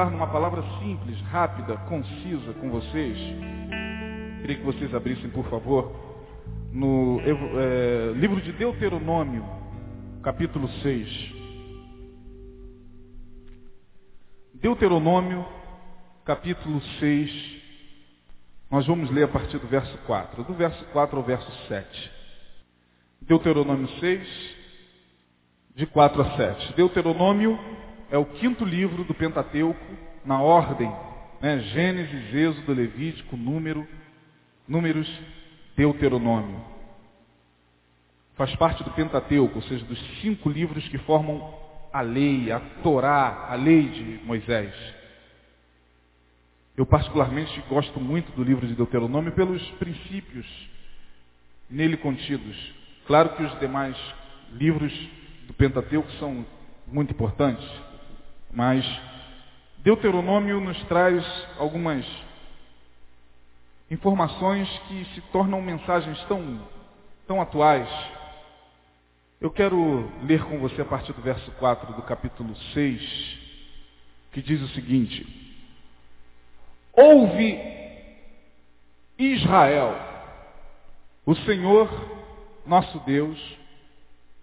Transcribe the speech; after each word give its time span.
Meditar 0.00 0.10
numa 0.10 0.26
palavra 0.28 0.62
simples, 0.78 1.20
rápida, 1.30 1.76
concisa 1.76 2.54
com 2.54 2.70
vocês. 2.70 3.18
Queria 4.40 4.56
que 4.56 4.62
vocês 4.62 4.94
abrissem, 4.94 5.28
por 5.28 5.44
favor, 5.50 5.92
no 6.72 7.20
é, 7.20 8.12
livro 8.14 8.40
de 8.40 8.50
Deuteronômio, 8.52 9.44
capítulo 10.22 10.68
6. 10.80 11.34
Deuteronômio, 14.54 15.44
capítulo 16.24 16.80
6. 16.98 17.60
Nós 18.70 18.86
vamos 18.86 19.10
ler 19.10 19.24
a 19.24 19.28
partir 19.28 19.58
do 19.58 19.66
verso 19.66 19.98
4, 20.06 20.44
do 20.44 20.54
verso 20.54 20.82
4 20.92 21.16
ao 21.18 21.22
verso 21.22 21.50
7. 21.68 22.10
Deuteronômio 23.20 23.88
6, 23.98 24.56
de 25.76 25.86
4 25.86 26.22
a 26.22 26.36
7. 26.36 26.72
Deuteronômio 26.74 27.58
é 28.10 28.18
o 28.18 28.24
quinto 28.24 28.64
livro 28.64 29.04
do 29.04 29.14
Pentateuco, 29.14 29.80
na 30.24 30.40
ordem, 30.40 30.92
né? 31.40 31.60
Gênesis, 31.60 32.34
Êxodo, 32.34 32.72
Levítico, 32.72 33.36
Número, 33.36 33.86
Números, 34.68 35.08
Deuteronômio. 35.76 36.62
Faz 38.36 38.54
parte 38.56 38.82
do 38.84 38.90
Pentateuco, 38.90 39.56
ou 39.56 39.62
seja, 39.62 39.84
dos 39.84 39.98
cinco 40.20 40.48
livros 40.48 40.86
que 40.88 40.98
formam 40.98 41.54
a 41.92 42.00
lei, 42.00 42.50
a 42.50 42.60
Torá, 42.82 43.46
a 43.50 43.54
lei 43.54 43.88
de 43.88 44.24
Moisés. 44.24 44.74
Eu 46.76 46.86
particularmente 46.86 47.62
gosto 47.68 48.00
muito 48.00 48.32
do 48.32 48.42
livro 48.42 48.66
de 48.66 48.74
Deuteronômio 48.74 49.32
pelos 49.32 49.62
princípios 49.72 50.46
nele 51.68 51.96
contidos. 51.96 52.56
Claro 53.06 53.30
que 53.36 53.42
os 53.42 53.60
demais 53.60 53.96
livros 54.52 54.92
do 55.46 55.54
Pentateuco 55.54 56.10
são 56.12 56.44
muito 56.86 57.12
importantes, 57.12 57.68
mas 58.52 58.84
Deuteronômio 59.78 60.60
nos 60.60 60.82
traz 60.84 61.24
algumas 61.58 62.04
informações 63.90 64.68
que 64.88 65.04
se 65.14 65.20
tornam 65.32 65.60
mensagens 65.62 66.22
tão, 66.24 66.60
tão 67.26 67.40
atuais. 67.40 67.88
Eu 69.40 69.50
quero 69.50 70.10
ler 70.22 70.44
com 70.44 70.58
você 70.58 70.82
a 70.82 70.84
partir 70.84 71.12
do 71.12 71.22
verso 71.22 71.50
4 71.52 71.94
do 71.94 72.02
capítulo 72.02 72.54
6, 72.74 73.38
que 74.32 74.42
diz 74.42 74.60
o 74.60 74.68
seguinte: 74.68 75.26
Ouve 76.92 77.58
Israel, 79.18 79.96
o 81.24 81.34
Senhor 81.36 81.88
nosso 82.66 82.98
Deus 83.00 83.58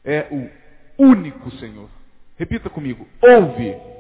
é 0.03 0.27
o 0.31 1.03
único 1.03 1.51
Senhor. 1.57 1.89
Repita 2.37 2.69
comigo, 2.69 3.07
ouve 3.21 3.96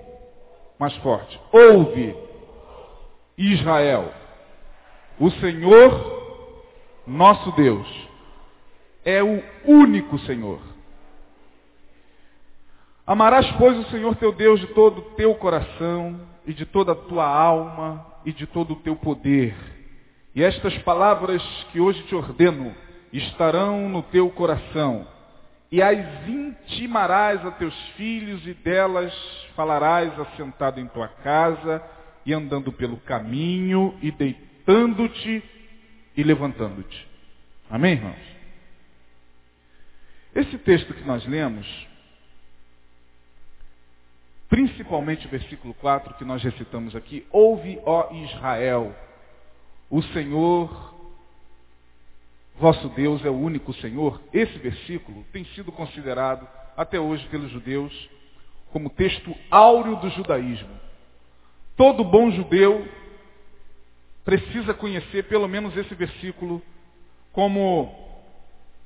mais 0.79 0.95
forte. 0.97 1.39
Ouve, 1.51 2.15
Israel, 3.37 4.11
o 5.19 5.29
Senhor, 5.31 6.63
nosso 7.05 7.51
Deus, 7.53 7.87
é 9.03 9.23
o 9.23 9.41
único 9.65 10.19
Senhor. 10.19 10.59
Amarás, 13.05 13.49
pois, 13.57 13.77
o 13.79 13.89
Senhor 13.89 14.15
teu 14.17 14.31
Deus 14.31 14.59
de 14.59 14.67
todo 14.67 14.99
o 14.99 15.15
teu 15.15 15.33
coração, 15.35 16.19
e 16.45 16.53
de 16.53 16.65
toda 16.65 16.93
a 16.93 16.95
tua 16.95 17.25
alma, 17.25 18.05
e 18.25 18.31
de 18.31 18.45
todo 18.45 18.73
o 18.73 18.77
teu 18.77 18.95
poder. 18.95 19.55
E 20.35 20.43
estas 20.43 20.77
palavras 20.79 21.41
que 21.71 21.79
hoje 21.79 22.01
te 22.03 22.15
ordeno 22.15 22.73
estarão 23.11 23.89
no 23.89 24.03
teu 24.03 24.29
coração 24.29 25.07
e 25.71 25.81
as 25.81 26.27
intimarás 26.27 27.45
a 27.45 27.51
teus 27.51 27.75
filhos, 27.95 28.45
e 28.47 28.53
delas 28.53 29.13
falarás 29.55 30.17
assentado 30.19 30.79
em 30.79 30.87
tua 30.87 31.07
casa, 31.07 31.83
e 32.25 32.33
andando 32.33 32.71
pelo 32.71 32.97
caminho, 32.97 33.97
e 34.01 34.11
deitando-te 34.11 35.43
e 36.15 36.23
levantando-te. 36.23 37.07
Amém, 37.69 37.93
irmãos? 37.93 38.37
Esse 40.33 40.57
texto 40.59 40.93
que 40.93 41.03
nós 41.03 41.25
lemos, 41.25 41.67
principalmente 44.47 45.25
o 45.25 45.29
versículo 45.29 45.73
4 45.73 46.13
que 46.15 46.23
nós 46.23 46.43
recitamos 46.43 46.95
aqui, 46.95 47.25
ouve, 47.31 47.79
ó 47.85 48.13
Israel, 48.13 48.95
o 49.89 50.01
Senhor 50.01 50.96
vosso 52.59 52.89
Deus 52.89 53.23
é 53.23 53.29
o 53.29 53.37
único 53.37 53.73
Senhor, 53.75 54.21
esse 54.33 54.57
versículo 54.57 55.23
tem 55.31 55.45
sido 55.55 55.71
considerado 55.71 56.47
até 56.75 56.99
hoje 56.99 57.25
pelos 57.27 57.51
judeus 57.51 58.09
como 58.71 58.89
texto 58.89 59.35
áureo 59.49 59.95
do 59.97 60.09
judaísmo. 60.09 60.69
Todo 61.75 62.03
bom 62.03 62.31
judeu 62.31 62.87
precisa 64.25 64.73
conhecer 64.73 65.23
pelo 65.23 65.47
menos 65.47 65.75
esse 65.77 65.93
versículo 65.95 66.61
como 67.31 67.93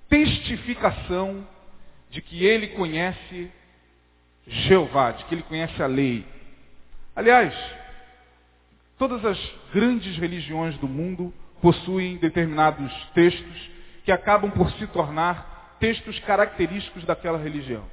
testificação 0.10 1.48
de 2.10 2.22
que 2.22 2.46
ele 2.46 2.68
conhece 2.70 3.50
Jeová, 4.46 5.12
de 5.12 5.24
que 5.26 5.36
ele 5.36 5.44
conhece 5.44 5.82
a 5.82 5.88
lei. 5.88 6.26
Aliás, 7.16 7.54
todas 8.98 9.24
as 9.24 9.40
grandes 9.74 10.18
religiões 10.18 10.78
do 10.78 10.88
mundo 10.88 11.34
possuem 11.62 12.18
determinados 12.18 12.92
textos 13.14 13.70
que 14.04 14.12
acabam 14.12 14.50
por 14.52 14.72
se 14.74 14.88
tornar 14.88 15.78
textos 15.80 16.20
característicos 16.20 17.04
daquela 17.06 17.38
religião. 17.38 17.84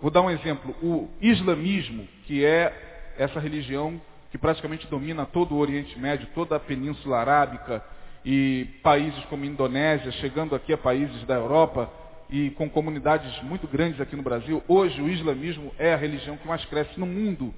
Vou 0.00 0.10
dar 0.10 0.22
um 0.22 0.30
exemplo. 0.30 0.74
O 0.82 1.08
islamismo, 1.20 2.06
que 2.26 2.44
é 2.44 3.14
essa 3.16 3.40
religião 3.40 4.00
que 4.30 4.38
praticamente 4.38 4.86
domina 4.88 5.24
todo 5.24 5.54
o 5.54 5.58
Oriente 5.58 5.98
Médio, 5.98 6.28
toda 6.34 6.56
a 6.56 6.60
Península 6.60 7.18
Arábica 7.18 7.84
e 8.24 8.66
países 8.82 9.24
como 9.26 9.44
Indonésia, 9.44 10.10
chegando 10.12 10.54
aqui 10.54 10.72
a 10.72 10.78
países 10.78 11.24
da 11.24 11.34
Europa 11.34 11.90
e 12.28 12.50
com 12.50 12.68
comunidades 12.68 13.42
muito 13.42 13.68
grandes 13.68 14.00
aqui 14.00 14.16
no 14.16 14.22
Brasil. 14.22 14.62
Hoje 14.66 15.00
o 15.00 15.08
islamismo 15.08 15.72
é 15.78 15.94
a 15.94 15.96
religião 15.96 16.36
que 16.36 16.48
mais 16.48 16.64
cresce 16.64 16.98
no 16.98 17.06
mundo. 17.06 17.54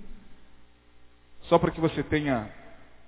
Só 1.43 1.59
para 1.59 1.71
que 1.71 1.81
você 1.81 2.03
tenha 2.03 2.51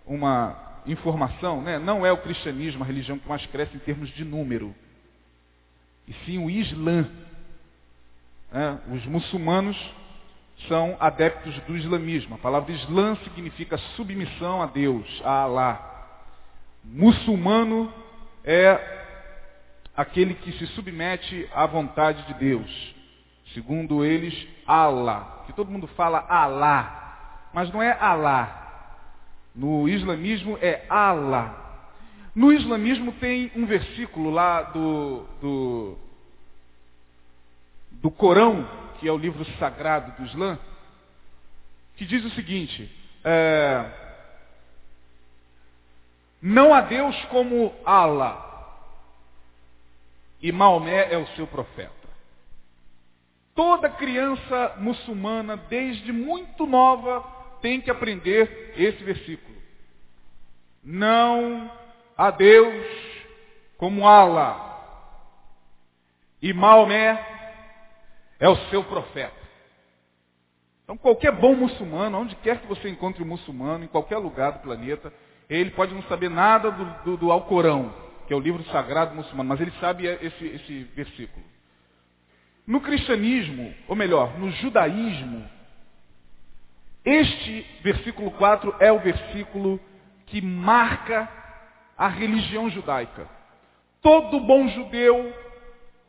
uma 0.06 0.67
informação, 0.92 1.62
né? 1.62 1.78
não 1.78 2.04
é 2.04 2.12
o 2.12 2.18
cristianismo 2.18 2.82
a 2.82 2.86
religião 2.86 3.18
que 3.18 3.28
mais 3.28 3.44
cresce 3.46 3.76
em 3.76 3.80
termos 3.80 4.08
de 4.10 4.24
número, 4.24 4.74
e 6.06 6.12
sim 6.24 6.38
o 6.38 6.48
Islã. 6.48 7.08
Né? 8.50 8.80
Os 8.92 9.04
muçulmanos 9.06 9.76
são 10.66 10.96
adeptos 10.98 11.54
do 11.60 11.76
islamismo. 11.76 12.34
A 12.34 12.38
palavra 12.38 12.72
Islã 12.72 13.14
significa 13.22 13.78
submissão 13.96 14.62
a 14.62 14.66
Deus, 14.66 15.06
a 15.24 15.42
Alá. 15.42 15.84
Muçulmano 16.82 17.92
é 18.42 18.96
aquele 19.94 20.34
que 20.34 20.52
se 20.52 20.66
submete 20.68 21.48
à 21.54 21.66
vontade 21.66 22.26
de 22.26 22.34
Deus. 22.34 22.94
Segundo 23.52 24.04
eles, 24.04 24.48
Allah. 24.66 25.44
Que 25.46 25.52
todo 25.52 25.70
mundo 25.70 25.86
fala 25.88 26.24
Alá. 26.28 27.50
Mas 27.52 27.70
não 27.72 27.82
é 27.82 27.92
Alá. 27.92 28.67
No 29.58 29.88
islamismo 29.88 30.56
é 30.62 30.86
Allah. 30.88 31.90
No 32.32 32.52
islamismo 32.52 33.10
tem 33.14 33.50
um 33.56 33.66
versículo 33.66 34.30
lá 34.30 34.62
do, 34.62 35.26
do, 35.40 35.98
do 37.90 38.08
Corão, 38.08 38.64
que 39.00 39.08
é 39.08 39.12
o 39.12 39.18
livro 39.18 39.44
sagrado 39.58 40.12
do 40.12 40.28
Islã, 40.28 40.56
que 41.96 42.06
diz 42.06 42.24
o 42.24 42.30
seguinte, 42.30 42.88
é, 43.24 43.90
não 46.40 46.72
há 46.72 46.82
Deus 46.82 47.16
como 47.24 47.74
Allah, 47.84 48.44
e 50.40 50.52
Maomé 50.52 51.12
é 51.12 51.18
o 51.18 51.26
seu 51.34 51.48
profeta. 51.48 51.90
Toda 53.56 53.90
criança 53.90 54.76
muçulmana, 54.78 55.56
desde 55.56 56.12
muito 56.12 56.64
nova, 56.64 57.22
tem 57.60 57.80
que 57.80 57.90
aprender 57.90 58.72
esse 58.76 59.02
versículo. 59.02 59.47
Não 60.90 61.70
há 62.16 62.30
Deus 62.30 62.82
como 63.76 64.08
Allah. 64.08 64.64
E 66.40 66.50
Maomé 66.54 67.22
é 68.40 68.48
o 68.48 68.56
seu 68.70 68.82
profeta. 68.84 69.36
Então 70.82 70.96
qualquer 70.96 71.32
bom 71.32 71.54
muçulmano, 71.54 72.18
onde 72.18 72.34
quer 72.36 72.62
que 72.62 72.66
você 72.66 72.88
encontre 72.88 73.22
um 73.22 73.26
muçulmano, 73.26 73.84
em 73.84 73.88
qualquer 73.88 74.16
lugar 74.16 74.52
do 74.52 74.60
planeta, 74.60 75.12
ele 75.50 75.70
pode 75.72 75.92
não 75.92 76.02
saber 76.04 76.30
nada 76.30 76.70
do, 76.70 76.84
do, 77.04 77.16
do 77.18 77.32
Alcorão, 77.32 77.94
que 78.26 78.32
é 78.32 78.36
o 78.36 78.40
livro 78.40 78.64
sagrado 78.72 79.14
muçulmano, 79.14 79.50
mas 79.50 79.60
ele 79.60 79.72
sabe 79.72 80.06
esse, 80.06 80.46
esse 80.46 80.84
versículo. 80.94 81.44
No 82.66 82.80
cristianismo, 82.80 83.74
ou 83.86 83.94
melhor, 83.94 84.38
no 84.38 84.50
judaísmo, 84.52 85.46
este 87.04 87.66
versículo 87.82 88.30
4 88.30 88.74
é 88.80 88.90
o 88.90 89.00
versículo 89.00 89.78
que 90.30 90.40
marca 90.40 91.28
a 91.96 92.08
religião 92.08 92.70
judaica. 92.70 93.26
Todo 94.00 94.40
bom 94.40 94.68
judeu 94.68 95.34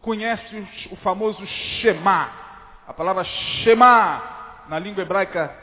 conhece 0.01 0.67
o 0.91 0.95
famoso 0.97 1.45
Shema. 1.45 2.31
A 2.87 2.93
palavra 2.93 3.23
Shema 3.23 4.65
na 4.69 4.77
língua 4.79 5.01
hebraica 5.01 5.53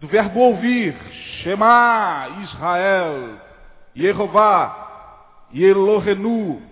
do 0.00 0.08
verbo 0.08 0.40
ouvir. 0.40 0.96
Shema, 1.42 2.28
Israel, 2.42 3.40
Yehová, 3.96 5.46
Yelohenu, 5.54 6.62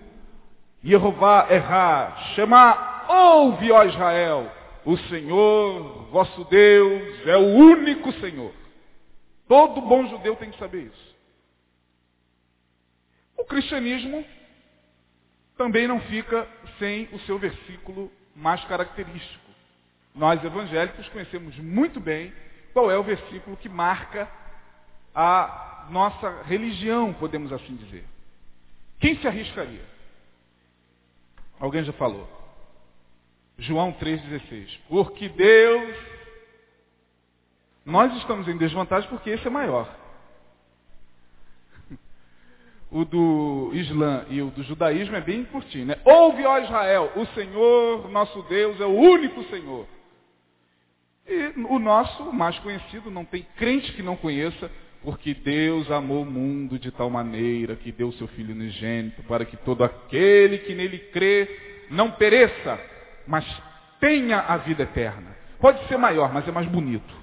Yehová 0.84 1.46
Erra. 1.50 2.16
Shema, 2.34 3.04
ouve, 3.08 3.70
ó 3.70 3.84
Israel, 3.84 4.50
o 4.84 4.96
Senhor, 4.96 6.08
vosso 6.10 6.44
Deus, 6.44 7.26
é 7.26 7.36
o 7.36 7.46
único 7.46 8.12
Senhor. 8.14 8.52
Todo 9.46 9.80
bom 9.80 10.06
judeu 10.06 10.36
tem 10.36 10.50
que 10.50 10.58
saber 10.58 10.82
isso. 10.82 11.07
O 13.38 13.44
cristianismo 13.44 14.24
também 15.56 15.88
não 15.88 16.00
fica 16.02 16.46
sem 16.78 17.08
o 17.12 17.20
seu 17.20 17.38
versículo 17.38 18.12
mais 18.34 18.62
característico. 18.64 19.48
Nós 20.14 20.42
evangélicos 20.42 21.08
conhecemos 21.08 21.56
muito 21.58 22.00
bem 22.00 22.32
qual 22.72 22.90
é 22.90 22.98
o 22.98 23.02
versículo 23.02 23.56
que 23.56 23.68
marca 23.68 24.28
a 25.14 25.86
nossa 25.90 26.42
religião, 26.42 27.12
podemos 27.14 27.52
assim 27.52 27.74
dizer. 27.76 28.04
Quem 29.00 29.16
se 29.20 29.26
arriscaria? 29.26 29.84
Alguém 31.58 31.84
já 31.84 31.92
falou. 31.92 32.28
João 33.58 33.92
3,16. 33.92 34.78
Porque 34.88 35.28
Deus. 35.28 35.96
Nós 37.84 38.14
estamos 38.18 38.46
em 38.46 38.56
desvantagem 38.56 39.08
porque 39.08 39.30
esse 39.30 39.46
é 39.46 39.50
maior. 39.50 39.97
O 42.90 43.04
do 43.04 43.70
Islã 43.74 44.24
e 44.30 44.40
o 44.40 44.46
do 44.50 44.62
judaísmo 44.62 45.14
é 45.14 45.20
bem 45.20 45.44
curtinho, 45.44 45.86
né? 45.86 45.96
Ouve, 46.04 46.44
ó 46.46 46.58
Israel, 46.58 47.12
o 47.16 47.26
Senhor, 47.26 48.08
nosso 48.10 48.42
Deus, 48.44 48.80
é 48.80 48.86
o 48.86 48.94
único 48.94 49.44
Senhor. 49.44 49.86
E 51.26 51.52
o 51.68 51.78
nosso, 51.78 52.32
mais 52.32 52.58
conhecido, 52.60 53.10
não 53.10 53.26
tem 53.26 53.46
crente 53.56 53.92
que 53.92 54.02
não 54.02 54.16
conheça, 54.16 54.70
porque 55.02 55.34
Deus 55.34 55.90
amou 55.90 56.22
o 56.22 56.30
mundo 56.30 56.78
de 56.78 56.90
tal 56.90 57.10
maneira 57.10 57.76
que 57.76 57.92
deu 57.92 58.10
seu 58.12 58.26
Filho 58.28 58.54
unigênito, 58.54 59.22
para 59.24 59.44
que 59.44 59.56
todo 59.58 59.84
aquele 59.84 60.58
que 60.58 60.74
nele 60.74 60.98
crê 60.98 61.86
não 61.90 62.10
pereça, 62.12 62.80
mas 63.26 63.44
tenha 64.00 64.40
a 64.40 64.56
vida 64.56 64.84
eterna. 64.84 65.36
Pode 65.60 65.86
ser 65.88 65.98
maior, 65.98 66.32
mas 66.32 66.48
é 66.48 66.52
mais 66.52 66.66
bonito. 66.66 67.14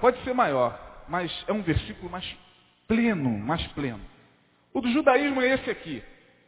Pode 0.00 0.22
ser 0.22 0.32
maior, 0.32 1.04
mas 1.08 1.32
é 1.48 1.52
um 1.52 1.62
versículo 1.62 2.10
mais 2.10 2.24
pleno, 2.92 3.38
mais 3.38 3.66
pleno. 3.68 4.04
O 4.74 4.80
do 4.82 4.90
judaísmo 4.90 5.40
é 5.40 5.54
esse 5.54 5.70
aqui. 5.70 6.02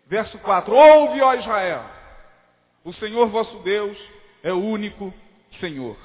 Verso 0.06 0.38
4. 0.38 0.74
Ouve, 0.74 1.22
ó 1.22 1.34
Israel, 1.34 1.84
o 2.84 2.92
Senhor 2.94 3.28
vosso 3.28 3.58
Deus 3.60 3.96
é 4.42 4.52
o 4.52 4.62
único 4.62 5.12
Senhor. 5.58 5.96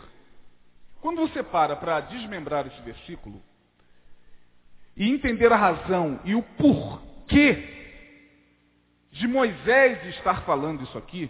Quando 1.01 1.19
você 1.19 1.43
para 1.43 1.75
para 1.75 1.99
desmembrar 2.01 2.65
esse 2.67 2.81
versículo 2.81 3.41
e 4.95 5.09
entender 5.09 5.51
a 5.51 5.57
razão 5.57 6.21
e 6.23 6.33
o 6.35 6.41
porquê 6.41 7.77
de 9.11 9.27
Moisés 9.27 10.05
estar 10.15 10.43
falando 10.43 10.83
isso 10.83 10.97
aqui, 10.97 11.29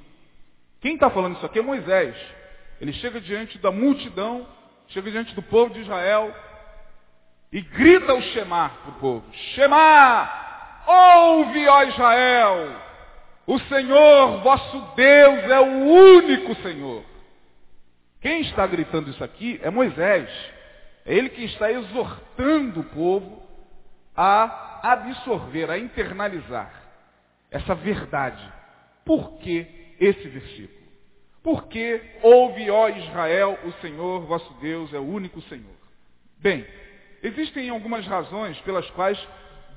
quem 0.81 0.93
está 0.93 1.09
falando 1.09 1.37
isso 1.37 1.45
aqui 1.45 1.57
é 1.57 1.63
Moisés. 1.63 2.15
Ele 2.79 2.93
chega 2.93 3.19
diante 3.19 3.57
da 3.57 3.71
multidão, 3.71 4.47
chega 4.87 5.09
diante 5.09 5.33
do 5.33 5.41
povo 5.41 5.73
de 5.73 5.81
Israel 5.81 6.33
e 7.51 7.61
grita 7.61 8.13
o 8.13 8.21
Shema 8.21 8.69
para 8.69 8.91
o 8.91 8.99
povo. 8.99 9.25
Shema! 9.33 10.29
Ouve, 10.87 11.67
ó 11.67 11.83
Israel! 11.83 12.75
O 13.47 13.59
Senhor, 13.61 14.41
vosso 14.41 14.79
Deus, 14.95 15.43
é 15.45 15.59
o 15.59 15.65
único 15.65 16.55
Senhor. 16.61 17.03
Quem 18.21 18.41
está 18.41 18.67
gritando 18.67 19.09
isso 19.09 19.23
aqui 19.23 19.59
é 19.63 19.69
Moisés. 19.69 20.29
É 21.05 21.15
ele 21.15 21.29
que 21.29 21.45
está 21.45 21.71
exortando 21.71 22.81
o 22.81 22.83
povo 22.83 23.41
a 24.15 24.79
absorver, 24.83 25.71
a 25.71 25.79
internalizar 25.79 26.71
essa 27.49 27.73
verdade. 27.73 28.47
Por 29.03 29.39
que 29.39 29.95
esse 29.99 30.27
versículo? 30.27 30.79
Porque 31.41 32.01
ouve, 32.21 32.69
ó 32.69 32.89
Israel, 32.89 33.57
o 33.63 33.71
Senhor 33.81 34.21
vosso 34.27 34.53
Deus 34.61 34.93
é 34.93 34.99
o 34.99 35.07
único 35.07 35.41
Senhor. 35.43 35.75
Bem, 36.37 36.67
existem 37.21 37.69
algumas 37.69 38.05
razões 38.05 38.59
pelas 38.61 38.89
quais 38.91 39.19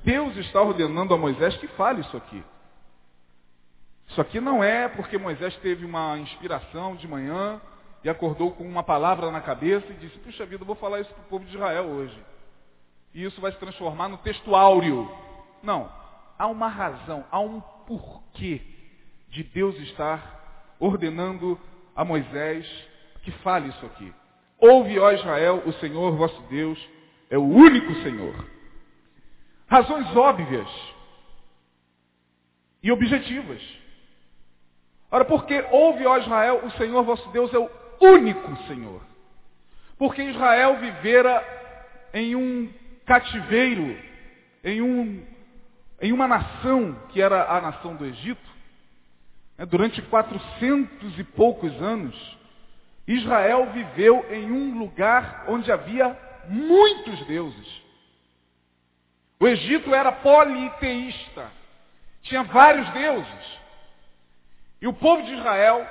Deus 0.03 0.35
está 0.37 0.61
ordenando 0.61 1.13
a 1.13 1.17
Moisés 1.17 1.55
que 1.57 1.67
fale 1.69 2.01
isso 2.01 2.15
aqui. 2.17 2.43
Isso 4.07 4.21
aqui 4.21 4.39
não 4.39 4.63
é 4.63 4.87
porque 4.87 5.17
Moisés 5.17 5.55
teve 5.57 5.85
uma 5.85 6.17
inspiração 6.19 6.95
de 6.95 7.07
manhã 7.07 7.61
e 8.03 8.09
acordou 8.09 8.51
com 8.51 8.63
uma 8.63 8.83
palavra 8.83 9.31
na 9.31 9.41
cabeça 9.41 9.87
e 9.89 9.95
disse, 9.95 10.19
puxa 10.19 10.45
vida, 10.45 10.65
vou 10.65 10.75
falar 10.75 10.99
isso 10.99 11.13
para 11.13 11.23
o 11.23 11.27
povo 11.27 11.45
de 11.45 11.55
Israel 11.55 11.85
hoje. 11.85 12.17
E 13.13 13.23
isso 13.23 13.39
vai 13.39 13.51
se 13.51 13.57
transformar 13.57 14.09
no 14.09 14.17
texto 14.17 14.55
áureo. 14.55 15.09
Não. 15.61 15.89
Há 16.37 16.47
uma 16.47 16.67
razão, 16.67 17.23
há 17.31 17.39
um 17.39 17.61
porquê 17.87 18.61
de 19.29 19.43
Deus 19.43 19.75
estar 19.79 20.75
ordenando 20.79 21.59
a 21.95 22.03
Moisés 22.03 22.67
que 23.21 23.31
fale 23.31 23.69
isso 23.69 23.85
aqui. 23.85 24.13
Ouve, 24.59 24.99
ó 24.99 25.11
Israel, 25.11 25.63
o 25.65 25.73
Senhor 25.73 26.15
vosso 26.15 26.41
Deus 26.43 26.79
é 27.33 27.37
o 27.37 27.41
único 27.41 27.91
Senhor. 28.03 28.45
Razões 29.67 30.15
óbvias 30.15 30.69
e 32.83 32.91
objetivas. 32.91 33.59
Ora, 35.09 35.25
porque 35.25 35.65
ouve, 35.71 36.05
ó 36.05 36.19
Israel, 36.19 36.61
o 36.63 36.69
Senhor 36.73 37.01
vosso 37.03 37.27
Deus 37.29 37.51
é 37.51 37.57
o 37.57 37.71
único 37.99 38.55
Senhor. 38.67 39.01
Porque 39.97 40.21
Israel 40.21 40.77
vivera 40.77 41.43
em 42.13 42.35
um 42.35 42.71
cativeiro, 43.03 43.97
em, 44.63 44.83
um, 44.83 45.25
em 46.03 46.13
uma 46.13 46.27
nação 46.27 46.95
que 47.09 47.19
era 47.19 47.49
a 47.49 47.59
nação 47.59 47.95
do 47.95 48.05
Egito, 48.05 48.47
né, 49.57 49.65
durante 49.65 50.03
quatrocentos 50.03 51.17
e 51.17 51.23
poucos 51.23 51.81
anos, 51.81 52.37
Israel 53.07 53.71
viveu 53.71 54.23
em 54.29 54.51
um 54.51 54.77
lugar 54.77 55.45
onde 55.47 55.71
havia 55.71 56.15
muitos 56.47 57.25
deuses. 57.25 57.83
O 59.39 59.47
Egito 59.47 59.93
era 59.93 60.11
politeísta, 60.11 61.51
tinha 62.21 62.43
vários 62.43 62.89
deuses. 62.91 63.59
E 64.81 64.87
o 64.87 64.93
povo 64.93 65.23
de 65.23 65.33
Israel 65.33 65.85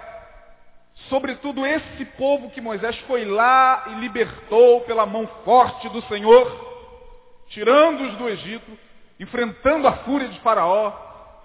sobretudo 1.08 1.66
esse 1.66 2.04
povo 2.16 2.50
que 2.50 2.60
Moisés 2.60 2.96
foi 3.00 3.24
lá 3.24 3.84
e 3.88 3.94
libertou 3.94 4.82
pela 4.82 5.06
mão 5.06 5.26
forte 5.44 5.88
do 5.88 6.02
Senhor, 6.02 6.70
tirando-os 7.48 8.16
do 8.16 8.28
Egito, 8.28 8.78
enfrentando 9.18 9.88
a 9.88 9.92
fúria 9.98 10.28
de 10.28 10.38
Faraó, 10.40 10.92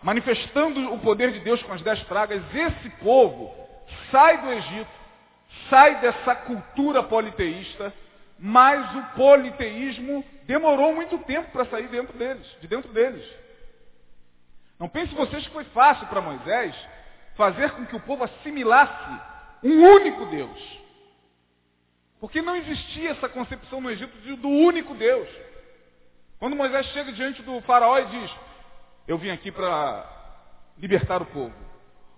manifestando 0.03 0.93
o 0.93 0.99
poder 0.99 1.31
de 1.31 1.39
Deus 1.39 1.61
com 1.63 1.73
as 1.73 1.81
dez 1.81 2.01
pragas, 2.03 2.41
esse 2.53 2.89
povo 3.01 3.53
sai 4.11 4.37
do 4.39 4.51
Egito, 4.51 4.91
sai 5.69 5.99
dessa 5.99 6.35
cultura 6.35 7.03
politeísta, 7.03 7.93
mas 8.39 8.95
o 8.95 9.03
politeísmo 9.15 10.23
demorou 10.45 10.93
muito 10.93 11.17
tempo 11.19 11.51
para 11.51 11.65
sair 11.65 11.87
dentro 11.87 12.17
deles, 12.17 12.45
de 12.61 12.67
dentro 12.67 12.91
deles. 12.93 13.25
Não 14.79 14.87
pense 14.87 15.13
vocês 15.15 15.45
que 15.45 15.53
foi 15.53 15.63
fácil 15.65 16.07
para 16.07 16.21
Moisés 16.21 16.75
fazer 17.35 17.71
com 17.71 17.85
que 17.85 17.95
o 17.95 17.99
povo 18.01 18.23
assimilasse 18.23 19.21
um 19.63 19.83
único 19.83 20.25
Deus. 20.27 20.81
Porque 22.19 22.41
não 22.41 22.55
existia 22.55 23.11
essa 23.11 23.29
concepção 23.29 23.81
no 23.81 23.91
Egito 23.91 24.15
do 24.37 24.49
único 24.49 24.93
Deus. 24.95 25.29
Quando 26.39 26.55
Moisés 26.55 26.85
chega 26.87 27.11
diante 27.11 27.41
do 27.41 27.61
faraó 27.61 27.97
e 27.99 28.05
diz, 28.05 28.31
eu 29.07 29.17
vim 29.17 29.29
aqui 29.29 29.51
para 29.51 30.05
libertar 30.77 31.21
o 31.21 31.25
povo. 31.25 31.55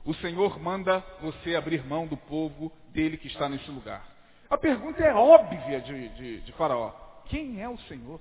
O 0.06 0.14
Senhor 0.16 0.60
manda 0.60 1.04
você 1.22 1.56
abrir 1.56 1.86
mão 1.86 2.08
do 2.08 2.18
povo 2.18 2.72
dele 2.90 3.18
que 3.18 3.28
está 3.28 3.48
nesse 3.48 3.70
lugar. 3.70 4.19
A 4.50 4.58
pergunta 4.58 5.04
é 5.04 5.14
óbvia 5.14 5.80
de, 5.82 6.10
de, 6.10 6.42
de 6.42 6.52
faraó. 6.54 6.92
Quem 7.26 7.62
é 7.62 7.70
o 7.70 7.78
Senhor? 7.82 8.20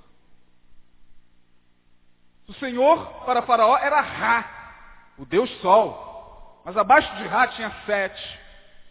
O 2.47 2.53
Senhor 2.55 3.25
para 3.25 3.43
faraó 3.43 3.77
era 3.79 4.01
Ra, 4.01 5.15
o 5.19 5.25
Deus 5.25 5.51
Sol. 5.61 6.63
Mas 6.65 6.77
abaixo 6.77 7.15
de 7.17 7.27
Ra 7.27 7.49
tinha 7.49 7.71
Sete, 7.87 8.41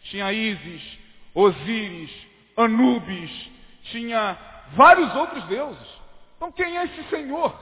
tinha 0.02 0.32
Ísis, 0.32 0.98
Osíris, 1.32 2.10
Anubis, 2.56 3.50
tinha 3.84 4.36
vários 4.72 5.14
outros 5.14 5.44
deuses. 5.44 5.88
Então 6.36 6.50
quem 6.50 6.76
é 6.76 6.84
esse 6.84 7.04
Senhor? 7.04 7.56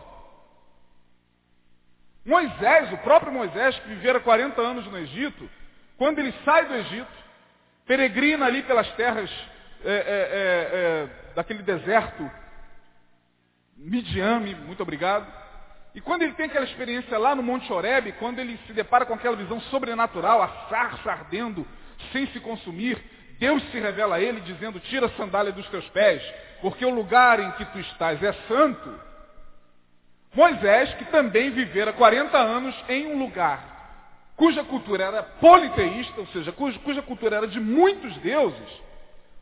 Moisés, 2.24 2.92
o 2.92 2.98
próprio 2.98 3.32
Moisés, 3.32 3.78
que 3.78 3.88
vivera 3.88 4.18
40 4.20 4.60
anos 4.60 4.86
no 4.86 4.98
Egito, 4.98 5.48
quando 5.98 6.18
ele 6.18 6.32
sai 6.44 6.66
do 6.66 6.74
Egito, 6.74 7.12
peregrina 7.86 8.46
ali 8.46 8.62
pelas 8.62 8.90
terras 8.94 9.30
é, 9.84 9.90
é, 9.90 9.94
é, 9.94 10.78
é 10.78 11.08
daquele 11.34 11.62
deserto, 11.62 12.30
Midiame, 13.76 14.54
muito 14.54 14.82
obrigado. 14.82 15.26
E 15.94 16.00
quando 16.00 16.22
ele 16.22 16.34
tem 16.34 16.46
aquela 16.46 16.64
experiência 16.64 17.18
lá 17.18 17.34
no 17.34 17.42
Monte 17.42 17.72
Horebe, 17.72 18.12
quando 18.12 18.38
ele 18.38 18.58
se 18.66 18.72
depara 18.72 19.06
com 19.06 19.14
aquela 19.14 19.36
visão 19.36 19.60
sobrenatural, 19.62 20.42
a 20.42 20.48
sarça 20.68 21.10
ardendo 21.10 21.66
sem 22.12 22.26
se 22.28 22.40
consumir, 22.40 23.02
Deus 23.38 23.62
se 23.70 23.78
revela 23.78 24.16
a 24.16 24.20
ele 24.20 24.40
dizendo, 24.40 24.80
tira 24.80 25.06
a 25.06 25.10
sandália 25.10 25.52
dos 25.52 25.68
teus 25.68 25.86
pés, 25.90 26.22
porque 26.60 26.84
o 26.84 26.94
lugar 26.94 27.38
em 27.40 27.50
que 27.52 27.64
tu 27.66 27.78
estás 27.80 28.22
é 28.22 28.32
santo. 28.48 29.00
Moisés, 30.34 30.92
que 30.94 31.04
também 31.06 31.50
vivera 31.50 31.92
40 31.92 32.36
anos 32.36 32.74
em 32.88 33.06
um 33.06 33.18
lugar 33.18 33.76
cuja 34.36 34.62
cultura 34.64 35.04
era 35.04 35.22
politeísta, 35.22 36.20
ou 36.20 36.26
seja, 36.28 36.52
cuja, 36.52 36.78
cuja 36.80 37.02
cultura 37.02 37.36
era 37.36 37.48
de 37.48 37.58
muitos 37.58 38.16
deuses, 38.18 38.82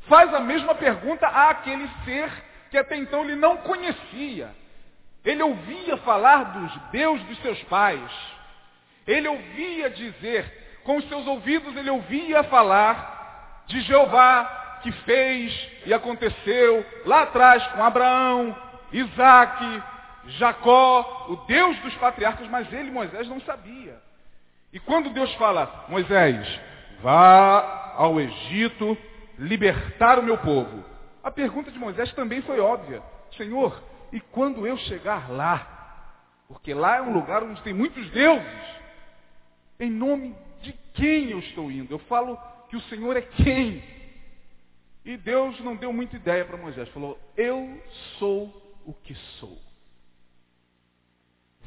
faz 0.08 0.32
a 0.34 0.40
mesma 0.40 0.74
pergunta 0.74 1.26
àquele 1.26 1.88
ser 2.04 2.30
que 2.70 2.78
até 2.78 2.96
então 2.96 3.24
ele 3.24 3.36
não 3.36 3.58
conhecia. 3.58 4.50
Ele 5.24 5.42
ouvia 5.42 5.96
falar 5.98 6.44
dos 6.44 6.72
deuses 6.90 7.26
dos 7.26 7.38
seus 7.40 7.62
pais. 7.64 8.10
Ele 9.06 9.28
ouvia 9.28 9.90
dizer, 9.90 10.80
com 10.84 10.96
os 10.96 11.08
seus 11.08 11.26
ouvidos 11.26 11.76
ele 11.76 11.90
ouvia 11.90 12.42
falar 12.44 13.64
de 13.66 13.80
Jeová 13.82 14.78
que 14.82 14.92
fez 14.92 15.70
e 15.86 15.94
aconteceu 15.94 16.84
lá 17.06 17.22
atrás 17.22 17.66
com 17.68 17.82
Abraão, 17.82 18.54
Isaac, 18.92 19.82
Jacó, 20.26 21.26
o 21.28 21.36
Deus 21.46 21.78
dos 21.78 21.94
patriarcas, 21.94 22.48
mas 22.48 22.70
ele, 22.72 22.90
Moisés, 22.90 23.28
não 23.28 23.40
sabia. 23.40 23.96
E 24.72 24.80
quando 24.80 25.10
Deus 25.10 25.32
fala, 25.34 25.86
Moisés, 25.88 26.60
vá 27.00 27.94
ao 27.96 28.20
Egito 28.20 28.96
libertar 29.38 30.18
o 30.18 30.22
meu 30.22 30.38
povo. 30.38 30.84
A 31.22 31.30
pergunta 31.30 31.70
de 31.70 31.78
Moisés 31.78 32.12
também 32.12 32.42
foi 32.42 32.60
óbvia. 32.60 33.02
Senhor, 33.36 33.82
e 34.12 34.20
quando 34.20 34.66
eu 34.66 34.76
chegar 34.76 35.30
lá? 35.30 35.74
Porque 36.46 36.74
lá 36.74 36.96
é 36.96 37.02
um 37.02 37.12
lugar 37.12 37.42
onde 37.42 37.62
tem 37.62 37.72
muitos 37.72 38.08
deuses. 38.10 38.64
Em 39.80 39.90
nome 39.90 40.34
de 40.62 40.72
quem 40.92 41.30
eu 41.30 41.38
estou 41.40 41.70
indo? 41.70 41.92
Eu 41.92 41.98
falo 42.00 42.38
que 42.68 42.76
o 42.76 42.80
Senhor 42.82 43.16
é 43.16 43.22
quem? 43.22 43.82
E 45.04 45.16
Deus 45.16 45.58
não 45.60 45.76
deu 45.76 45.92
muita 45.92 46.16
ideia 46.16 46.44
para 46.44 46.56
Moisés. 46.56 46.88
Falou, 46.90 47.18
eu 47.36 47.82
sou 48.18 48.78
o 48.86 48.92
que 48.92 49.14
sou. 49.38 49.58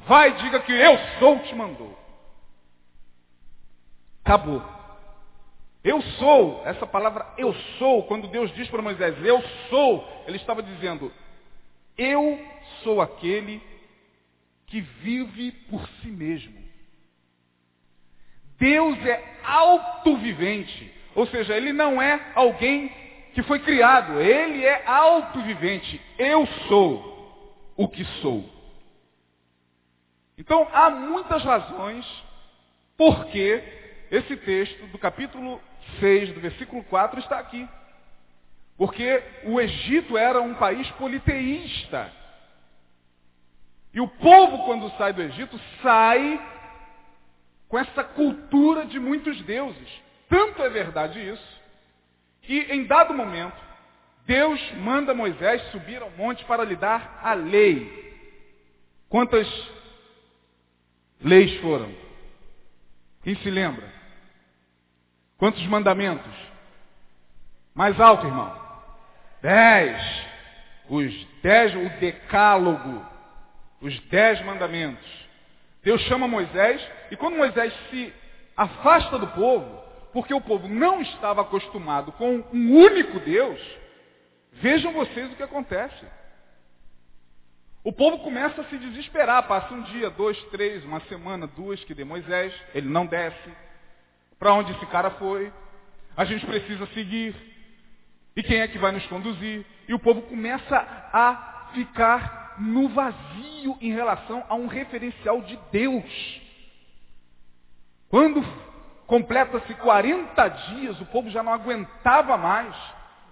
Vai, 0.08 0.34
diga 0.38 0.60
que 0.62 0.72
eu 0.72 0.98
sou 1.20 1.40
te 1.40 1.54
mandou. 1.54 1.98
Acabou. 4.24 4.77
Eu 5.88 6.02
sou, 6.02 6.64
essa 6.66 6.86
palavra 6.86 7.26
eu 7.38 7.54
sou, 7.80 8.04
quando 8.04 8.28
Deus 8.28 8.54
diz 8.54 8.70
para 8.70 8.82
Moisés, 8.82 9.16
eu 9.24 9.42
sou, 9.70 10.06
ele 10.28 10.36
estava 10.36 10.62
dizendo, 10.62 11.10
eu 11.98 12.46
sou 12.84 13.00
aquele 13.00 13.62
que 14.66 14.82
vive 14.82 15.54
por 15.70 15.88
si 16.02 16.08
mesmo. 16.08 16.62
Deus 18.60 18.98
é 19.06 19.38
autovivente, 19.46 20.94
ou 21.16 21.26
seja, 21.28 21.56
ele 21.56 21.72
não 21.72 22.02
é 22.02 22.34
alguém 22.36 22.92
que 23.34 23.42
foi 23.44 23.60
criado, 23.60 24.20
ele 24.20 24.66
é 24.66 24.86
autovivente. 24.86 26.02
Eu 26.20 26.46
sou 26.68 27.72
o 27.78 27.88
que 27.88 28.04
sou. 28.22 28.44
Então 30.38 30.68
há 30.74 30.90
muitas 30.90 31.42
razões 31.46 32.06
por 32.98 33.28
que 33.28 33.64
esse 34.12 34.36
texto 34.36 34.88
do 34.88 34.98
capítulo 34.98 35.62
6, 36.00 36.34
do 36.34 36.40
versículo 36.40 36.84
4, 36.86 37.20
está 37.20 37.40
aqui. 37.40 37.68
Porque 38.78 39.24
o 39.46 39.60
Egito 39.60 40.18
era 40.18 40.42
um 40.42 40.54
país 40.54 40.90
politeísta. 40.92 42.12
E 43.94 44.00
o 44.00 44.08
povo, 44.08 44.66
quando 44.66 44.90
sai 44.98 45.14
do 45.14 45.22
Egito, 45.22 45.60
sai 45.82 46.40
com 47.68 47.78
essa 47.78 48.04
cultura 48.04 48.86
de 48.86 49.00
muitos 49.00 49.42
deuses. 49.42 50.02
Tanto 50.30 50.62
é 50.62 50.70
verdade 50.70 51.20
isso, 51.20 51.62
que 52.42 52.60
em 52.72 52.86
dado 52.86 53.14
momento, 53.14 53.58
Deus 54.26 54.60
manda 54.74 55.14
Moisés 55.14 55.62
subir 55.72 56.02
ao 56.02 56.12
monte 56.12 56.44
para 56.46 56.64
lhe 56.64 56.76
dar 56.76 57.20
a 57.24 57.34
lei. 57.34 58.06
Quantas 59.10 59.48
leis 61.22 61.60
foram? 61.62 61.94
Quem 63.24 63.36
se 63.38 63.50
lembra? 63.50 63.97
Quantos 65.38 65.66
mandamentos? 65.68 66.34
Mais 67.74 68.00
alto, 68.00 68.26
irmão. 68.26 68.56
Dez. 69.42 70.26
Os 70.90 71.14
dez, 71.44 71.76
o 71.76 72.00
decálogo. 72.00 73.06
Os 73.80 74.00
dez 74.10 74.44
mandamentos. 74.44 75.28
Deus 75.84 76.02
chama 76.02 76.28
Moisés, 76.28 76.86
e 77.12 77.16
quando 77.16 77.38
Moisés 77.38 77.74
se 77.90 78.14
afasta 78.58 79.18
do 79.20 79.28
povo, 79.28 79.82
porque 80.12 80.34
o 80.34 80.42
povo 80.42 80.68
não 80.68 81.02
estava 81.02 81.42
acostumado 81.42 82.12
com 82.14 82.44
um 82.52 82.76
único 82.76 83.20
Deus, 83.20 83.62
vejam 84.54 84.92
vocês 84.92 85.32
o 85.32 85.36
que 85.36 85.44
acontece. 85.44 86.06
O 87.84 87.94
povo 87.94 88.20
começa 88.20 88.60
a 88.60 88.66
se 88.66 88.78
desesperar, 88.78 89.48
passa 89.48 89.74
um 89.74 89.84
dia, 89.84 90.10
dois, 90.10 90.38
três, 90.46 90.84
uma 90.84 91.00
semana, 91.02 91.48
duas, 91.48 91.82
que 91.84 91.94
de 91.94 92.04
Moisés, 92.04 92.54
ele 92.74 92.90
não 92.90 93.06
desce. 93.06 93.50
Para 94.40 94.54
onde 94.54 94.72
esse 94.72 94.86
cara 94.88 95.12
foi? 95.12 95.52
A 96.16 96.26
gente 96.26 96.46
precisa 96.46 96.86
seguir. 96.88 97.36
E 98.36 98.44
quem 98.44 98.60
é 98.60 98.68
que 98.68 98.78
vai 98.78 98.92
nos 98.92 99.06
conduzir? 99.08 99.66
E 99.88 99.94
o 99.94 100.00
povo 100.00 100.22
começa 100.24 100.78
a 101.12 101.70
ficar 101.74 102.56
no 102.60 102.90
vazio 102.90 103.78
em 103.82 103.92
relação 103.92 104.44
a 104.48 104.56
um 104.56 104.68
referencial 104.68 105.42
de 105.42 105.58
Deus. 105.72 106.42
Quando 108.10 108.44
completa-se 109.06 109.74
40 109.76 110.48
dias, 110.48 111.00
o 111.02 111.06
povo 111.06 111.30
já 111.30 111.42
não 111.42 111.54
aguentava 111.54 112.38
mais. 112.38 112.76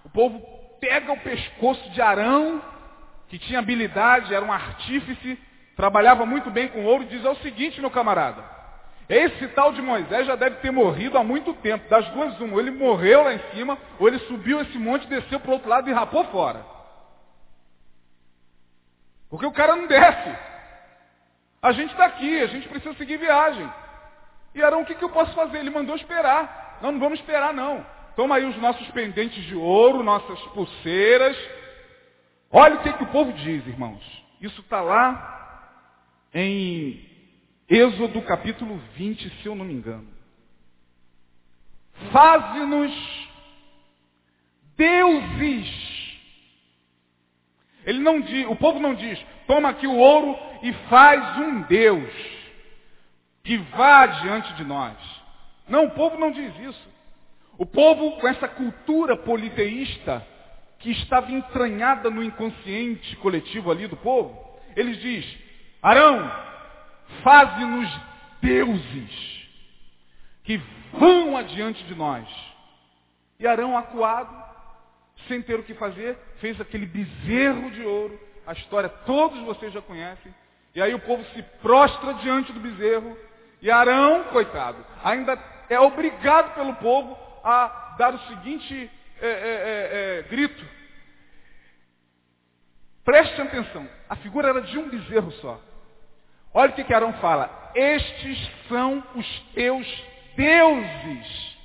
O 0.04 0.08
povo 0.08 0.40
pega 0.80 1.12
o 1.12 1.20
pescoço 1.20 1.90
de 1.90 2.00
Arão, 2.00 2.62
que 3.28 3.38
tinha 3.38 3.58
habilidade, 3.58 4.34
era 4.34 4.44
um 4.44 4.52
artífice, 4.52 5.38
trabalhava 5.74 6.24
muito 6.24 6.50
bem 6.50 6.68
com 6.68 6.84
ouro, 6.84 7.04
e 7.04 7.06
diz: 7.06 7.24
é 7.24 7.30
o 7.30 7.36
seguinte, 7.36 7.80
meu 7.80 7.90
camarada, 7.90 8.42
esse 9.08 9.46
tal 9.48 9.72
de 9.72 9.80
Moisés 9.80 10.26
já 10.26 10.34
deve 10.34 10.56
ter 10.56 10.72
morrido 10.72 11.16
há 11.16 11.22
muito 11.22 11.54
tempo. 11.54 11.88
Das 11.88 12.08
duas, 12.10 12.38
uma. 12.40 12.54
Ou 12.54 12.60
ele 12.60 12.72
morreu 12.72 13.22
lá 13.22 13.34
em 13.34 13.40
cima, 13.52 13.78
ou 13.98 14.08
ele 14.08 14.18
subiu 14.20 14.60
esse 14.60 14.76
monte, 14.78 15.06
desceu 15.06 15.38
para 15.38 15.50
o 15.50 15.54
outro 15.54 15.68
lado 15.68 15.88
e 15.88 15.92
rapou 15.92 16.24
fora. 16.24 16.64
Porque 19.30 19.46
o 19.46 19.52
cara 19.52 19.76
não 19.76 19.86
desce. 19.86 20.36
A 21.62 21.72
gente 21.72 21.90
está 21.92 22.06
aqui, 22.06 22.40
a 22.40 22.46
gente 22.46 22.68
precisa 22.68 22.94
seguir 22.94 23.16
viagem. 23.16 23.70
E 24.54 24.62
Arão, 24.62 24.82
o 24.82 24.84
que, 24.84 24.94
que 24.94 25.04
eu 25.04 25.10
posso 25.10 25.32
fazer? 25.34 25.58
Ele 25.58 25.70
mandou 25.70 25.94
esperar. 25.94 26.78
Não, 26.82 26.92
não 26.92 27.00
vamos 27.00 27.20
esperar 27.20 27.52
não. 27.52 27.84
Toma 28.16 28.36
aí 28.36 28.44
os 28.44 28.56
nossos 28.56 28.88
pendentes 28.88 29.44
de 29.44 29.54
ouro, 29.54 30.02
nossas 30.02 30.40
pulseiras. 30.48 31.36
Olha 32.50 32.76
o 32.76 32.82
que, 32.82 32.92
que 32.92 33.02
o 33.04 33.08
povo 33.08 33.32
diz, 33.32 33.66
irmãos. 33.66 34.02
Isso 34.40 34.60
está 34.62 34.80
lá 34.80 35.70
em 36.32 37.15
Êxodo 37.68 38.22
capítulo 38.22 38.80
20, 38.94 39.28
se 39.42 39.46
eu 39.46 39.56
não 39.56 39.64
me 39.64 39.74
engano. 39.74 40.06
Faze-nos 42.12 42.92
deuses. 44.76 45.86
Ele 47.84 47.98
não 48.00 48.20
diz, 48.20 48.46
o 48.48 48.56
povo 48.56 48.78
não 48.78 48.94
diz, 48.94 49.18
toma 49.46 49.70
aqui 49.70 49.86
o 49.86 49.96
ouro 49.96 50.36
e 50.62 50.72
faz 50.88 51.38
um 51.38 51.62
Deus 51.62 52.12
que 53.42 53.56
vá 53.56 54.06
diante 54.06 54.52
de 54.54 54.64
nós. 54.64 54.96
Não, 55.68 55.86
o 55.86 55.90
povo 55.90 56.18
não 56.18 56.30
diz 56.30 56.56
isso. 56.60 56.88
O 57.58 57.66
povo, 57.66 58.12
com 58.20 58.28
essa 58.28 58.46
cultura 58.46 59.16
politeísta 59.16 60.24
que 60.78 60.90
estava 60.90 61.32
entranhada 61.32 62.10
no 62.10 62.22
inconsciente 62.22 63.16
coletivo 63.16 63.70
ali 63.70 63.86
do 63.88 63.96
povo, 63.96 64.36
eles 64.76 65.00
diz, 65.00 65.26
Arão, 65.80 66.45
faze-nos 67.22 68.00
deuses 68.40 69.48
que 70.44 70.60
vão 70.92 71.36
adiante 71.36 71.82
de 71.84 71.94
nós. 71.94 72.26
E 73.38 73.46
Arão, 73.46 73.76
acuado, 73.76 74.34
sem 75.28 75.42
ter 75.42 75.58
o 75.58 75.62
que 75.62 75.74
fazer, 75.74 76.16
fez 76.40 76.60
aquele 76.60 76.86
bezerro 76.86 77.70
de 77.70 77.82
ouro. 77.82 78.18
A 78.46 78.52
história 78.52 78.88
todos 78.88 79.38
vocês 79.40 79.72
já 79.72 79.82
conhecem. 79.82 80.32
E 80.74 80.80
aí 80.80 80.94
o 80.94 81.00
povo 81.00 81.24
se 81.34 81.42
prostra 81.60 82.14
diante 82.14 82.52
do 82.52 82.60
bezerro. 82.60 83.16
E 83.60 83.70
Arão, 83.70 84.24
coitado, 84.24 84.84
ainda 85.02 85.38
é 85.68 85.80
obrigado 85.80 86.54
pelo 86.54 86.74
povo 86.76 87.18
a 87.42 87.94
dar 87.98 88.14
o 88.14 88.18
seguinte 88.28 88.90
é, 89.20 89.26
é, 89.26 89.30
é, 89.30 90.18
é 90.18 90.22
grito. 90.28 90.64
Preste 93.04 93.40
atenção, 93.40 93.88
a 94.08 94.16
figura 94.16 94.48
era 94.48 94.60
de 94.62 94.78
um 94.78 94.88
bezerro 94.88 95.30
só. 95.32 95.60
Olha 96.58 96.70
o 96.70 96.74
que, 96.74 96.94
Arão 96.94 97.12
fala. 97.14 97.70
Estes 97.74 98.50
são 98.66 99.04
os 99.14 99.40
teus 99.52 99.86
deuses 100.34 101.58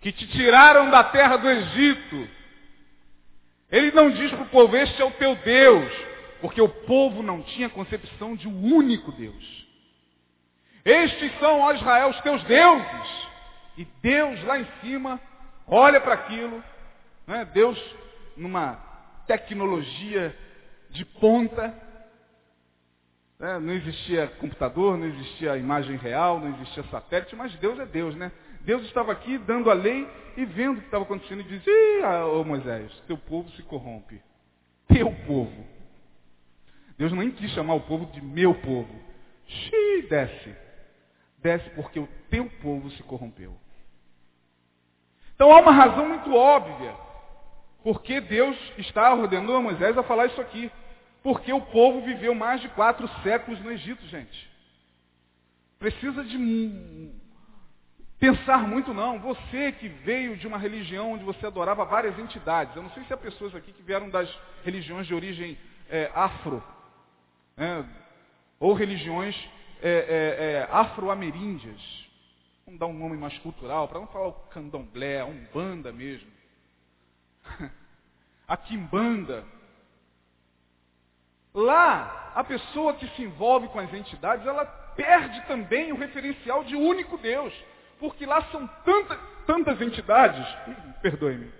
que 0.00 0.12
te 0.12 0.28
tiraram 0.28 0.88
da 0.90 1.02
terra 1.02 1.38
do 1.38 1.50
Egito. 1.50 2.28
Ele 3.68 3.90
não 3.90 4.10
diz 4.10 4.30
para 4.30 4.44
o 4.44 4.48
povo, 4.48 4.76
este 4.76 5.02
é 5.02 5.04
o 5.04 5.10
teu 5.10 5.34
Deus, 5.34 5.92
porque 6.40 6.62
o 6.62 6.68
povo 6.68 7.20
não 7.20 7.42
tinha 7.42 7.68
concepção 7.68 8.36
de 8.36 8.46
um 8.46 8.72
único 8.72 9.10
Deus. 9.10 9.66
Estes 10.84 11.36
são, 11.40 11.62
ó 11.62 11.72
Israel, 11.72 12.10
os 12.10 12.20
teus 12.20 12.44
deuses. 12.44 13.28
E 13.76 13.84
Deus 14.00 14.40
lá 14.44 14.60
em 14.60 14.68
cima 14.82 15.20
olha 15.66 16.00
para 16.00 16.14
aquilo, 16.14 16.62
né? 17.26 17.44
Deus 17.46 17.76
numa 18.36 18.76
tecnologia 19.26 20.32
de 20.90 21.04
ponta, 21.04 21.91
né? 23.42 23.58
não 23.58 23.72
existia 23.72 24.28
computador, 24.38 24.96
não 24.96 25.06
existia 25.06 25.56
imagem 25.58 25.96
real, 25.96 26.38
não 26.38 26.54
existia 26.54 26.84
satélite, 26.84 27.34
mas 27.34 27.52
Deus 27.56 27.78
é 27.80 27.84
Deus, 27.84 28.14
né? 28.14 28.30
Deus 28.60 28.84
estava 28.84 29.10
aqui 29.10 29.36
dando 29.38 29.68
a 29.68 29.74
lei 29.74 30.08
e 30.36 30.44
vendo 30.44 30.76
o 30.76 30.80
que 30.80 30.86
estava 30.86 31.02
acontecendo 31.02 31.40
e 31.40 31.44
dizia, 31.44 32.26
ô 32.26 32.44
Moisés, 32.44 32.92
teu 33.08 33.18
povo 33.18 33.50
se 33.50 33.62
corrompe. 33.62 34.22
Teu 34.86 35.12
povo. 35.26 35.66
Deus 36.96 37.12
nem 37.12 37.32
quis 37.32 37.50
chamar 37.50 37.74
o 37.74 37.80
povo 37.80 38.06
de 38.12 38.22
meu 38.22 38.54
povo. 38.54 38.94
Xiii, 39.44 40.02
desce. 40.02 40.56
Desce 41.38 41.68
porque 41.70 41.98
o 41.98 42.08
teu 42.30 42.48
povo 42.62 42.88
se 42.92 43.02
corrompeu. 43.02 43.56
Então 45.34 45.50
há 45.50 45.60
uma 45.60 45.72
razão 45.72 46.08
muito 46.08 46.32
óbvia. 46.32 46.94
Porque 47.82 48.20
Deus 48.20 48.56
está 48.78 49.12
ordenando 49.12 49.56
a 49.56 49.60
Moisés 49.60 49.98
a 49.98 50.04
falar 50.04 50.26
isso 50.26 50.40
aqui. 50.40 50.70
Porque 51.22 51.52
o 51.52 51.60
povo 51.60 52.02
viveu 52.02 52.34
mais 52.34 52.60
de 52.60 52.68
quatro 52.70 53.08
séculos 53.22 53.60
no 53.60 53.70
Egito, 53.70 54.04
gente. 54.06 54.50
Precisa 55.78 56.24
de 56.24 57.10
pensar 58.18 58.66
muito 58.66 58.92
não. 58.92 59.18
Você 59.20 59.72
que 59.72 59.88
veio 59.88 60.36
de 60.36 60.46
uma 60.46 60.58
religião 60.58 61.12
onde 61.12 61.24
você 61.24 61.46
adorava 61.46 61.84
várias 61.84 62.18
entidades. 62.18 62.74
Eu 62.74 62.82
não 62.82 62.90
sei 62.90 63.04
se 63.04 63.12
há 63.12 63.16
pessoas 63.16 63.54
aqui 63.54 63.72
que 63.72 63.82
vieram 63.82 64.08
das 64.08 64.28
religiões 64.64 65.06
de 65.06 65.14
origem 65.14 65.58
é, 65.88 66.10
afro. 66.14 66.62
Né, 67.56 67.84
ou 68.58 68.74
religiões 68.74 69.36
é, 69.80 69.90
é, 69.90 70.52
é 70.52 70.68
afro-ameríndias. 70.70 71.80
Vamos 72.64 72.78
dar 72.78 72.86
um 72.86 72.92
nome 72.92 73.16
mais 73.16 73.36
cultural, 73.38 73.88
para 73.88 73.98
não 73.98 74.06
falar 74.06 74.28
o 74.28 74.32
candomblé, 74.32 75.20
a 75.20 75.26
umbanda 75.26 75.92
mesmo. 75.92 76.30
A 78.46 78.56
quimbanda. 78.56 79.44
Lá, 81.54 82.32
a 82.34 82.42
pessoa 82.42 82.94
que 82.94 83.06
se 83.08 83.22
envolve 83.22 83.68
com 83.68 83.78
as 83.78 83.92
entidades, 83.92 84.46
ela 84.46 84.64
perde 84.64 85.40
também 85.46 85.92
o 85.92 85.96
referencial 85.96 86.64
de 86.64 86.74
único 86.74 87.18
Deus. 87.18 87.52
Porque 87.98 88.26
lá 88.26 88.42
são 88.50 88.66
tanta, 88.84 89.16
tantas 89.46 89.80
entidades, 89.80 90.46
perdoe-me, 91.00 91.52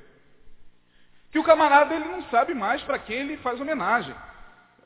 que 1.31 1.39
o 1.39 1.45
camarada 1.45 1.95
ele 1.95 2.07
não 2.07 2.23
sabe 2.25 2.55
mais 2.55 2.83
para 2.83 2.99
quem 2.99 3.17
ele 3.17 3.37
faz 3.39 3.61
homenagem. 3.61 4.15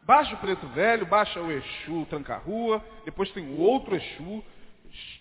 Baixa 0.03 0.35
o 0.35 0.39
preto 0.39 0.67
velho, 0.69 1.07
baixa 1.07 1.41
o 1.41 1.51
Exu, 1.51 2.03
o 2.03 2.07
tranca-rua, 2.07 2.85
depois 3.05 3.31
tem 3.33 3.45
o 3.49 3.59
outro 3.59 3.97
Exu, 3.97 4.45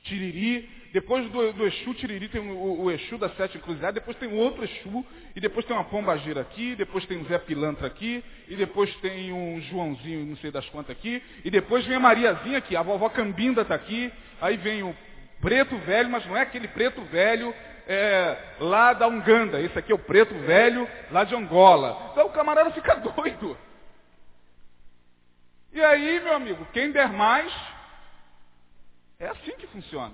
Tiriri, 0.03 0.69
depois 0.93 1.29
do, 1.29 1.53
do 1.53 1.65
Exu 1.67 1.93
Tiriri 1.93 2.29
tem 2.29 2.41
o, 2.41 2.83
o 2.83 2.91
Exu 2.91 3.17
da 3.17 3.29
Sete 3.29 3.57
Encruzilhadas, 3.57 3.95
depois 3.95 4.17
tem 4.17 4.31
outro 4.33 4.63
Exu, 4.63 5.05
e 5.35 5.41
depois 5.41 5.65
tem 5.65 5.75
uma 5.75 5.83
Pomba 5.83 6.17
Gira 6.17 6.41
aqui, 6.41 6.75
depois 6.75 7.05
tem 7.05 7.17
o 7.17 7.25
Zé 7.25 7.37
Pilantra 7.39 7.87
aqui, 7.87 8.23
e 8.47 8.55
depois 8.55 8.93
tem 8.97 9.33
um 9.33 9.59
Joãozinho, 9.61 10.25
não 10.25 10.37
sei 10.37 10.51
das 10.51 10.67
quantas 10.69 10.95
aqui, 10.95 11.21
e 11.43 11.51
depois 11.51 11.85
vem 11.85 11.97
a 11.97 11.99
Mariazinha 11.99 12.59
aqui, 12.59 12.75
a 12.75 12.81
vovó 12.81 13.09
Cambinda 13.09 13.61
está 13.61 13.75
aqui, 13.75 14.11
aí 14.39 14.57
vem 14.57 14.83
o 14.83 14.95
preto 15.41 15.77
velho, 15.79 16.09
mas 16.09 16.25
não 16.25 16.37
é 16.37 16.41
aquele 16.41 16.67
preto 16.67 17.01
velho 17.01 17.53
é, 17.87 18.37
lá 18.59 18.93
da 18.93 19.07
Uganda, 19.07 19.59
esse 19.61 19.77
aqui 19.77 19.91
é 19.91 19.95
o 19.95 19.99
preto 19.99 20.33
velho 20.33 20.87
lá 21.11 21.23
de 21.23 21.35
Angola. 21.35 22.09
Então 22.11 22.27
o 22.27 22.31
camarada 22.31 22.71
fica 22.71 22.95
doido. 22.97 23.57
E 25.73 25.83
aí, 25.83 26.21
meu 26.21 26.33
amigo, 26.33 26.65
quem 26.71 26.91
der 26.91 27.09
mais, 27.09 27.51
é 29.19 29.27
assim 29.27 29.51
que 29.57 29.67
funciona. 29.67 30.13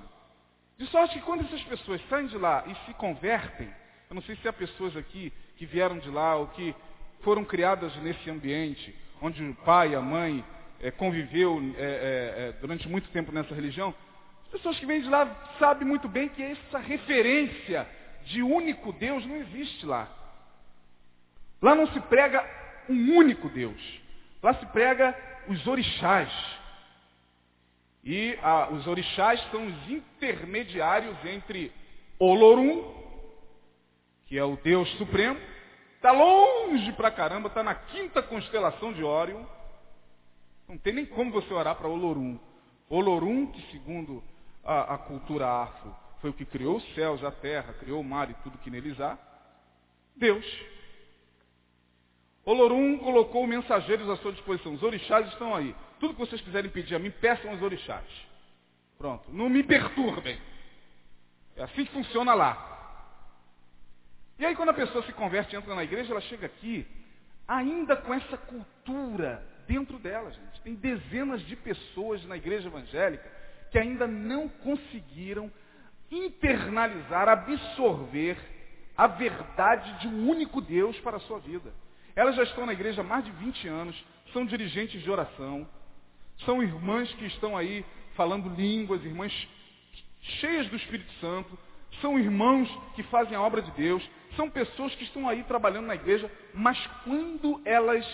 De 0.78 0.88
sorte 0.88 1.20
que 1.20 1.26
quando 1.26 1.42
essas 1.42 1.62
pessoas 1.64 2.02
saem 2.10 2.28
de 2.28 2.38
lá 2.38 2.64
e 2.68 2.76
se 2.86 2.94
convertem, 2.96 3.70
eu 4.10 4.16
não 4.16 4.22
sei 4.24 4.36
se 4.38 4.48
há 4.48 4.54
pessoas 4.54 4.96
aqui 4.98 5.32
que 5.58 5.66
vieram 5.66 6.00
de 6.00 6.10
lá 6.10 6.36
ou 6.36 6.48
que 6.48 6.76
foram 7.22 7.44
criadas 7.44 7.96
nesse 7.98 8.30
ambiente, 8.30 8.96
onde 9.22 9.44
o 9.44 9.56
pai, 9.56 9.94
a 9.94 10.02
mãe 10.02 10.44
é, 10.80 10.90
conviveu 10.92 11.62
é, 11.78 11.84
é, 11.84 12.52
durante 12.60 12.90
muito 12.90 13.10
tempo 13.10 13.32
nessa 13.32 13.54
religião, 13.54 13.94
as 14.46 14.50
pessoas 14.50 14.78
que 14.80 14.86
vêm 14.86 15.02
de 15.02 15.08
lá 15.08 15.54
sabem 15.60 15.88
muito 15.88 16.08
bem 16.08 16.28
que 16.30 16.42
essa 16.44 16.80
referência 16.80 17.88
de 18.26 18.42
único 18.42 18.92
Deus 18.94 19.26
não 19.26 19.38
existe 19.38 19.86
lá. 19.86 20.10
Lá 21.62 21.76
não 21.76 21.88
se 21.88 22.00
prega 22.02 22.44
um 22.90 23.16
único 23.16 23.48
Deus. 23.50 24.02
Lá 24.42 24.54
se 24.56 24.66
prega 24.68 25.16
os 25.48 25.66
orixás. 25.68 26.32
E 28.04 28.38
ah, 28.42 28.70
os 28.72 28.88
orixás 28.88 29.40
são 29.52 29.68
os 29.68 29.90
intermediários 29.90 31.16
entre 31.26 31.72
Olorum, 32.18 32.84
que 34.26 34.38
é 34.38 34.44
o 34.44 34.56
Deus 34.58 34.90
Supremo, 34.98 35.40
está 35.96 36.12
longe 36.12 36.92
pra 36.94 37.12
caramba, 37.12 37.48
está 37.48 37.62
na 37.62 37.76
quinta 37.76 38.24
constelação 38.24 38.92
de 38.94 39.04
Órion. 39.04 39.46
Não 40.68 40.78
tem 40.78 40.94
nem 40.94 41.06
como 41.06 41.32
você 41.32 41.54
orar 41.54 41.76
para 41.76 41.88
Olorum. 41.88 42.40
Olorum, 42.90 43.48
que 43.48 43.62
segundo 43.72 44.24
a, 44.64 44.96
a, 44.96 44.98
cultura 44.98 45.48
afro 45.48 45.96
foi 46.20 46.30
o 46.30 46.34
que 46.34 46.46
criou 46.46 46.78
os 46.78 46.96
céus, 46.96 47.24
a 47.24 47.32
terra, 47.32 47.74
criou 47.74 48.02
o 48.02 48.04
mar 48.04 48.30
e 48.30 48.34
tudo 48.36 48.58
que 48.60 48.70
neles 48.70 49.00
há, 49.00 49.18
Deus. 50.16 50.46
Olorum 52.46 52.98
colocou 52.98 53.46
mensageiros 53.46 54.10
à 54.10 54.18
sua 54.18 54.32
disposição. 54.32 54.74
Os 54.74 54.84
orixás 54.84 55.28
estão 55.28 55.56
aí. 55.56 55.76
Tudo 56.00 56.14
que 56.14 56.20
vocês 56.20 56.42
quiserem 56.42 56.72
pedir 56.72 56.96
a 56.96 57.00
mim, 57.00 57.12
peçam 57.12 57.52
aos 57.52 57.62
orixás. 57.62 58.06
Pronto. 58.98 59.32
Não 59.32 59.50
me 59.50 59.64
perturbem. 59.64 60.40
É 61.56 61.64
assim 61.64 61.86
que 61.86 61.92
funciona 61.92 62.34
lá. 62.34 62.68
E 64.40 64.46
aí 64.46 64.56
quando 64.56 64.70
a 64.70 64.74
pessoa 64.74 65.04
se 65.06 65.14
converte 65.14 65.56
e 65.56 65.58
entra 65.58 65.76
na 65.76 65.84
igreja, 65.84 66.12
ela 66.12 66.22
chega 66.22 66.48
aqui 66.48 66.88
ainda 67.48 67.96
com 67.96 68.14
essa 68.14 68.38
cultura 68.38 69.46
dentro 69.68 70.00
dela, 70.00 70.32
gente. 70.32 70.62
Tem 70.62 70.74
dezenas 70.74 71.46
de 71.46 71.56
pessoas 71.56 72.24
na 72.26 72.38
igreja 72.38 72.68
evangélica 72.68 73.30
que 73.70 73.78
ainda 73.78 74.08
não 74.08 74.50
conseguiram 74.50 75.52
internalizar, 76.10 77.30
absorver 77.30 78.38
a 78.98 79.08
verdade 79.08 80.00
de 80.00 80.08
um 80.08 80.30
único 80.30 80.60
Deus 80.60 81.00
para 81.00 81.18
a 81.18 81.22
sua 81.22 81.40
vida. 81.40 81.72
Elas 82.16 82.36
já 82.36 82.44
estão 82.44 82.66
na 82.66 82.74
igreja 82.74 83.02
há 83.02 83.04
mais 83.04 83.24
de 83.24 83.32
20 83.32 83.68
anos, 83.68 84.06
são 84.34 84.46
dirigentes 84.46 85.02
de 85.02 85.10
oração, 85.10 85.68
são 86.46 86.62
irmãs 86.62 87.12
que 87.14 87.26
estão 87.26 87.56
aí 87.56 87.86
falando 88.16 88.50
línguas, 88.50 89.04
irmãs 89.04 89.32
cheias 90.22 90.68
do 90.70 90.76
Espírito 90.76 91.12
Santo, 91.20 91.58
são 92.02 92.20
irmãos 92.20 92.70
que 92.96 93.04
fazem 93.04 93.36
a 93.36 93.42
obra 93.42 93.62
de 93.62 93.72
Deus, 93.72 94.08
são 94.36 94.50
pessoas 94.50 94.94
que 94.96 95.04
estão 95.04 95.28
aí 95.28 95.44
trabalhando 95.44 95.88
na 95.88 95.96
igreja, 95.96 96.32
mas 96.54 96.78
quando 97.04 97.62
elas 97.66 98.06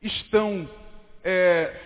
estão, 0.00 0.68
é, 1.22 1.80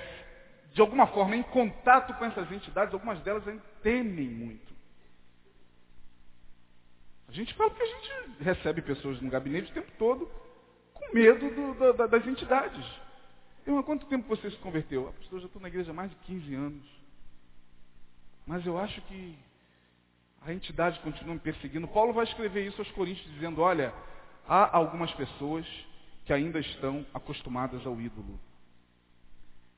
de 0.72 0.80
alguma 0.80 1.06
forma, 1.08 1.36
em 1.36 1.42
contato 1.42 2.14
com 2.14 2.24
essas 2.24 2.50
entidades, 2.52 2.94
algumas 2.94 3.20
delas 3.20 3.44
temem 3.82 4.28
muito. 4.28 4.74
A 7.28 7.32
gente 7.32 7.52
fala 7.54 7.70
que 7.70 7.82
a 7.82 7.86
gente 7.86 8.42
recebe 8.42 8.80
pessoas 8.82 9.20
no 9.20 9.28
gabinete 9.28 9.70
o 9.70 9.74
tempo 9.74 9.90
todo 9.98 10.30
medo 11.12 11.50
do, 11.50 11.92
do, 11.92 12.08
das 12.08 12.26
entidades. 12.26 12.84
Eu, 13.66 13.78
há 13.78 13.82
quanto 13.82 14.06
tempo 14.06 14.28
você 14.28 14.50
se 14.50 14.56
converteu? 14.58 15.08
Ah, 15.08 15.12
pastor, 15.12 15.38
eu 15.38 15.40
já 15.40 15.46
estou 15.46 15.60
na 15.60 15.68
igreja 15.68 15.90
há 15.90 15.94
mais 15.94 16.10
de 16.10 16.16
15 16.16 16.54
anos. 16.54 16.86
Mas 18.46 18.64
eu 18.64 18.78
acho 18.78 19.00
que 19.02 19.36
a 20.46 20.52
entidade 20.52 21.00
continua 21.00 21.34
me 21.34 21.40
perseguindo. 21.40 21.88
Paulo 21.88 22.12
vai 22.12 22.24
escrever 22.24 22.64
isso 22.66 22.80
aos 22.80 22.90
Coríntios, 22.92 23.28
dizendo, 23.34 23.60
olha, 23.60 23.92
há 24.46 24.76
algumas 24.76 25.12
pessoas 25.14 25.66
que 26.24 26.32
ainda 26.32 26.60
estão 26.60 27.04
acostumadas 27.12 27.84
ao 27.84 28.00
ídolo. 28.00 28.38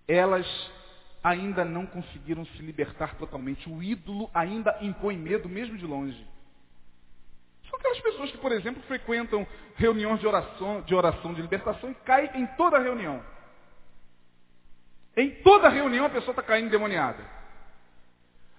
Elas 0.07 0.47
ainda 1.23 1.64
não 1.64 1.87
conseguiram 1.87 2.45
se 2.45 2.62
libertar 2.62 3.17
totalmente. 3.17 3.69
O 3.69 3.83
ídolo 3.83 4.31
ainda 4.35 4.77
impõe 4.83 5.17
medo, 5.17 5.49
mesmo 5.49 5.77
de 5.77 5.87
longe. 5.87 6.27
Aquelas 7.79 8.01
pessoas 8.01 8.31
que, 8.31 8.38
por 8.38 8.53
exemplo, 8.53 8.83
frequentam 8.83 9.47
reuniões 9.77 10.19
de 10.21 10.27
oração, 10.27 10.83
de 10.83 10.95
oração 10.95 11.33
de 11.33 11.41
libertação 11.41 11.91
e 11.91 11.95
caem 11.95 12.31
em 12.35 12.47
toda 12.57 12.79
reunião. 12.79 13.23
Em 15.17 15.31
toda 15.43 15.69
reunião 15.69 16.05
a 16.07 16.11
pessoa 16.11 16.33
está 16.33 16.43
caindo 16.43 16.67
endemoniada. 16.67 17.25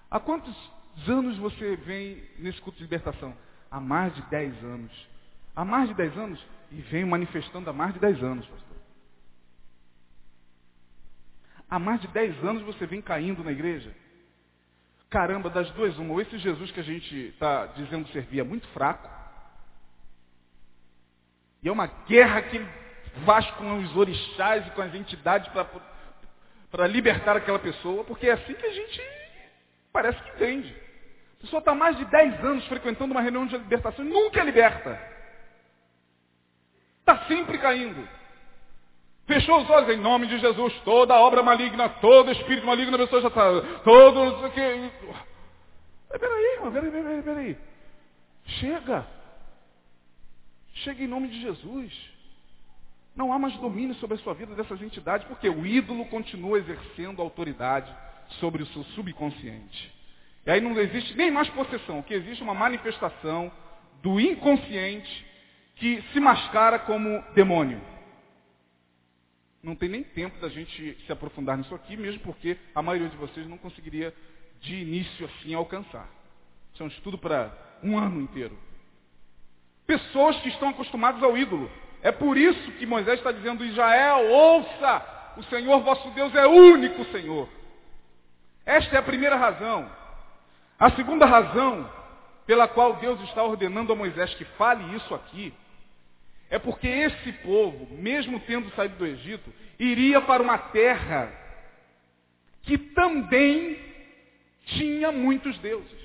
Há 0.10 0.20
quantos 0.20 0.56
anos 1.08 1.38
você 1.38 1.76
vem 1.78 2.24
nesse 2.38 2.60
culto 2.62 2.78
de 2.78 2.84
libertação? 2.84 3.36
Há 3.70 3.80
mais 3.80 4.16
de 4.16 4.22
10 4.24 4.64
anos. 4.64 5.08
Há 5.56 5.64
mais 5.66 5.90
de 5.90 5.96
10 5.96 6.18
anos? 6.18 6.46
E 6.72 6.82
venho 6.82 7.08
manifestando 7.08 7.70
há 7.70 7.74
mais 7.74 7.94
de 7.94 8.00
10 8.00 8.24
anos, 8.24 8.48
pastor. 8.48 8.78
Há 11.70 11.78
mais 11.78 12.02
de 12.02 12.08
10 12.08 12.44
anos 12.44 12.64
você 12.64 12.86
vem 12.86 13.02
caindo 13.02 13.44
na 13.44 13.52
igreja. 13.52 13.94
Caramba, 15.10 15.50
das 15.50 15.70
duas, 15.72 15.98
uma, 15.98 16.14
ou 16.14 16.22
esse 16.22 16.38
Jesus 16.38 16.72
que 16.72 16.80
a 16.80 16.84
gente 16.84 17.16
está 17.30 17.66
dizendo 17.68 18.08
servir 18.10 18.42
é 18.42 18.44
muito 18.44 18.68
fraco, 18.70 19.10
e 21.62 21.68
é 21.68 21.72
uma 21.72 21.88
guerra 21.88 22.42
que 22.44 22.58
ele 22.58 22.70
faz 23.26 23.50
com 23.52 23.80
os 23.80 23.96
orixás 23.96 24.66
e 24.68 24.72
com 24.72 24.82
as 24.82 24.94
entidades 24.94 25.52
para 26.72 26.88
libertar 26.88 27.36
aquela 27.36 27.60
pessoa, 27.60 28.04
porque 28.04 28.28
é 28.28 28.34
assim 28.34 28.54
que 28.54 28.66
a 28.66 28.72
gente 28.72 29.02
parece 29.92 30.22
que 30.22 30.30
entende. 30.32 30.76
A 31.38 31.42
pessoa 31.42 31.60
está 31.60 31.74
mais 31.74 31.98
de 31.98 32.06
10 32.06 32.46
anos 32.46 32.68
frequentando 32.68 33.12
uma 33.12 33.22
reunião 33.22 33.46
de 33.46 33.58
libertação 33.58 34.06
e 34.06 34.10
nunca 34.10 34.42
é 34.42 34.46
liberta. 34.46 35.02
Está 37.00 37.26
sempre 37.28 37.58
caindo. 37.58 38.08
Fechou 39.30 39.62
os 39.62 39.70
olhos 39.70 39.90
em 39.90 40.02
nome 40.02 40.26
de 40.26 40.40
Jesus. 40.40 40.74
Toda 40.84 41.14
obra 41.14 41.44
maligna, 41.44 41.88
todo 41.88 42.32
espírito 42.32 42.66
maligno 42.66 42.96
a 42.96 42.98
pessoa 42.98 43.22
já 43.22 43.28
está. 43.28 43.44
Todo. 43.84 44.50
Que... 44.50 44.92
Peraí, 46.18 46.54
irmão, 46.56 46.72
peraí, 46.72 46.90
peraí, 46.90 47.22
peraí. 47.22 47.58
Chega. 48.60 49.06
Chega 50.74 51.04
em 51.04 51.08
nome 51.08 51.28
de 51.28 51.40
Jesus. 51.42 51.94
Não 53.16 53.32
há 53.32 53.38
mais 53.38 53.56
domínio 53.58 53.94
sobre 53.98 54.16
a 54.16 54.20
sua 54.20 54.34
vida 54.34 54.56
dessas 54.56 54.82
entidades, 54.82 55.28
porque 55.28 55.48
o 55.48 55.64
ídolo 55.64 56.06
continua 56.06 56.58
exercendo 56.58 57.22
autoridade 57.22 57.96
sobre 58.40 58.64
o 58.64 58.66
seu 58.66 58.84
subconsciente. 58.96 59.94
E 60.44 60.50
aí 60.50 60.60
não 60.60 60.76
existe 60.80 61.16
nem 61.16 61.30
mais 61.30 61.48
possessão, 61.50 62.02
que 62.02 62.16
existe 62.16 62.42
uma 62.42 62.56
manifestação 62.56 63.52
do 64.02 64.20
inconsciente 64.20 65.24
que 65.76 66.02
se 66.14 66.20
mascara 66.20 66.80
como 66.80 67.24
demônio. 67.36 67.80
Não 69.62 69.76
tem 69.76 69.90
nem 69.90 70.04
tempo 70.04 70.40
da 70.40 70.50
gente 70.50 70.98
se 71.06 71.12
aprofundar 71.12 71.58
nisso 71.58 71.76
aqui, 71.76 71.98
mesmo 71.98 72.22
porque 72.22 72.58
a 72.74 72.82
maioria 72.82 73.10
de 73.10 73.18
vocês 73.18 73.48
não 73.48 73.58
conseguiria 73.58 74.14
de 74.62 74.76
início 74.76 75.26
assim 75.26 75.54
alcançar. 75.54 76.10
Isso 76.74 76.84
é 76.84 76.86
um 76.86 76.90
estudo 76.90 77.18
para 77.18 77.52
um 77.84 77.98
ano 77.98 78.22
inteiro. 78.22 78.58
Pessoas 79.86 80.38
que 80.42 80.50
estão 80.50 80.70
acostumadas 80.70 81.22
ao 81.24 81.38
ídolo. 81.38 81.70
É 82.02 82.12
por 82.12 82.38
isso 82.38 82.72
que 82.74 82.86
Moisés 82.86 83.18
está 83.18 83.32
dizendo, 83.32 83.66
Israel, 83.66 84.30
ouça, 84.30 85.34
o 85.36 85.44
Senhor 85.44 85.80
vosso 85.82 86.10
Deus 86.12 86.34
é 86.36 86.48
único 86.48 87.04
Senhor. 87.06 87.50
Esta 88.66 88.96
é 88.96 89.00
a 89.00 89.04
primeira 89.04 89.36
razão. 89.36 89.90
A 90.80 90.92
segunda 90.92 91.26
razão 91.26 91.90
pela 92.46 92.68
qual 92.68 92.94
Deus 92.96 93.20
está 93.22 93.44
ordenando 93.44 93.92
a 93.92 93.96
Moisés 93.96 94.34
que 94.36 94.46
fale 94.46 94.96
isso 94.96 95.14
aqui, 95.14 95.54
é 96.50 96.58
porque 96.58 96.88
esse 96.88 97.32
povo, 97.44 97.88
mesmo 97.98 98.40
tendo 98.42 98.70
saído 98.72 98.96
do 98.96 99.06
Egito, 99.06 99.54
iria 99.78 100.20
para 100.22 100.42
uma 100.42 100.58
terra 100.58 101.32
que 102.64 102.78
também 102.78 103.78
tinha 104.66 105.12
muitos 105.12 105.58
deuses. 105.60 106.00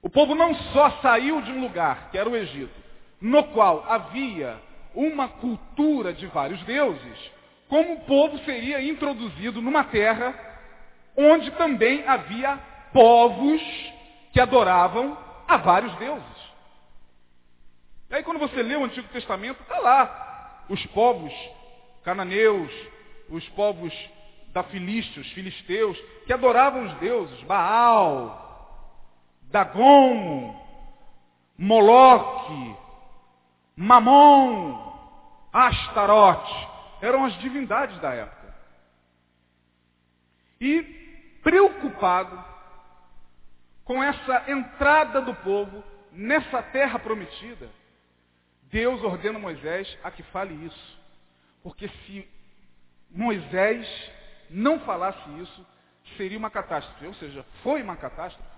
O 0.00 0.08
povo 0.08 0.34
não 0.34 0.54
só 0.72 0.90
saiu 1.02 1.42
de 1.42 1.50
um 1.50 1.60
lugar, 1.60 2.10
que 2.10 2.18
era 2.18 2.28
o 2.28 2.36
Egito, 2.36 2.74
no 3.20 3.42
qual 3.48 3.84
havia 3.88 4.60
uma 4.94 5.28
cultura 5.28 6.12
de 6.12 6.26
vários 6.26 6.62
deuses, 6.62 7.30
como 7.68 7.94
o 7.94 8.00
povo 8.02 8.38
seria 8.44 8.80
introduzido 8.80 9.60
numa 9.60 9.84
terra 9.84 10.34
onde 11.16 11.50
também 11.52 12.06
havia 12.06 12.56
povos 12.92 13.60
que 14.32 14.40
adoravam 14.40 15.18
a 15.48 15.56
vários 15.56 15.94
deuses. 15.96 16.35
E 18.10 18.14
aí 18.14 18.22
quando 18.22 18.38
você 18.38 18.62
lê 18.62 18.76
o 18.76 18.84
Antigo 18.84 19.08
Testamento, 19.08 19.62
está 19.62 19.78
lá. 19.78 20.64
Os 20.68 20.84
povos 20.86 21.32
cananeus, 22.02 22.72
os 23.28 23.48
povos 23.50 23.92
da 24.48 24.62
Filístia, 24.62 25.20
os 25.20 25.30
filisteus, 25.32 25.98
que 26.24 26.32
adoravam 26.32 26.86
os 26.86 26.94
deuses, 26.94 27.42
Baal, 27.42 28.46
Dagon, 29.50 30.64
Moloque, 31.58 32.76
Mamon, 33.76 34.92
Astarote, 35.52 36.68
eram 37.02 37.24
as 37.24 37.36
divindades 37.38 37.98
da 38.00 38.14
época. 38.14 38.54
E 40.60 40.82
preocupado 41.42 42.42
com 43.84 44.02
essa 44.02 44.50
entrada 44.50 45.20
do 45.20 45.34
povo 45.34 45.84
nessa 46.12 46.62
terra 46.62 46.98
prometida, 46.98 47.68
Deus 48.70 49.02
ordena 49.02 49.38
Moisés 49.38 49.96
a 50.02 50.10
que 50.10 50.22
fale 50.24 50.54
isso. 50.66 50.98
Porque 51.62 51.88
se 51.88 52.28
Moisés 53.10 53.86
não 54.50 54.80
falasse 54.80 55.28
isso, 55.40 55.66
seria 56.16 56.38
uma 56.38 56.50
catástrofe. 56.50 57.06
Ou 57.06 57.14
seja, 57.14 57.44
foi 57.62 57.82
uma 57.82 57.96
catástrofe. 57.96 58.56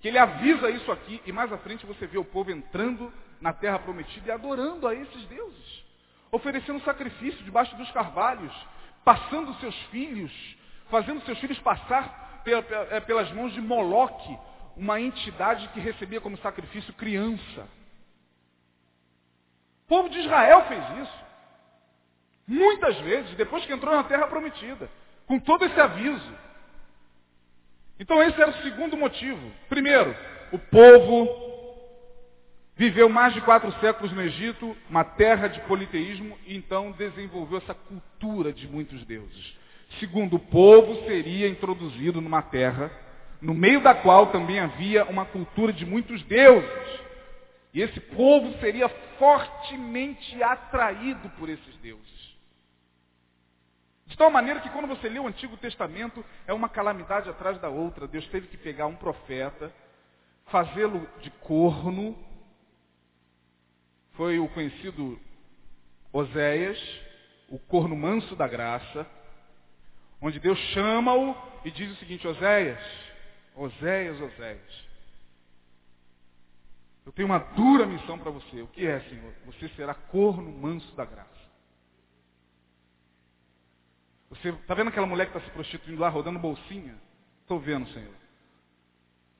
Que 0.00 0.08
ele 0.08 0.18
avisa 0.18 0.68
isso 0.70 0.90
aqui 0.90 1.22
e 1.24 1.32
mais 1.32 1.52
à 1.52 1.58
frente 1.58 1.86
você 1.86 2.06
vê 2.06 2.18
o 2.18 2.24
povo 2.24 2.50
entrando 2.50 3.12
na 3.40 3.52
terra 3.52 3.78
prometida 3.78 4.28
e 4.28 4.32
adorando 4.32 4.86
a 4.86 4.94
esses 4.94 5.24
deuses. 5.26 5.84
Oferecendo 6.30 6.82
sacrifício 6.82 7.44
debaixo 7.44 7.76
dos 7.76 7.90
carvalhos, 7.92 8.52
passando 9.04 9.54
seus 9.60 9.76
filhos, 9.90 10.32
fazendo 10.90 11.24
seus 11.24 11.38
filhos 11.38 11.58
passar 11.60 12.42
é, 12.90 13.00
pelas 13.00 13.30
mãos 13.32 13.52
de 13.52 13.60
Moloque, 13.60 14.36
uma 14.76 15.00
entidade 15.00 15.68
que 15.68 15.80
recebia 15.80 16.20
como 16.20 16.36
sacrifício 16.38 16.92
criança. 16.94 17.68
O 19.84 19.88
povo 19.88 20.08
de 20.08 20.18
Israel 20.18 20.64
fez 20.66 20.82
isso. 21.02 21.22
Muitas 22.46 22.98
vezes, 23.00 23.34
depois 23.36 23.64
que 23.64 23.72
entrou 23.72 23.94
na 23.94 24.04
terra 24.04 24.26
prometida, 24.26 24.90
com 25.26 25.38
todo 25.38 25.64
esse 25.64 25.80
aviso. 25.80 26.32
Então 27.98 28.22
esse 28.22 28.40
era 28.40 28.50
o 28.50 28.62
segundo 28.62 28.96
motivo. 28.96 29.52
Primeiro, 29.68 30.16
o 30.52 30.58
povo 30.58 31.52
Viveu 32.74 33.08
mais 33.08 33.34
de 33.34 33.40
quatro 33.42 33.70
séculos 33.80 34.12
no 34.12 34.22
Egito, 34.22 34.74
uma 34.88 35.04
terra 35.04 35.46
de 35.46 35.60
politeísmo, 35.60 36.38
e 36.46 36.56
então 36.56 36.90
desenvolveu 36.92 37.58
essa 37.58 37.74
cultura 37.74 38.52
de 38.52 38.66
muitos 38.66 39.04
deuses. 39.04 39.56
Segundo, 40.00 40.36
o 40.36 40.40
povo 40.40 41.04
seria 41.06 41.48
introduzido 41.48 42.20
numa 42.20 42.40
terra, 42.40 42.90
no 43.42 43.52
meio 43.52 43.82
da 43.82 43.94
qual 43.94 44.28
também 44.28 44.58
havia 44.58 45.04
uma 45.04 45.26
cultura 45.26 45.70
de 45.70 45.84
muitos 45.84 46.22
deuses. 46.22 47.01
E 47.72 47.80
esse 47.80 47.98
povo 48.00 48.58
seria 48.60 48.88
fortemente 49.18 50.42
atraído 50.42 51.28
por 51.30 51.48
esses 51.48 51.76
deuses. 51.76 52.22
De 54.06 54.16
tal 54.16 54.30
maneira 54.30 54.60
que 54.60 54.68
quando 54.68 54.88
você 54.88 55.08
lê 55.08 55.18
o 55.18 55.26
Antigo 55.26 55.56
Testamento, 55.56 56.22
é 56.46 56.52
uma 56.52 56.68
calamidade 56.68 57.30
atrás 57.30 57.58
da 57.60 57.70
outra. 57.70 58.06
Deus 58.06 58.26
teve 58.28 58.46
que 58.46 58.58
pegar 58.58 58.86
um 58.86 58.96
profeta, 58.96 59.72
fazê-lo 60.46 61.08
de 61.20 61.30
corno, 61.30 62.14
foi 64.12 64.38
o 64.38 64.48
conhecido 64.48 65.18
Oséias, 66.12 66.78
o 67.48 67.58
corno 67.58 67.96
manso 67.96 68.36
da 68.36 68.46
graça, 68.46 69.06
onde 70.20 70.38
Deus 70.38 70.58
chama-o 70.74 71.34
e 71.64 71.70
diz 71.70 71.90
o 71.90 71.96
seguinte, 71.96 72.28
Oséias, 72.28 72.82
Oséias, 73.56 74.20
Oséias, 74.20 74.91
eu 77.04 77.12
tenho 77.12 77.26
uma 77.26 77.38
dura 77.38 77.86
missão 77.86 78.18
para 78.18 78.30
você. 78.30 78.62
O 78.62 78.68
que 78.68 78.86
é, 78.86 79.00
Senhor? 79.00 79.32
Você 79.46 79.68
será 79.70 79.94
corno 79.94 80.50
manso 80.50 80.94
da 80.94 81.04
graça. 81.04 81.30
Você 84.30 84.48
está 84.48 84.74
vendo 84.74 84.88
aquela 84.88 85.06
mulher 85.06 85.30
que 85.30 85.36
está 85.36 85.48
se 85.48 85.52
prostituindo 85.52 86.00
lá, 86.00 86.08
rodando 86.08 86.38
bolsinha? 86.38 86.96
Estou 87.42 87.58
vendo, 87.58 87.88
Senhor. 87.92 88.14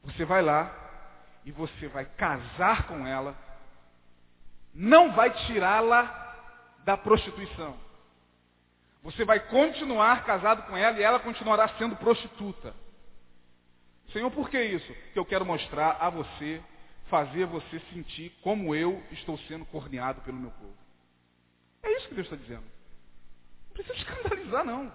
Você 0.05 0.25
vai 0.25 0.42
lá 0.42 0.75
e 1.44 1.53
você 1.53 1.88
vai 1.88 2.05
casar 2.05 2.87
com 2.87 3.07
ela 3.07 3.37
não 4.75 5.12
vai 5.12 5.31
tirá-la 5.46 6.20
da 6.85 6.96
prostituição. 6.96 7.77
Você 9.03 9.25
vai 9.25 9.40
continuar 9.40 10.25
casado 10.25 10.62
com 10.66 10.77
ela 10.77 10.98
e 10.98 11.03
ela 11.03 11.18
continuará 11.18 11.68
sendo 11.77 11.96
prostituta. 11.96 12.75
Senhor, 14.12 14.31
por 14.31 14.48
que 14.48 14.62
isso? 14.62 14.92
Que 15.12 15.18
eu 15.18 15.25
quero 15.25 15.44
mostrar 15.44 15.96
a 16.01 16.09
você, 16.09 16.62
fazer 17.12 17.44
você 17.44 17.79
sentir 17.92 18.33
como 18.40 18.75
eu 18.75 19.03
estou 19.11 19.37
sendo 19.40 19.66
corneado 19.66 20.22
pelo 20.22 20.38
meu 20.38 20.51
povo. 20.51 20.75
É 21.83 21.92
isso 21.98 22.09
que 22.09 22.14
Deus 22.14 22.27
está 22.27 22.37
dizendo. 22.37 22.64
Não 23.66 23.75
precisa 23.75 23.98
escandalizar, 23.98 24.64
não. 24.64 24.90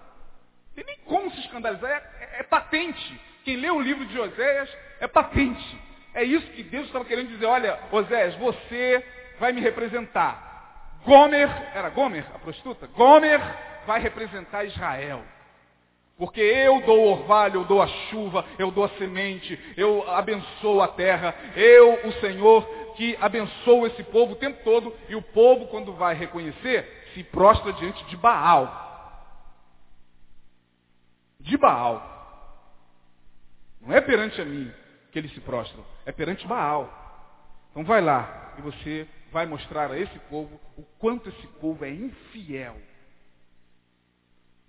Tem 0.74 0.84
nem 0.84 0.98
como 1.04 1.30
se 1.30 1.38
escandalizar, 1.38 1.88
é, 1.88 1.94
é, 1.94 2.40
é 2.40 2.42
patente. 2.42 3.20
Quem 3.44 3.54
lê 3.54 3.70
o 3.70 3.80
livro 3.80 4.04
de 4.04 4.18
Oséias 4.18 4.68
é 4.98 5.06
patente. 5.06 5.80
É 6.12 6.24
isso 6.24 6.44
que 6.50 6.64
Deus 6.64 6.86
estava 6.86 7.04
querendo 7.04 7.28
dizer. 7.28 7.46
Olha, 7.46 7.78
Oséias, 7.92 8.34
você 8.34 9.06
vai 9.38 9.52
me 9.52 9.60
representar. 9.60 10.98
Gomer, 11.04 11.48
era 11.72 11.88
Gomer 11.88 12.26
a 12.34 12.38
prostituta? 12.40 12.88
Gomer 12.88 13.40
vai 13.86 14.00
representar 14.00 14.64
Israel. 14.64 15.24
Porque 16.18 16.40
eu 16.40 16.80
dou 16.82 16.98
o 16.98 17.12
orvalho, 17.12 17.60
eu 17.60 17.64
dou 17.64 17.80
a 17.80 17.86
chuva, 17.86 18.44
eu 18.58 18.72
dou 18.72 18.84
a 18.84 18.88
semente, 18.98 19.56
eu 19.76 20.10
abençoo 20.10 20.82
a 20.82 20.88
terra. 20.88 21.32
Eu, 21.54 22.08
o 22.08 22.12
Senhor, 22.14 22.68
que 22.96 23.16
abençoo 23.20 23.86
esse 23.86 24.02
povo 24.02 24.32
o 24.32 24.36
tempo 24.36 24.62
todo. 24.64 24.92
E 25.08 25.14
o 25.14 25.22
povo, 25.22 25.68
quando 25.68 25.92
vai 25.92 26.16
reconhecer, 26.16 27.12
se 27.14 27.22
prostra 27.22 27.72
diante 27.74 28.04
de 28.06 28.16
Baal. 28.16 28.86
De 31.38 31.56
Baal. 31.56 32.16
Não 33.80 33.94
é 33.94 34.00
perante 34.00 34.40
a 34.40 34.44
mim 34.44 34.72
que 35.12 35.20
eles 35.20 35.32
se 35.32 35.40
prostram, 35.40 35.84
é 36.04 36.10
perante 36.10 36.44
Baal. 36.48 36.92
Então 37.70 37.84
vai 37.84 38.00
lá 38.00 38.54
e 38.58 38.62
você 38.62 39.06
vai 39.30 39.46
mostrar 39.46 39.92
a 39.92 39.98
esse 39.98 40.18
povo 40.30 40.60
o 40.76 40.82
quanto 40.98 41.28
esse 41.28 41.46
povo 41.60 41.84
é 41.84 41.90
infiel. 41.90 42.76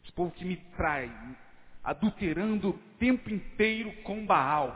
Esse 0.09 0.15
povo 0.15 0.31
que 0.31 0.43
me 0.43 0.55
trai, 0.75 1.11
adulterando 1.83 2.69
o 2.69 2.73
tempo 2.97 3.29
inteiro 3.29 3.91
com 4.01 4.25
Baal. 4.25 4.75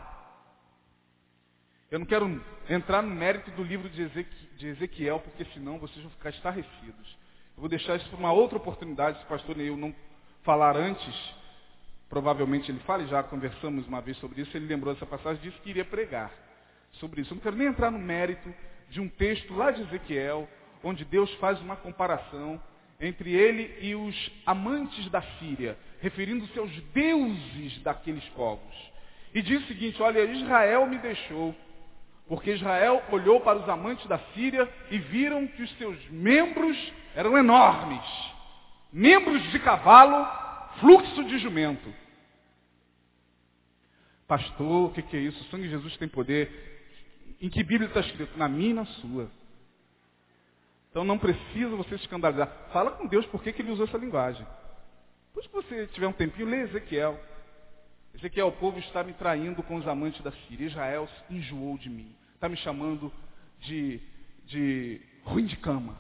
Eu 1.90 1.98
não 1.98 2.06
quero 2.06 2.40
entrar 2.70 3.02
no 3.02 3.10
mérito 3.10 3.50
do 3.52 3.64
livro 3.64 3.90
de 3.90 4.68
Ezequiel, 4.68 5.20
porque 5.22 5.44
senão 5.46 5.80
vocês 5.80 6.04
vão 6.04 6.12
ficar 6.12 6.30
estarrecidos. 6.30 7.18
Eu 7.56 7.62
vou 7.62 7.68
deixar 7.68 7.96
isso 7.96 8.08
para 8.10 8.20
uma 8.20 8.32
outra 8.32 8.60
oportunidade, 8.60 9.18
se 9.18 9.26
o 9.26 9.28
pastor 9.28 9.58
Neil 9.58 9.76
não 9.76 9.94
falar 10.44 10.78
antes, 10.78 11.36
provavelmente 12.08 12.72
ele 12.72 12.80
fale, 12.82 13.08
já 13.08 13.24
conversamos 13.24 13.88
uma 13.88 14.02
vez 14.02 14.18
sobre 14.18 14.40
isso, 14.40 14.56
ele 14.56 14.68
lembrou 14.68 14.94
dessa 14.94 15.08
passagem, 15.08 15.42
disse 15.42 15.60
que 15.62 15.72
iria 15.72 15.86
pregar 15.86 16.32
sobre 16.94 17.22
isso. 17.22 17.32
Eu 17.32 17.38
não 17.38 17.42
quero 17.42 17.56
nem 17.56 17.68
entrar 17.70 17.90
no 17.90 17.98
mérito 17.98 18.54
de 18.88 19.02
um 19.02 19.10
texto 19.10 19.52
lá 19.56 19.72
de 19.72 19.82
Ezequiel, 19.82 20.48
onde 20.84 21.04
Deus 21.04 21.34
faz 21.36 21.60
uma 21.60 21.76
comparação 21.76 22.62
entre 23.04 23.32
ele 23.32 23.78
e 23.82 23.96
os 23.96 24.32
amantes 24.46 25.10
da 25.10 25.22
Síria, 25.40 25.78
referindo-se 26.02 26.58
aos 26.58 26.72
deuses 26.94 27.82
daqueles 27.82 28.24
povos. 28.30 28.76
E 29.34 29.42
diz 29.42 29.64
o 29.64 29.68
seguinte, 29.68 30.02
olha, 30.02 30.24
Israel 30.24 30.86
me 30.88 30.98
deixou, 31.00 31.56
porque 32.28 32.52
Israel 32.52 33.04
olhou 33.12 33.42
para 33.42 33.60
os 33.60 33.68
amantes 33.68 34.06
da 34.08 34.20
Síria 34.34 34.70
e 34.90 34.98
viram 34.98 35.48
que 35.48 35.64
os 35.64 35.78
seus 35.78 35.98
membros 36.10 36.78
eram 37.16 37.38
enormes, 37.38 38.06
membros 38.92 39.42
de 39.52 39.60
cavalo, 39.60 40.26
fluxo 40.80 41.24
de 41.26 41.40
jumento. 41.40 41.94
Pastor, 44.28 44.90
o 44.90 44.94
que, 44.94 45.18
é 45.18 45.20
isso? 45.20 45.42
O 45.42 45.46
sangue 45.46 45.66
de 45.66 45.72
Jesus 45.72 45.98
tem 45.98 46.08
poder. 46.08 47.36
Em 47.42 47.50
que 47.50 47.64
Bíblia 47.64 47.88
está 47.88 48.00
escrito? 48.00 48.38
Na 48.38 48.48
minha 48.48 48.70
e 48.70 48.74
na 48.74 48.86
sua. 48.86 49.30
Então 50.94 51.04
não 51.04 51.18
precisa 51.18 51.76
você 51.76 51.98
se 51.98 52.04
escandalizar. 52.04 52.48
Fala 52.72 52.92
com 52.92 53.08
Deus 53.08 53.26
por 53.26 53.42
que, 53.42 53.50
ele 53.50 53.72
usou 53.72 53.88
essa 53.88 53.98
linguagem. 53.98 54.46
Depois 55.30 55.48
que 55.48 55.54
você 55.54 55.88
tiver 55.88 56.06
um 56.06 56.14
tempinho, 56.14 56.48
lê 56.48 56.62
Ezequiel. 56.62 57.20
Ezequiel, 58.14 58.50
o 58.50 58.52
povo 58.52 58.78
está 58.78 59.04
me 59.04 59.12
traindo 59.14 59.64
com 59.64 59.76
os 59.76 59.88
amantes 59.88 60.22
da 60.22 60.32
Síria. 60.32 60.68
Israel 60.68 61.10
enjoou 61.32 61.80
de 61.80 61.90
mim. 61.90 62.16
Está 62.36 62.48
me 62.48 62.56
chamando 62.58 63.12
de, 63.60 64.00
de 64.46 65.02
ruim 65.24 65.48
de 65.48 65.58
cama. 65.58 65.98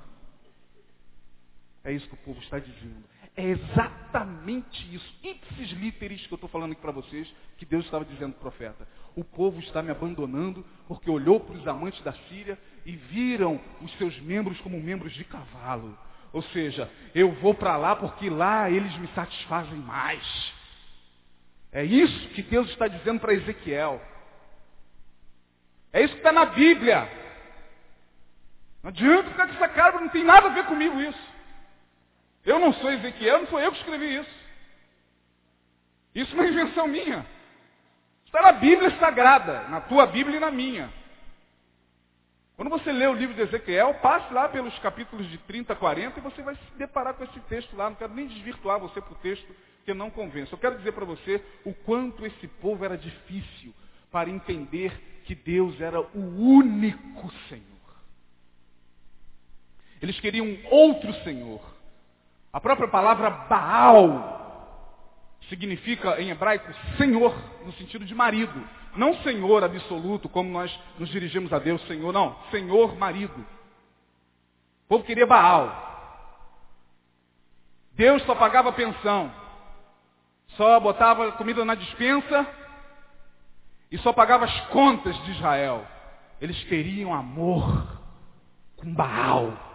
É 1.84 1.92
isso 1.92 2.08
que 2.08 2.14
o 2.14 2.18
povo 2.18 2.40
está 2.42 2.60
dizendo. 2.60 3.04
É 3.36 3.44
exatamente 3.44 4.96
isso, 4.96 5.16
ipsis 5.24 5.72
literis, 5.72 6.26
que 6.28 6.34
eu 6.34 6.36
estou 6.36 6.50
falando 6.50 6.74
aqui 6.74 6.82
para 6.82 6.92
vocês, 6.92 7.28
que 7.58 7.66
Deus 7.66 7.84
estava 7.86 8.06
dizendo 8.06 8.34
para 8.34 8.40
o 8.40 8.42
profeta. 8.42 8.88
O 9.16 9.24
povo 9.24 9.60
está 9.60 9.82
me 9.82 9.90
abandonando 9.90 10.64
porque 10.88 11.10
olhou 11.10 11.40
para 11.40 11.56
os 11.56 11.68
amantes 11.68 12.02
da 12.04 12.14
Síria 12.30 12.60
e 12.86 12.96
viram 12.96 13.60
os 13.82 13.92
seus 13.98 14.20
membros 14.22 14.60
como 14.62 14.80
membros 14.80 15.14
de 15.14 15.24
cavalo. 15.24 15.98
Ou 16.32 16.44
seja, 16.44 16.92
eu 17.16 17.32
vou 17.34 17.56
para 17.56 17.76
lá 17.76 17.96
porque 17.96 18.30
lá 18.30 18.70
eles 18.70 18.96
me 18.98 19.08
satisfazem 19.10 19.80
mais. 19.80 20.54
É 21.72 21.84
isso 21.84 22.30
que 22.30 22.44
Deus 22.44 22.70
está 22.70 22.88
dizendo 22.88 23.20
para 23.20 23.34
Ezequiel. 23.34 24.00
É 25.92 26.04
isso 26.04 26.14
que 26.14 26.20
está 26.20 26.32
na 26.32 26.46
Bíblia. 26.46 27.10
Não 28.84 28.90
adianta 28.90 29.30
ficar 29.32 29.50
essa 29.50 29.68
cara, 29.70 30.00
não 30.00 30.10
tem 30.10 30.24
nada 30.24 30.50
a 30.50 30.54
ver 30.54 30.66
comigo 30.66 31.02
isso. 31.02 31.33
Eu 32.46 32.60
não 32.60 32.74
sou 32.74 32.92
Ezequiel, 32.92 33.40
não 33.40 33.48
foi 33.48 33.66
eu 33.66 33.72
que 33.72 33.78
escrevi 33.80 34.18
isso. 34.18 34.44
Isso 36.16 36.36
não 36.36 36.44
é 36.44 36.50
invenção 36.50 36.88
minha. 36.88 37.26
Está 38.26 38.42
na 38.42 38.52
Bíblia 38.52 38.98
Sagrada, 39.00 39.68
na 39.70 39.82
tua 39.82 40.06
Bíblia 40.06 40.38
e 40.38 40.40
na 40.40 40.52
minha. 40.52 40.92
Quando 42.56 42.70
você 42.70 42.92
lê 42.92 43.08
o 43.08 43.14
livro 43.14 43.36
de 43.36 43.42
Ezequiel, 43.42 43.96
passe 43.96 44.32
lá 44.34 44.48
pelos 44.48 44.78
capítulos 44.80 45.28
de 45.30 45.38
30 45.40 45.74
a 45.74 45.76
40 45.76 46.20
e 46.20 46.22
você 46.22 46.42
vai 46.42 46.56
se 46.56 46.78
deparar 46.78 47.16
com 47.16 47.24
esse 47.24 47.40
texto 47.42 47.76
lá. 47.76 47.90
Não 47.90 47.96
quero 47.96 48.14
nem 48.14 48.28
desvirtuar 48.28 48.80
você 48.80 49.02
para 49.02 49.14
o 49.14 49.18
texto 49.18 49.48
que 49.84 49.94
não 49.94 50.12
convence. 50.12 50.52
Eu 50.52 50.60
quero 50.60 50.78
dizer 50.78 50.92
para 50.92 51.06
você 51.06 51.44
o 51.66 51.74
quanto 51.74 52.26
esse 52.26 52.48
povo 52.48 52.86
era 52.86 52.98
difícil 52.98 53.74
para 54.12 54.30
entender 54.30 55.22
que 55.26 55.34
Deus 55.34 55.82
era 55.82 56.00
o 56.00 56.20
único 56.40 57.32
Senhor. 57.50 57.64
Eles 60.02 60.20
queriam 60.20 60.58
outro 60.70 61.14
Senhor. 61.24 61.73
A 62.54 62.62
própria 62.62 62.88
palavra 62.88 63.32
Baal 63.32 64.32
significa 65.50 66.22
em 66.22 66.30
hebraico 66.30 66.72
Senhor, 66.98 67.36
no 67.66 67.74
sentido 67.74 68.06
de 68.06 68.14
marido. 68.14 68.54
Não 68.96 69.16
Senhor 69.24 69.64
absoluto, 69.64 70.30
como 70.30 70.52
nós 70.52 70.72
nos 71.00 71.10
dirigimos 71.10 71.52
a 71.52 71.58
Deus, 71.58 71.82
Senhor, 71.88 72.14
não. 72.14 72.36
Senhor 72.52 72.96
marido. 72.96 73.34
O 74.86 74.88
povo 74.88 75.04
queria 75.04 75.26
Baal. 75.26 75.82
Deus 77.94 78.22
só 78.24 78.36
pagava 78.36 78.72
pensão. 78.72 79.32
Só 80.50 80.80
botava 80.80 81.32
comida 81.32 81.66
na 81.66 81.74
dispensa 81.74 82.48
e 83.92 83.98
só 83.98 84.14
pagava 84.14 84.46
as 84.46 84.60
contas 84.68 85.16
de 85.24 85.32
Israel. 85.32 85.86
Eles 86.40 86.64
queriam 86.66 87.14
amor 87.14 88.00
com 88.78 88.94
Baal. 88.94 89.73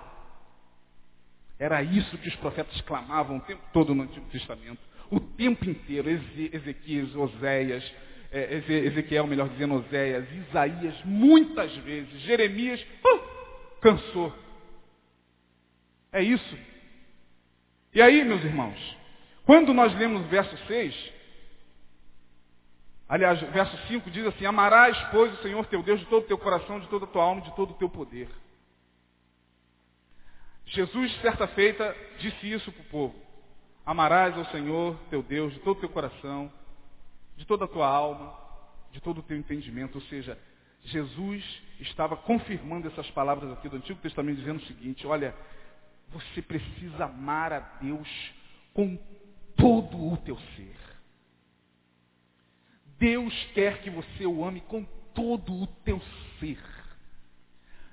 Era 1.58 1.82
isso 1.82 2.16
que 2.18 2.28
os 2.28 2.36
profetas 2.36 2.80
clamavam 2.82 3.38
o 3.38 3.40
tempo 3.40 3.62
todo 3.72 3.94
no 3.94 4.04
Antigo 4.04 4.26
Testamento. 4.30 4.78
O 5.10 5.18
tempo 5.18 5.68
inteiro. 5.68 6.08
Ezequias, 6.08 7.14
Oséias, 7.16 7.92
é, 8.30 8.62
Ezequiel, 8.86 9.26
melhor 9.26 9.48
dizendo, 9.48 9.74
Oséias, 9.74 10.26
Isaías, 10.48 10.94
muitas 11.04 11.74
vezes. 11.78 12.20
Jeremias, 12.20 12.80
uh, 13.04 13.80
cansou. 13.80 14.32
É 16.12 16.22
isso. 16.22 16.58
E 17.92 18.00
aí, 18.00 18.24
meus 18.24 18.44
irmãos, 18.44 18.96
quando 19.44 19.74
nós 19.74 19.94
lemos 19.94 20.20
o 20.20 20.28
verso 20.28 20.56
6, 20.66 21.12
aliás, 23.08 23.42
o 23.42 23.46
verso 23.46 23.76
5 23.88 24.10
diz 24.10 24.26
assim, 24.26 24.46
amarás, 24.46 24.96
pois, 25.10 25.32
o 25.32 25.42
Senhor 25.42 25.66
teu 25.66 25.82
Deus 25.82 25.98
de 25.98 26.06
todo 26.06 26.22
o 26.22 26.26
teu 26.26 26.38
coração, 26.38 26.78
de 26.78 26.88
toda 26.88 27.06
a 27.06 27.08
tua 27.08 27.24
alma, 27.24 27.40
de 27.40 27.56
todo 27.56 27.70
o 27.70 27.74
teu 27.74 27.88
poder. 27.88 28.28
Jesus, 30.68 31.12
certa 31.20 31.46
feita, 31.48 31.96
disse 32.18 32.50
isso 32.50 32.70
para 32.70 32.82
o 32.82 32.86
povo. 32.86 33.14
Amarás 33.86 34.36
ao 34.36 34.44
Senhor 34.46 34.98
teu 35.08 35.22
Deus 35.22 35.52
de 35.54 35.60
todo 35.60 35.78
o 35.78 35.80
teu 35.80 35.88
coração, 35.88 36.52
de 37.36 37.46
toda 37.46 37.64
a 37.64 37.68
tua 37.68 37.88
alma, 37.88 38.36
de 38.92 39.00
todo 39.00 39.18
o 39.18 39.22
teu 39.22 39.36
entendimento. 39.36 39.94
Ou 39.94 40.02
seja, 40.02 40.38
Jesus 40.84 41.62
estava 41.80 42.16
confirmando 42.16 42.86
essas 42.86 43.10
palavras 43.12 43.50
aqui 43.52 43.68
do 43.68 43.76
Antigo 43.76 43.98
Testamento, 44.00 44.38
dizendo 44.38 44.58
o 44.58 44.66
seguinte, 44.66 45.06
olha, 45.06 45.34
você 46.10 46.42
precisa 46.42 47.06
amar 47.06 47.52
a 47.52 47.60
Deus 47.80 48.08
com 48.74 48.98
todo 49.56 50.12
o 50.12 50.16
teu 50.18 50.38
ser. 50.54 50.76
Deus 52.98 53.32
quer 53.54 53.80
que 53.80 53.88
você 53.88 54.26
o 54.26 54.44
ame 54.44 54.60
com 54.62 54.84
todo 55.14 55.62
o 55.62 55.66
teu 55.66 56.00
ser. 56.38 56.77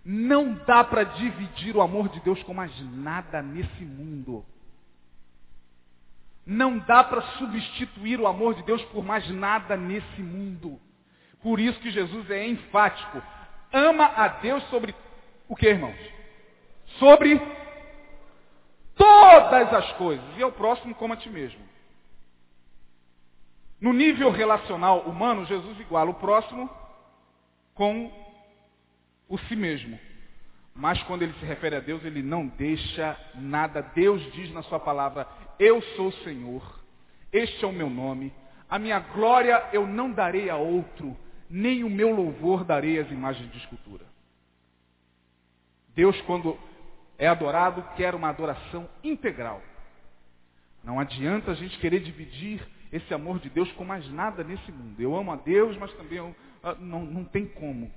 Não 0.06 0.54
dá 0.54 0.84
para 0.84 1.04
dividir 1.04 1.76
o 1.76 1.82
amor 1.82 2.10
de 2.10 2.20
Deus 2.20 2.42
com 2.44 2.54
mais 2.54 2.72
nada 2.94 3.42
nesse 3.42 3.84
mundo. 3.84 4.46
Não 6.46 6.78
dá 6.78 7.04
para 7.04 7.22
substituir 7.40 8.20
o 8.20 8.28
amor 8.28 8.54
de 8.54 8.62
Deus 8.62 8.84
por 8.86 9.04
mais 9.04 9.28
nada 9.32 9.76
nesse 9.76 10.22
mundo. 10.22 10.80
Por 11.42 11.60
isso 11.60 11.80
que 11.80 11.90
Jesus 11.90 12.30
é 12.30 12.48
enfático. 12.48 13.20
Ama 13.74 14.06
a 14.06 14.28
Deus 14.28 14.64
sobre 14.70 14.94
o 15.48 15.56
que, 15.56 15.70
irmãos? 15.70 15.98
Sobre 17.00 17.42
todas 18.96 19.74
as 19.74 19.92
coisas. 19.94 20.26
E 20.38 20.44
ao 20.44 20.52
próximo 20.52 20.94
como 20.94 21.14
a 21.14 21.18
ti 21.18 21.32
mesmo. 21.32 21.66
No 23.82 23.92
nível 23.92 24.30
relacional 24.30 25.00
humano, 25.00 25.46
Jesus 25.46 25.80
iguala 25.80 26.12
o 26.12 26.16
próximo 26.16 26.70
com 27.74 28.25
o 29.28 29.38
si 29.38 29.56
mesmo. 29.56 30.00
Mas 30.74 31.02
quando 31.04 31.22
ele 31.22 31.34
se 31.40 31.46
refere 31.46 31.78
a 31.78 31.80
Deus, 31.80 32.04
ele 32.04 32.22
não 32.22 32.48
deixa 32.48 33.18
nada. 33.36 33.82
Deus 33.82 34.22
diz 34.34 34.52
na 34.52 34.62
sua 34.64 34.80
palavra, 34.80 35.28
eu 35.58 35.82
sou 35.96 36.08
o 36.08 36.24
Senhor, 36.24 36.84
este 37.32 37.64
é 37.64 37.68
o 37.68 37.72
meu 37.72 37.90
nome, 37.90 38.34
a 38.70 38.78
minha 38.78 39.00
glória 39.00 39.70
eu 39.72 39.88
não 39.88 40.12
darei 40.12 40.50
a 40.50 40.58
outro, 40.58 41.16
nem 41.50 41.84
o 41.84 41.90
meu 41.90 42.14
louvor 42.14 42.64
darei 42.64 43.00
às 43.00 43.10
imagens 43.10 43.50
de 43.52 43.58
escultura. 43.58 44.06
Deus, 45.96 46.20
quando 46.22 46.60
é 47.18 47.28
adorado, 47.28 47.82
quer 47.96 48.14
uma 48.14 48.30
adoração 48.30 48.90
integral. 49.02 49.62
Não 50.84 51.00
adianta 51.00 51.52
a 51.52 51.56
gente 51.56 51.80
querer 51.80 52.02
dividir 52.02 52.62
esse 52.92 53.14
amor 53.14 53.40
de 53.40 53.50
Deus 53.50 53.72
com 53.74 53.86
mais 53.86 54.08
nada 54.12 54.44
nesse 54.44 54.72
mundo. 54.72 55.00
Eu 55.00 55.16
amo 55.16 55.32
a 55.32 55.36
Deus, 55.38 55.78
mas 55.78 55.92
também 55.94 56.18
eu, 56.18 56.36
ah, 56.62 56.76
não, 56.76 57.06
não 57.06 57.24
tem 57.24 57.48
como. 57.48 57.92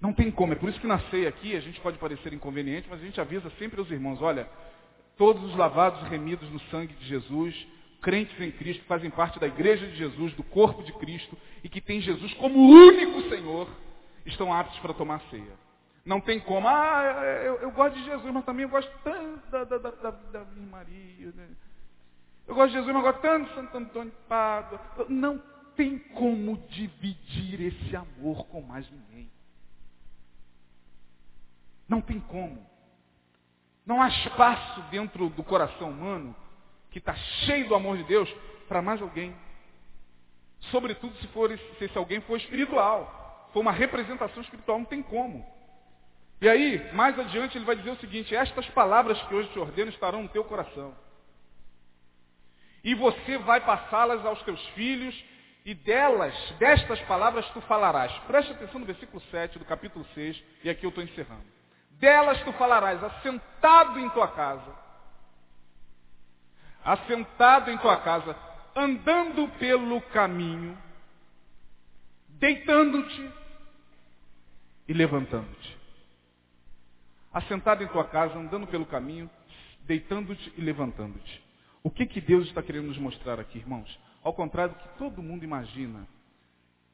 Não 0.00 0.12
tem 0.12 0.30
como. 0.30 0.52
É 0.52 0.56
por 0.56 0.68
isso 0.68 0.80
que 0.80 0.86
na 0.86 1.00
ceia 1.10 1.28
aqui 1.28 1.56
a 1.56 1.60
gente 1.60 1.80
pode 1.80 1.98
parecer 1.98 2.32
inconveniente, 2.32 2.86
mas 2.88 3.00
a 3.00 3.04
gente 3.04 3.20
avisa 3.20 3.50
sempre 3.58 3.80
aos 3.80 3.90
irmãos, 3.90 4.22
olha, 4.22 4.48
todos 5.16 5.42
os 5.44 5.56
lavados 5.56 6.00
e 6.06 6.10
remidos 6.10 6.48
no 6.50 6.60
sangue 6.70 6.94
de 6.94 7.04
Jesus, 7.06 7.54
crentes 8.00 8.40
em 8.40 8.52
Cristo, 8.52 8.84
fazem 8.84 9.10
parte 9.10 9.38
da 9.40 9.46
igreja 9.46 9.86
de 9.86 9.96
Jesus, 9.96 10.32
do 10.34 10.44
corpo 10.44 10.82
de 10.82 10.92
Cristo, 10.94 11.36
e 11.64 11.68
que 11.68 11.80
tem 11.80 12.00
Jesus 12.00 12.32
como 12.34 12.70
único 12.70 13.28
Senhor, 13.28 13.68
estão 14.24 14.52
aptos 14.52 14.78
para 14.78 14.94
tomar 14.94 15.20
ceia. 15.30 15.68
Não 16.04 16.20
tem 16.20 16.40
como, 16.40 16.66
ah, 16.68 17.22
eu, 17.44 17.56
eu, 17.56 17.70
gosto 17.72 17.96
de 17.96 18.04
Jesus, 18.04 18.32
mas 18.32 18.44
também 18.44 18.62
eu 18.62 18.70
gosto 18.70 18.90
tanto 19.04 19.50
da, 19.50 19.64
da, 19.64 19.78
da, 19.78 19.90
da, 19.90 20.10
da 20.10 20.44
Maria. 20.70 21.32
Né? 21.34 21.48
Eu 22.46 22.54
gosto 22.54 22.68
de 22.68 22.78
Jesus, 22.78 22.94
mas 22.94 23.02
gosto 23.02 23.20
tanto 23.20 23.48
de 23.48 23.54
Santo 23.54 23.76
Antônio 23.76 24.10
de 24.10 24.16
Pádua. 24.28 24.80
Não 25.08 25.42
tem 25.76 25.98
como 25.98 26.56
dividir 26.68 27.60
esse 27.60 27.94
amor 27.94 28.46
com 28.46 28.62
mais 28.62 28.90
ninguém. 28.90 29.28
Não 31.88 32.00
tem 32.00 32.20
como. 32.20 32.64
Não 33.86 34.02
há 34.02 34.08
espaço 34.08 34.82
dentro 34.90 35.30
do 35.30 35.42
coração 35.42 35.90
humano 35.90 36.36
que 36.90 36.98
está 36.98 37.14
cheio 37.14 37.68
do 37.68 37.74
amor 37.74 37.96
de 37.96 38.04
Deus 38.04 38.30
para 38.68 38.82
mais 38.82 39.00
alguém. 39.00 39.34
Sobretudo 40.70 41.16
se, 41.16 41.26
for, 41.28 41.50
se 41.56 41.84
esse 41.84 41.96
alguém 41.96 42.20
for 42.20 42.36
espiritual. 42.36 43.48
For 43.52 43.60
uma 43.60 43.72
representação 43.72 44.42
espiritual, 44.42 44.78
não 44.78 44.84
tem 44.84 45.02
como. 45.02 45.44
E 46.40 46.48
aí, 46.48 46.92
mais 46.92 47.18
adiante, 47.18 47.56
ele 47.56 47.64
vai 47.64 47.76
dizer 47.76 47.90
o 47.90 47.96
seguinte: 47.96 48.34
Estas 48.34 48.68
palavras 48.70 49.20
que 49.22 49.34
hoje 49.34 49.48
te 49.48 49.58
ordeno 49.58 49.90
estarão 49.90 50.22
no 50.22 50.28
teu 50.28 50.44
coração. 50.44 50.94
E 52.84 52.94
você 52.94 53.38
vai 53.38 53.60
passá-las 53.62 54.24
aos 54.24 54.40
teus 54.42 54.64
filhos, 54.68 55.14
e 55.64 55.74
delas, 55.74 56.34
destas 56.58 57.00
palavras, 57.02 57.48
tu 57.50 57.60
falarás. 57.62 58.12
Preste 58.26 58.52
atenção 58.52 58.80
no 58.80 58.86
versículo 58.86 59.20
7 59.30 59.58
do 59.58 59.64
capítulo 59.64 60.04
6, 60.14 60.42
e 60.64 60.70
aqui 60.70 60.84
eu 60.86 60.90
estou 60.90 61.02
encerrando. 61.02 61.57
Delas 61.98 62.42
tu 62.44 62.52
falarás, 62.52 63.02
assentado 63.02 63.98
em 63.98 64.08
tua 64.10 64.28
casa. 64.28 64.72
Assentado 66.84 67.70
em 67.70 67.78
tua 67.78 67.96
casa, 67.98 68.36
andando 68.74 69.48
pelo 69.58 70.00
caminho, 70.00 70.78
deitando-te 72.28 73.32
e 74.86 74.92
levantando-te. 74.92 75.76
Assentado 77.32 77.82
em 77.82 77.88
tua 77.88 78.04
casa, 78.04 78.38
andando 78.38 78.66
pelo 78.68 78.86
caminho, 78.86 79.28
deitando-te 79.82 80.52
e 80.56 80.60
levantando-te. 80.60 81.44
O 81.82 81.90
que, 81.90 82.06
que 82.06 82.20
Deus 82.20 82.46
está 82.46 82.62
querendo 82.62 82.86
nos 82.86 82.98
mostrar 82.98 83.40
aqui, 83.40 83.58
irmãos? 83.58 83.98
Ao 84.22 84.32
contrário 84.32 84.74
do 84.74 84.80
que 84.80 84.98
todo 84.98 85.22
mundo 85.22 85.44
imagina 85.44 86.06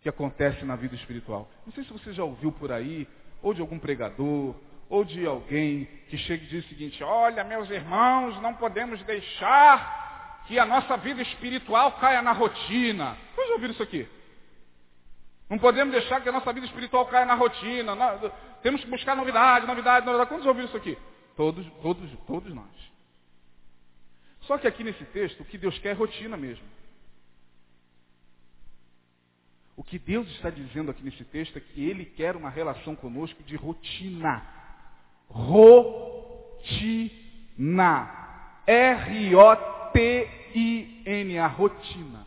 que 0.00 0.08
acontece 0.08 0.64
na 0.64 0.76
vida 0.76 0.94
espiritual. 0.94 1.48
Não 1.64 1.72
sei 1.72 1.84
se 1.84 1.92
você 1.92 2.12
já 2.12 2.24
ouviu 2.24 2.52
por 2.52 2.72
aí, 2.72 3.08
ou 3.42 3.54
de 3.54 3.60
algum 3.60 3.78
pregador, 3.78 4.54
ou 4.88 5.04
de 5.04 5.26
alguém 5.26 5.86
que 6.08 6.18
chega 6.18 6.44
e 6.44 6.46
diz 6.48 6.64
o 6.64 6.68
seguinte, 6.68 7.02
olha 7.02 7.42
meus 7.44 7.68
irmãos, 7.70 8.40
não 8.40 8.54
podemos 8.54 9.02
deixar 9.04 10.42
que 10.46 10.58
a 10.58 10.66
nossa 10.66 10.96
vida 10.96 11.22
espiritual 11.22 11.92
caia 11.92 12.22
na 12.22 12.32
rotina. 12.32 13.16
Vocês 13.34 13.48
já 13.48 13.54
ouviram 13.54 13.72
isso 13.72 13.82
aqui? 13.82 14.08
Não 15.48 15.58
podemos 15.58 15.92
deixar 15.92 16.20
que 16.20 16.28
a 16.28 16.32
nossa 16.32 16.52
vida 16.52 16.66
espiritual 16.66 17.06
caia 17.06 17.26
na 17.26 17.34
rotina. 17.34 17.96
Temos 18.62 18.82
que 18.82 18.90
buscar 18.90 19.14
novidade, 19.16 19.66
novidade, 19.66 20.06
novidade. 20.06 20.28
Quantos 20.28 20.46
ouviram 20.46 20.68
isso 20.68 20.76
aqui? 20.76 20.96
Todos, 21.36 21.66
todos, 21.82 22.10
todos 22.26 22.54
nós. 22.54 22.92
Só 24.42 24.58
que 24.58 24.66
aqui 24.66 24.84
nesse 24.84 25.04
texto, 25.06 25.40
o 25.40 25.44
que 25.44 25.58
Deus 25.58 25.78
quer 25.78 25.90
é 25.90 25.92
rotina 25.92 26.36
mesmo. 26.36 26.64
O 29.76 29.82
que 29.82 29.98
Deus 29.98 30.28
está 30.30 30.50
dizendo 30.50 30.90
aqui 30.90 31.02
nesse 31.02 31.24
texto 31.24 31.56
é 31.56 31.60
que 31.60 31.84
Ele 31.84 32.04
quer 32.04 32.36
uma 32.36 32.50
relação 32.50 32.94
conosco 32.94 33.42
de 33.42 33.56
rotina. 33.56 34.42
Rotina. 35.28 37.14
R-O-T-I-N, 38.66 39.38
a 41.38 41.46
rotina. 41.46 42.26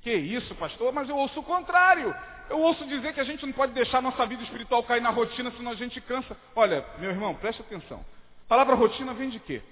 Que 0.00 0.14
isso, 0.14 0.54
pastor? 0.56 0.92
Mas 0.92 1.08
eu 1.08 1.16
ouço 1.16 1.40
o 1.40 1.44
contrário. 1.44 2.14
Eu 2.48 2.60
ouço 2.60 2.86
dizer 2.86 3.14
que 3.14 3.20
a 3.20 3.24
gente 3.24 3.44
não 3.46 3.52
pode 3.52 3.72
deixar 3.72 4.02
nossa 4.02 4.26
vida 4.26 4.42
espiritual 4.42 4.82
cair 4.82 5.00
na 5.00 5.10
rotina, 5.10 5.50
senão 5.52 5.72
a 5.72 5.76
gente 5.76 6.00
cansa. 6.00 6.36
Olha, 6.54 6.84
meu 6.98 7.10
irmão, 7.10 7.34
preste 7.34 7.62
atenção. 7.62 8.04
A 8.44 8.48
palavra 8.48 8.74
rotina 8.74 9.14
vem 9.14 9.30
de 9.30 9.40
quê? 9.40 9.62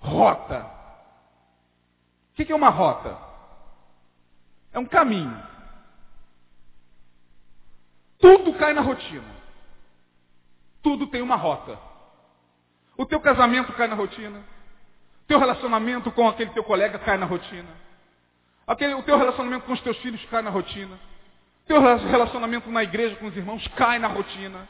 Rota. 0.00 0.68
O 2.32 2.34
que 2.34 2.50
é 2.50 2.54
uma 2.54 2.70
rota? 2.70 3.16
É 4.72 4.78
um 4.78 4.86
caminho. 4.86 5.40
Tudo 8.18 8.54
cai 8.54 8.72
na 8.72 8.80
rotina. 8.80 9.39
Tudo 10.82 11.06
tem 11.06 11.22
uma 11.22 11.36
rota. 11.36 11.78
O 12.96 13.06
teu 13.06 13.20
casamento 13.20 13.72
cai 13.72 13.86
na 13.86 13.94
rotina. 13.94 14.38
O 14.38 15.26
teu 15.26 15.38
relacionamento 15.38 16.10
com 16.10 16.28
aquele 16.28 16.50
teu 16.50 16.64
colega 16.64 16.98
cai 16.98 17.16
na 17.16 17.26
rotina. 17.26 17.68
Aquele, 18.66 18.94
o 18.94 19.02
teu 19.02 19.16
relacionamento 19.16 19.66
com 19.66 19.72
os 19.72 19.80
teus 19.80 19.96
filhos 19.98 20.24
cai 20.26 20.42
na 20.42 20.50
rotina. 20.50 20.94
O 21.64 21.66
teu 21.66 21.80
relacionamento 21.80 22.70
na 22.70 22.82
igreja 22.82 23.16
com 23.16 23.26
os 23.26 23.36
irmãos 23.36 23.66
cai 23.68 23.98
na 23.98 24.08
rotina. 24.08 24.68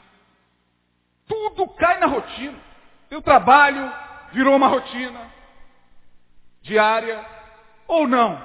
Tudo 1.27 1.67
cai 1.69 1.99
na 1.99 2.07
rotina. 2.07 2.57
Teu 3.09 3.21
trabalho 3.21 3.91
virou 4.31 4.55
uma 4.55 4.67
rotina 4.67 5.31
diária 6.61 7.25
ou 7.87 8.07
não. 8.07 8.41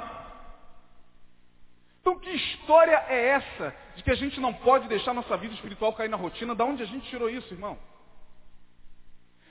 Então 2.00 2.18
que 2.18 2.30
história 2.30 3.04
é 3.08 3.28
essa 3.28 3.74
de 3.96 4.02
que 4.02 4.10
a 4.10 4.14
gente 4.14 4.38
não 4.38 4.52
pode 4.52 4.86
deixar 4.88 5.14
nossa 5.14 5.36
vida 5.36 5.54
espiritual 5.54 5.92
cair 5.94 6.08
na 6.08 6.16
rotina? 6.16 6.54
Da 6.54 6.64
onde 6.64 6.82
a 6.82 6.86
gente 6.86 7.08
tirou 7.08 7.30
isso, 7.30 7.52
irmão? 7.52 7.78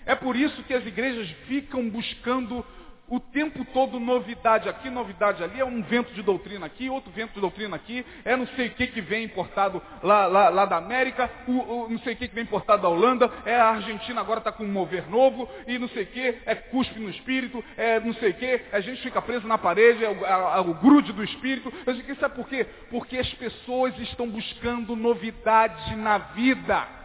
É 0.06 0.14
por 0.14 0.36
isso 0.36 0.64
que 0.64 0.74
as 0.74 0.86
igrejas 0.86 1.28
ficam 1.48 1.90
buscando 1.90 2.64
o 3.08 3.20
tempo 3.20 3.64
todo 3.66 4.00
novidade 4.00 4.68
aqui, 4.68 4.90
novidade 4.90 5.44
ali, 5.44 5.60
é 5.60 5.66
um 5.66 5.82
vento 5.82 6.14
de 6.14 6.22
doutrina 6.22 6.66
aqui, 6.66 6.90
outro 6.90 7.12
vento 7.12 7.34
de 7.34 7.42
doutrina 7.42 7.76
aqui, 7.76 8.06
é 8.24 8.36
não 8.36 8.48
sei 8.48 8.68
o 8.68 8.72
que 8.72 8.88
que 8.88 9.02
vem 9.02 9.26
importado 9.26 9.82
lá, 10.02 10.26
lá, 10.26 10.50
lá 10.50 10.66
da 10.66 10.78
América, 10.78 11.30
o, 11.48 11.52
o, 11.52 11.90
não 11.90 12.00
sei 12.00 12.14
o 12.14 12.18
que 12.18 12.28
que 12.28 12.36
vem 12.36 12.44
importado 12.44 12.82
da 12.82 12.90
Holanda, 12.90 13.32
é 13.46 13.56
a 13.56 13.70
Argentina 13.70 14.22
agora 14.22 14.40
está 14.40 14.52
com 14.52 14.64
um 14.64 14.72
mover 14.72 15.10
novo, 15.10 15.50
e 15.68 15.78
não 15.78 15.88
sei 15.90 16.04
o 16.04 16.08
que, 16.08 16.38
é 16.46 16.56
cuspe 16.56 17.00
no 17.00 17.10
espírito, 17.10 17.64
é 17.78 18.00
não 18.00 18.14
sei 18.14 18.32
o 18.32 18.34
que, 18.34 18.62
a 18.72 18.80
gente 18.80 19.02
fica 19.02 19.22
preso 19.22 19.48
na 19.48 19.58
parede, 19.58 20.04
é 20.04 20.10
o, 20.10 20.70
o 20.72 20.74
grude 20.74 21.14
do 21.14 21.24
espírito. 21.24 21.72
Eu 21.86 21.94
digo, 21.94 22.16
sabe 22.16 22.36
por 22.36 22.48
quê? 22.48 22.66
Porque 22.90 23.18
as 23.18 23.32
pessoas 23.34 23.98
estão 24.00 24.28
buscando 24.30 24.96
novidade 24.96 25.96
na 25.96 26.18
vida. 26.18 27.05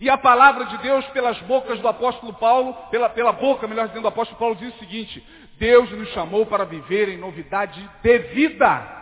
E 0.00 0.08
a 0.08 0.16
palavra 0.16 0.66
de 0.66 0.78
Deus, 0.78 1.04
pelas 1.06 1.38
bocas 1.40 1.80
do 1.80 1.88
apóstolo 1.88 2.32
Paulo, 2.34 2.72
pela, 2.90 3.08
pela 3.08 3.32
boca, 3.32 3.66
melhor 3.66 3.88
dizendo, 3.88 4.02
do 4.02 4.08
apóstolo 4.08 4.38
Paulo 4.38 4.54
diz 4.54 4.72
o 4.74 4.78
seguinte, 4.78 5.24
Deus 5.58 5.90
nos 5.90 6.08
chamou 6.10 6.46
para 6.46 6.64
viver 6.64 7.08
em 7.08 7.16
novidade 7.16 7.88
de 8.02 8.18
vida. 8.18 8.96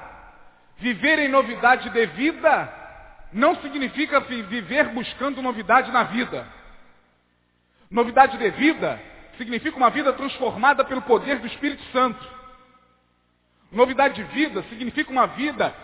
Viver 0.79 1.19
em 1.19 1.29
novidade 1.29 1.91
de 1.91 2.07
vida 2.07 2.73
não 3.33 3.57
significa 3.57 4.21
viver 4.21 4.89
buscando 4.89 5.43
novidade 5.43 5.91
na 5.93 6.05
vida. 6.05 6.47
Novidade 7.91 8.39
de 8.39 8.51
vida 8.51 9.01
significa 9.37 9.77
uma 9.77 9.91
vida 9.91 10.13
transformada 10.15 10.83
pelo 10.83 11.03
poder 11.03 11.39
do 11.39 11.47
Espírito 11.47 11.83
Santo. 11.93 12.27
Novidade 13.71 14.15
de 14.15 14.23
vida 14.33 14.63
significa 14.71 15.11
uma 15.11 15.27
vida 15.27 15.75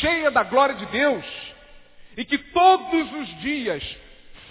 cheia 0.00 0.30
da 0.30 0.44
glória 0.44 0.76
de 0.76 0.86
Deus. 0.86 1.24
E 2.16 2.24
que 2.24 2.38
todos 2.38 3.12
os 3.12 3.40
dias 3.40 3.82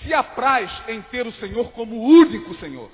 se 0.04 0.14
apraz 0.14 0.72
em 0.88 1.02
ter 1.04 1.26
o 1.26 1.34
Senhor 1.34 1.72
como 1.72 1.96
o 1.96 2.04
único 2.04 2.56
Senhor. 2.56 2.90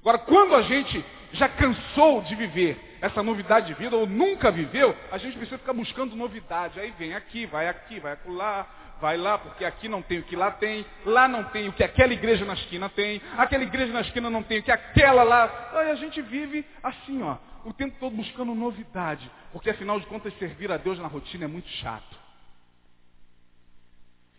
Agora, 0.00 0.18
quando 0.18 0.54
a 0.54 0.62
gente 0.62 1.04
já 1.32 1.48
cansou 1.48 2.22
de 2.22 2.34
viver 2.34 2.98
essa 3.00 3.22
novidade 3.22 3.68
de 3.68 3.74
vida, 3.74 3.96
ou 3.96 4.06
nunca 4.06 4.50
viveu, 4.50 4.94
a 5.10 5.18
gente 5.18 5.36
precisa 5.36 5.58
ficar 5.58 5.72
buscando 5.72 6.16
novidade. 6.16 6.78
Aí 6.78 6.92
vem 6.98 7.14
aqui, 7.14 7.46
vai 7.46 7.68
aqui, 7.68 8.00
vai 8.00 8.16
lá, 8.26 8.66
vai 9.00 9.16
lá, 9.16 9.38
porque 9.38 9.64
aqui 9.64 9.88
não 9.88 10.02
tem 10.02 10.18
o 10.18 10.22
que 10.22 10.36
lá 10.36 10.50
tem, 10.50 10.84
lá 11.04 11.26
não 11.26 11.44
tem 11.44 11.68
o 11.68 11.72
que 11.72 11.82
aquela 11.82 12.12
igreja 12.12 12.44
na 12.44 12.54
esquina 12.54 12.88
tem, 12.88 13.20
aquela 13.36 13.62
igreja 13.62 13.92
na 13.92 14.02
esquina 14.02 14.28
não 14.28 14.42
tem 14.42 14.58
o 14.58 14.62
que 14.62 14.70
aquela 14.70 15.22
lá. 15.22 15.70
Aí 15.72 15.90
a 15.90 15.94
gente 15.94 16.20
vive 16.20 16.64
assim, 16.82 17.22
ó, 17.22 17.36
o 17.64 17.72
tempo 17.72 17.96
todo 17.98 18.14
buscando 18.14 18.54
novidade, 18.54 19.30
porque 19.52 19.70
afinal 19.70 19.98
de 19.98 20.06
contas 20.06 20.36
servir 20.38 20.70
a 20.70 20.76
Deus 20.76 20.98
na 20.98 21.08
rotina 21.08 21.44
é 21.44 21.48
muito 21.48 21.68
chato. 21.68 22.19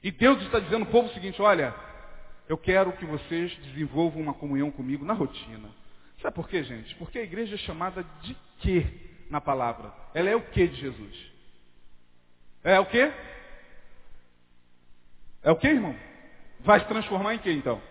E 0.04 0.10
Deus 0.12 0.42
está 0.42 0.60
dizendo 0.60 0.86
ao 0.86 0.92
povo 0.92 1.10
o 1.10 1.14
seguinte, 1.14 1.42
olha, 1.42 1.74
eu 2.50 2.58
quero 2.58 2.92
que 2.94 3.06
vocês 3.06 3.56
desenvolvam 3.58 4.22
uma 4.22 4.34
comunhão 4.34 4.72
comigo 4.72 5.06
na 5.06 5.14
rotina. 5.14 5.70
Sabe 6.22 6.36
por 6.36 6.48
quê, 6.48 6.64
gente? 6.64 6.96
Porque 6.96 7.20
a 7.20 7.24
igreja 7.24 7.56
é 7.56 7.58
chamada 7.60 8.06
de 8.22 8.36
quê 8.60 8.86
na 9.30 9.40
palavra? 9.40 9.94
Ela 10.14 10.30
é 10.30 10.36
o 10.36 10.42
quê 10.42 10.68
de 10.68 10.76
Jesus? 10.76 11.32
É 12.64 12.80
o 12.80 12.86
quê? 12.86 13.12
É 15.44 15.52
o 15.52 15.56
quê, 15.56 15.68
irmão? 15.68 15.96
Vai 16.60 16.80
se 16.80 16.86
transformar 16.88 17.36
em 17.36 17.40
quê, 17.40 17.52
então? 17.52 17.82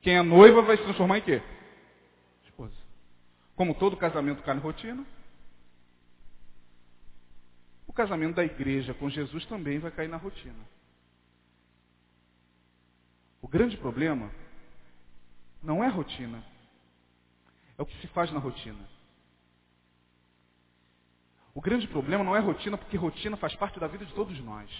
Quem 0.00 0.16
é 0.16 0.22
noiva 0.22 0.62
vai 0.62 0.76
se 0.76 0.82
transformar 0.82 1.18
em 1.18 1.22
quê? 1.22 1.42
Esposa. 2.44 2.74
Como 3.54 3.74
todo 3.74 3.96
casamento 3.96 4.42
cai 4.42 4.54
na 4.54 4.60
rotina, 4.60 5.04
casamento 7.98 8.36
da 8.36 8.44
igreja 8.44 8.94
com 8.94 9.10
Jesus 9.10 9.44
também 9.46 9.80
vai 9.80 9.90
cair 9.90 10.06
na 10.06 10.16
rotina. 10.16 10.64
O 13.42 13.48
grande 13.48 13.76
problema 13.76 14.30
não 15.60 15.82
é 15.82 15.88
rotina, 15.88 16.40
é 17.76 17.82
o 17.82 17.86
que 17.86 18.00
se 18.00 18.06
faz 18.06 18.30
na 18.30 18.38
rotina. 18.38 18.78
O 21.52 21.60
grande 21.60 21.88
problema 21.88 22.22
não 22.22 22.36
é 22.36 22.38
rotina, 22.38 22.78
porque 22.78 22.96
rotina 22.96 23.36
faz 23.36 23.56
parte 23.56 23.80
da 23.80 23.88
vida 23.88 24.06
de 24.06 24.14
todos 24.14 24.38
nós. 24.44 24.70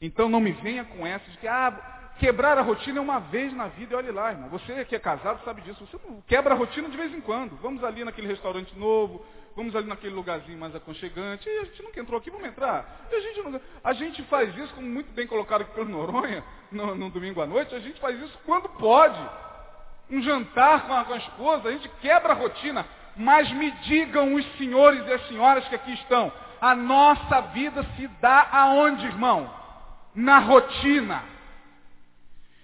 Então 0.00 0.30
não 0.30 0.40
me 0.40 0.52
venha 0.52 0.86
com 0.86 1.06
essa 1.06 1.30
de 1.30 1.36
que, 1.36 1.46
ah, 1.46 2.01
quebrar 2.18 2.58
a 2.58 2.62
rotina 2.62 2.98
é 2.98 3.00
uma 3.00 3.18
vez 3.18 3.52
na 3.52 3.68
vida, 3.68 3.94
e 3.94 3.96
olhe 3.96 4.10
lá, 4.10 4.30
irmão. 4.30 4.48
Você 4.50 4.84
que 4.84 4.94
é 4.94 4.98
casado 4.98 5.42
sabe 5.44 5.62
disso. 5.62 5.86
Você 5.86 5.98
quebra 6.26 6.54
a 6.54 6.56
rotina 6.56 6.88
de 6.88 6.96
vez 6.96 7.12
em 7.12 7.20
quando. 7.20 7.56
Vamos 7.56 7.82
ali 7.82 8.04
naquele 8.04 8.26
restaurante 8.26 8.76
novo, 8.78 9.24
vamos 9.56 9.74
ali 9.74 9.86
naquele 9.86 10.14
lugarzinho 10.14 10.58
mais 10.58 10.74
aconchegante. 10.74 11.48
E 11.48 11.58
a 11.58 11.64
gente 11.64 11.82
nunca 11.82 12.00
entrou 12.00 12.18
aqui, 12.18 12.30
vamos 12.30 12.46
entrar. 12.46 13.06
E 13.10 13.14
a 13.14 13.20
gente, 13.20 13.60
a 13.82 13.92
gente 13.92 14.22
faz 14.24 14.56
isso, 14.56 14.74
como 14.74 14.86
muito 14.86 15.12
bem 15.12 15.26
colocado 15.26 15.62
aqui 15.62 15.72
pelo 15.72 15.88
Noronha, 15.88 16.44
no, 16.70 16.94
no 16.94 17.10
domingo 17.10 17.40
à 17.40 17.46
noite, 17.46 17.74
a 17.74 17.80
gente 17.80 18.00
faz 18.00 18.20
isso 18.20 18.38
quando 18.44 18.68
pode. 18.68 19.20
Um 20.10 20.22
jantar 20.22 20.86
com 20.86 20.92
a, 20.92 21.04
com 21.04 21.14
a 21.14 21.18
esposa, 21.18 21.68
a 21.68 21.72
gente 21.72 21.88
quebra 22.00 22.32
a 22.32 22.36
rotina. 22.36 22.86
Mas 23.16 23.50
me 23.52 23.70
digam 23.82 24.34
os 24.34 24.56
senhores 24.56 25.06
e 25.06 25.12
as 25.12 25.28
senhoras 25.28 25.66
que 25.68 25.74
aqui 25.74 25.92
estão, 25.94 26.32
a 26.60 26.74
nossa 26.74 27.40
vida 27.40 27.82
se 27.96 28.06
dá 28.20 28.48
aonde, 28.52 29.04
irmão? 29.04 29.52
Na 30.14 30.38
rotina. 30.38 31.22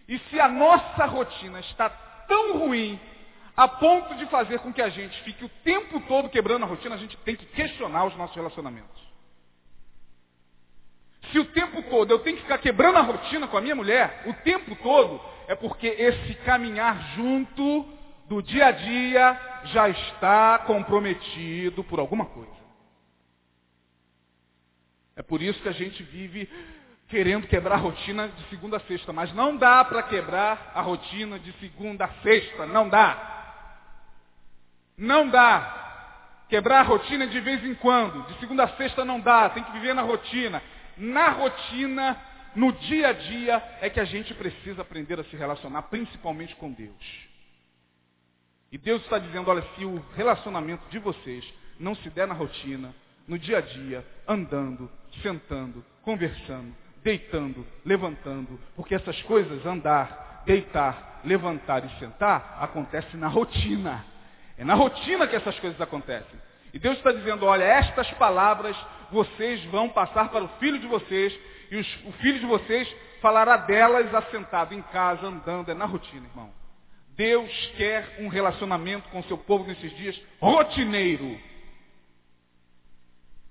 E 0.09 0.19
se 0.19 0.41
a 0.41 0.49
nossa 0.49 1.05
rotina 1.05 1.61
está 1.61 1.91
tão 2.27 2.59
ruim, 2.59 2.99
a 3.55 3.69
ponto 3.69 4.15
de 4.15 4.25
fazer 4.27 4.59
com 4.61 4.73
que 4.73 4.81
a 4.81 4.89
gente 4.89 5.21
fique 5.23 5.45
o 5.45 5.49
tempo 5.63 6.01
todo 6.03 6.31
quebrando 6.31 6.63
a 6.63 6.67
rotina, 6.67 6.95
a 6.95 6.99
gente 6.99 7.17
tem 7.19 7.37
que 7.37 7.45
questionar 7.47 8.07
os 8.07 8.17
nossos 8.17 8.35
relacionamentos. 8.35 9.09
Se 11.31 11.39
o 11.39 11.45
tempo 11.47 11.83
todo 11.91 12.11
eu 12.11 12.21
tenho 12.21 12.37
que 12.37 12.43
ficar 12.43 12.59
quebrando 12.59 12.97
a 12.97 13.03
rotina 13.03 13.47
com 13.47 13.57
a 13.57 13.61
minha 13.61 13.75
mulher, 13.75 14.23
o 14.27 14.33
tempo 14.43 14.75
todo, 14.77 15.21
é 15.47 15.55
porque 15.55 15.87
esse 15.87 16.35
caminhar 16.37 17.15
junto 17.17 17.85
do 18.27 18.43
dia 18.43 18.67
a 18.67 18.71
dia 18.71 19.61
já 19.65 19.89
está 19.89 20.59
comprometido 20.61 21.85
por 21.85 21.99
alguma 21.99 22.27
coisa. 22.27 22.57
É 25.17 25.23
por 25.23 25.43
isso 25.43 25.61
que 25.61 25.69
a 25.69 25.73
gente 25.73 26.03
vive 26.03 26.49
querendo 27.09 27.47
quebrar 27.47 27.77
a 27.77 27.79
rotina 27.79 28.29
de 28.29 28.49
segunda 28.49 28.77
a 28.77 28.81
sexta, 28.81 29.13
mas 29.13 29.33
não 29.33 29.57
dá 29.57 29.85
para 29.85 30.03
quebrar 30.03 30.73
a 30.75 30.81
rotina 30.83 31.39
de 31.39 31.53
segunda 31.55 32.05
a 32.05 32.09
sexta, 32.23 32.67
não 32.67 32.89
dá. 32.89 33.37
Não 34.97 35.29
dá. 35.29 36.45
Quebrar 36.49 36.81
a 36.81 36.83
rotina 36.83 37.27
de 37.27 37.41
vez 37.41 37.65
em 37.65 37.75
quando, 37.75 38.27
de 38.27 38.39
segunda 38.39 38.65
a 38.65 38.77
sexta 38.77 39.05
não 39.05 39.21
dá, 39.21 39.49
tem 39.51 39.65
que 39.65 39.73
viver 39.73 39.95
na 39.95 40.03
rotina. 40.03 40.63
Na 40.97 41.31
rotina, 41.31 42.21
no 42.55 42.73
dia 42.73 43.09
a 43.09 43.13
dia, 43.13 43.63
é 43.81 43.89
que 43.89 44.01
a 44.01 44.05
gente 44.05 44.35
precisa 44.35 44.83
aprender 44.83 45.19
a 45.19 45.25
se 45.25 45.37
relacionar, 45.37 45.83
principalmente 45.83 46.55
com 46.57 46.71
Deus. 46.71 47.29
E 48.71 48.77
Deus 48.77 49.03
está 49.03 49.19
dizendo, 49.19 49.51
olha, 49.51 49.65
se 49.77 49.85
o 49.85 50.05
relacionamento 50.15 50.87
de 50.91 50.99
vocês 50.99 51.45
não 51.81 51.95
se 51.95 52.11
der 52.11 52.27
na 52.27 52.35
rotina, 52.35 52.95
no 53.27 53.39
dia 53.39 53.59
a 53.59 53.61
dia, 53.63 54.05
andando, 54.27 54.91
sentando, 55.23 55.85
conversando, 56.03 56.75
deitando, 57.03 57.67
levantando, 57.85 58.59
porque 58.75 58.95
essas 58.95 59.21
coisas, 59.23 59.65
andar, 59.65 60.43
deitar, 60.45 61.21
levantar 61.25 61.85
e 61.85 61.99
sentar, 61.99 62.59
acontece 62.61 63.17
na 63.17 63.29
rotina. 63.29 64.05
É 64.57 64.65
na 64.65 64.75
rotina 64.75 65.27
que 65.27 65.37
essas 65.37 65.59
coisas 65.59 65.81
acontecem. 65.81 66.41
E 66.73 66.79
Deus 66.79 66.99
está 66.99 67.13
dizendo, 67.13 67.47
olha, 67.47 67.65
estas 67.65 68.11
palavras 68.13 68.77
vocês 69.11 69.65
vão 69.67 69.89
passar 69.89 70.29
para 70.31 70.45
o 70.45 70.49
filho 70.59 70.79
de 70.79 70.87
vocês, 70.87 71.39
e 71.71 71.77
os, 71.77 72.05
o 72.05 72.13
filho 72.13 72.41
de 72.41 72.47
vocês 72.47 72.95
falará 73.21 73.57
delas 73.57 74.15
assentado 74.15 74.75
em 74.75 74.83
casa, 74.83 75.27
andando, 75.27 75.71
é 75.71 75.75
na 75.75 75.87
rotina, 75.87 76.27
irmão. 76.27 76.51
Deus 77.17 77.51
quer 77.77 78.17
um 78.21 78.29
relacionamento 78.29 79.09
com 79.09 79.19
o 79.19 79.25
seu 79.25 79.37
povo 79.37 79.67
nesses 79.67 79.97
dias 79.97 80.21
rotineiro. 80.41 81.39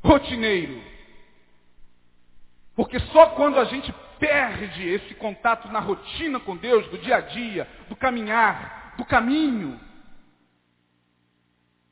Rotineiro. 0.02 0.82
Porque 2.78 3.00
só 3.00 3.32
quando 3.32 3.60
a 3.60 3.66
gente 3.66 3.92
perde 4.20 4.88
esse 4.88 5.16
contato 5.16 5.68
na 5.70 5.80
rotina 5.80 6.40
com 6.40 6.56
Deus, 6.56 6.88
do 6.90 7.00
dia 7.00 7.16
a 7.16 7.22
dia, 7.22 7.68
do 7.90 7.96
caminhar, 7.96 8.94
do 8.96 9.04
caminho, 9.04 9.80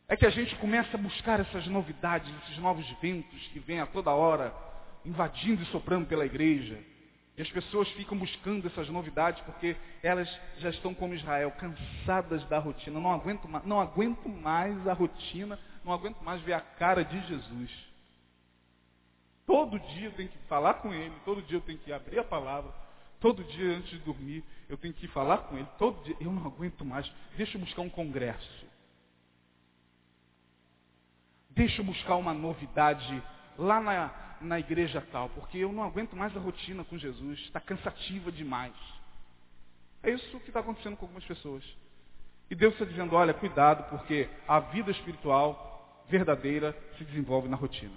é 0.08 0.16
que 0.16 0.28
a 0.28 0.30
gente 0.30 0.56
começa 0.58 0.96
a 0.96 1.00
buscar 1.00 1.40
essas 1.40 1.66
novidades, 1.66 2.32
esses 2.44 2.60
novos 2.60 2.88
ventos 3.02 3.48
que 3.48 3.58
vêm 3.58 3.80
a 3.80 3.88
toda 3.88 4.12
hora, 4.12 4.54
invadindo 5.04 5.64
e 5.64 5.66
soprando 5.68 6.06
pela 6.06 6.24
igreja. 6.24 6.80
E 7.36 7.42
as 7.42 7.50
pessoas 7.50 7.90
ficam 7.94 8.16
buscando 8.16 8.68
essas 8.68 8.88
novidades 8.88 9.42
porque 9.42 9.76
elas 10.04 10.30
já 10.60 10.70
estão 10.70 10.94
como 10.94 11.16
Israel, 11.16 11.52
cansadas 11.54 12.46
da 12.46 12.60
rotina. 12.60 13.00
Não 13.00 13.12
aguento 13.12 13.48
mais, 13.48 13.66
não 13.66 13.82
aguento 13.82 14.30
mais 14.30 14.88
a 14.88 14.94
rotina, 14.94 15.60
não 15.84 15.92
aguento 15.92 16.22
mais 16.22 16.40
ver 16.44 16.54
a 16.54 16.62
cara 16.62 17.04
de 17.04 17.20
Jesus. 17.28 17.95
Todo 19.46 19.80
dia 19.80 20.08
eu 20.08 20.14
tenho 20.14 20.30
que 20.30 20.38
falar 20.48 20.76
com 20.76 20.94
ele, 20.94 21.14
todo 21.24 21.42
dia 21.44 21.58
eu 21.58 21.62
tenho 21.62 21.78
que 21.80 21.94
abrir 21.94 22.20
a 22.20 22.24
palavra, 22.24 22.74
todo 23.20 23.44
dia 23.44 23.78
antes 23.78 23.92
de 23.92 24.00
dormir 24.00 24.44
eu 24.68 24.78
tenho 24.78 24.94
que 24.94 25.08
falar 25.10 25.40
com 25.40 25.58
ele, 25.58 25.68
todo 25.78 26.04
dia. 26.04 26.16
Eu 26.20 26.32
não 26.32 26.48
aguento 26.48 26.84
mais. 26.84 27.12
Deixa 27.38 27.58
eu 27.58 27.62
buscar 27.62 27.82
um 27.82 27.90
congresso. 27.90 28.66
Deixa 31.52 31.82
eu 31.82 31.86
buscar 31.86 32.16
uma 32.16 32.34
novidade 32.34 33.24
lá 33.58 33.80
na, 33.80 34.38
na 34.42 34.60
igreja 34.60 35.02
tal, 35.12 35.30
porque 35.30 35.58
eu 35.58 35.72
não 35.72 35.84
aguento 35.84 36.16
mais 36.16 36.36
a 36.36 36.40
rotina 36.40 36.84
com 36.84 36.98
Jesus, 36.98 37.40
está 37.40 37.62
cansativa 37.62 38.32
demais. 38.32 38.74
É 40.04 40.12
isso 40.12 40.40
que 40.42 40.50
está 40.50 40.60
acontecendo 40.60 40.98
com 40.98 41.06
algumas 41.06 41.24
pessoas. 41.24 41.64
E 42.50 42.56
Deus 42.56 42.74
está 42.74 42.86
dizendo, 42.86 43.16
olha, 43.16 43.34
cuidado, 43.34 43.90
porque 43.90 44.30
a 44.48 44.60
vida 44.60 44.92
espiritual 44.92 46.04
verdadeira 46.10 46.78
se 46.98 47.06
desenvolve 47.06 47.48
na 47.48 47.56
rotina. 47.56 47.96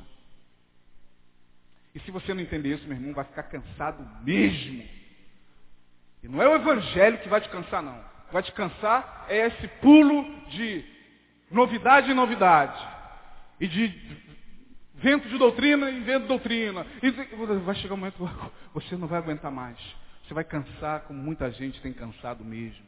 E 1.99 2.01
se 2.03 2.13
você 2.13 2.33
não 2.33 2.41
entender 2.41 2.77
isso, 2.77 2.87
meu 2.87 2.97
irmão, 2.97 3.13
vai 3.13 3.25
ficar 3.25 3.43
cansado 3.43 4.09
mesmo. 4.23 4.85
E 6.23 6.29
não 6.29 6.41
é 6.41 6.49
o 6.49 6.55
evangelho 6.55 7.19
que 7.19 7.29
vai 7.29 7.41
te 7.41 7.49
cansar, 7.49 7.83
não. 7.83 7.99
O 7.99 8.27
que 8.29 8.35
vai 8.35 8.43
te 8.45 8.53
cansar 8.53 9.27
é 9.29 9.49
esse 9.49 9.67
pulo 9.81 10.25
de 10.47 10.85
novidade 11.51 12.09
em 12.09 12.15
novidade. 12.15 12.81
E 13.59 13.67
de 13.67 13.93
vento 14.95 15.29
de 15.29 15.37
doutrina 15.39 15.91
em 15.91 16.05
vento 16.05 16.23
de 16.23 16.29
doutrina. 16.29 16.87
E 17.03 17.11
vai 17.11 17.75
chegar 17.75 17.95
um 17.95 17.97
momento 17.97 18.15
que 18.15 18.51
você 18.73 18.97
não 18.97 19.09
vai 19.09 19.19
aguentar 19.19 19.51
mais. 19.51 19.77
Você 20.25 20.33
vai 20.33 20.45
cansar 20.45 21.01
como 21.01 21.21
muita 21.21 21.51
gente 21.51 21.81
tem 21.81 21.93
cansado 21.93 22.45
mesmo. 22.45 22.87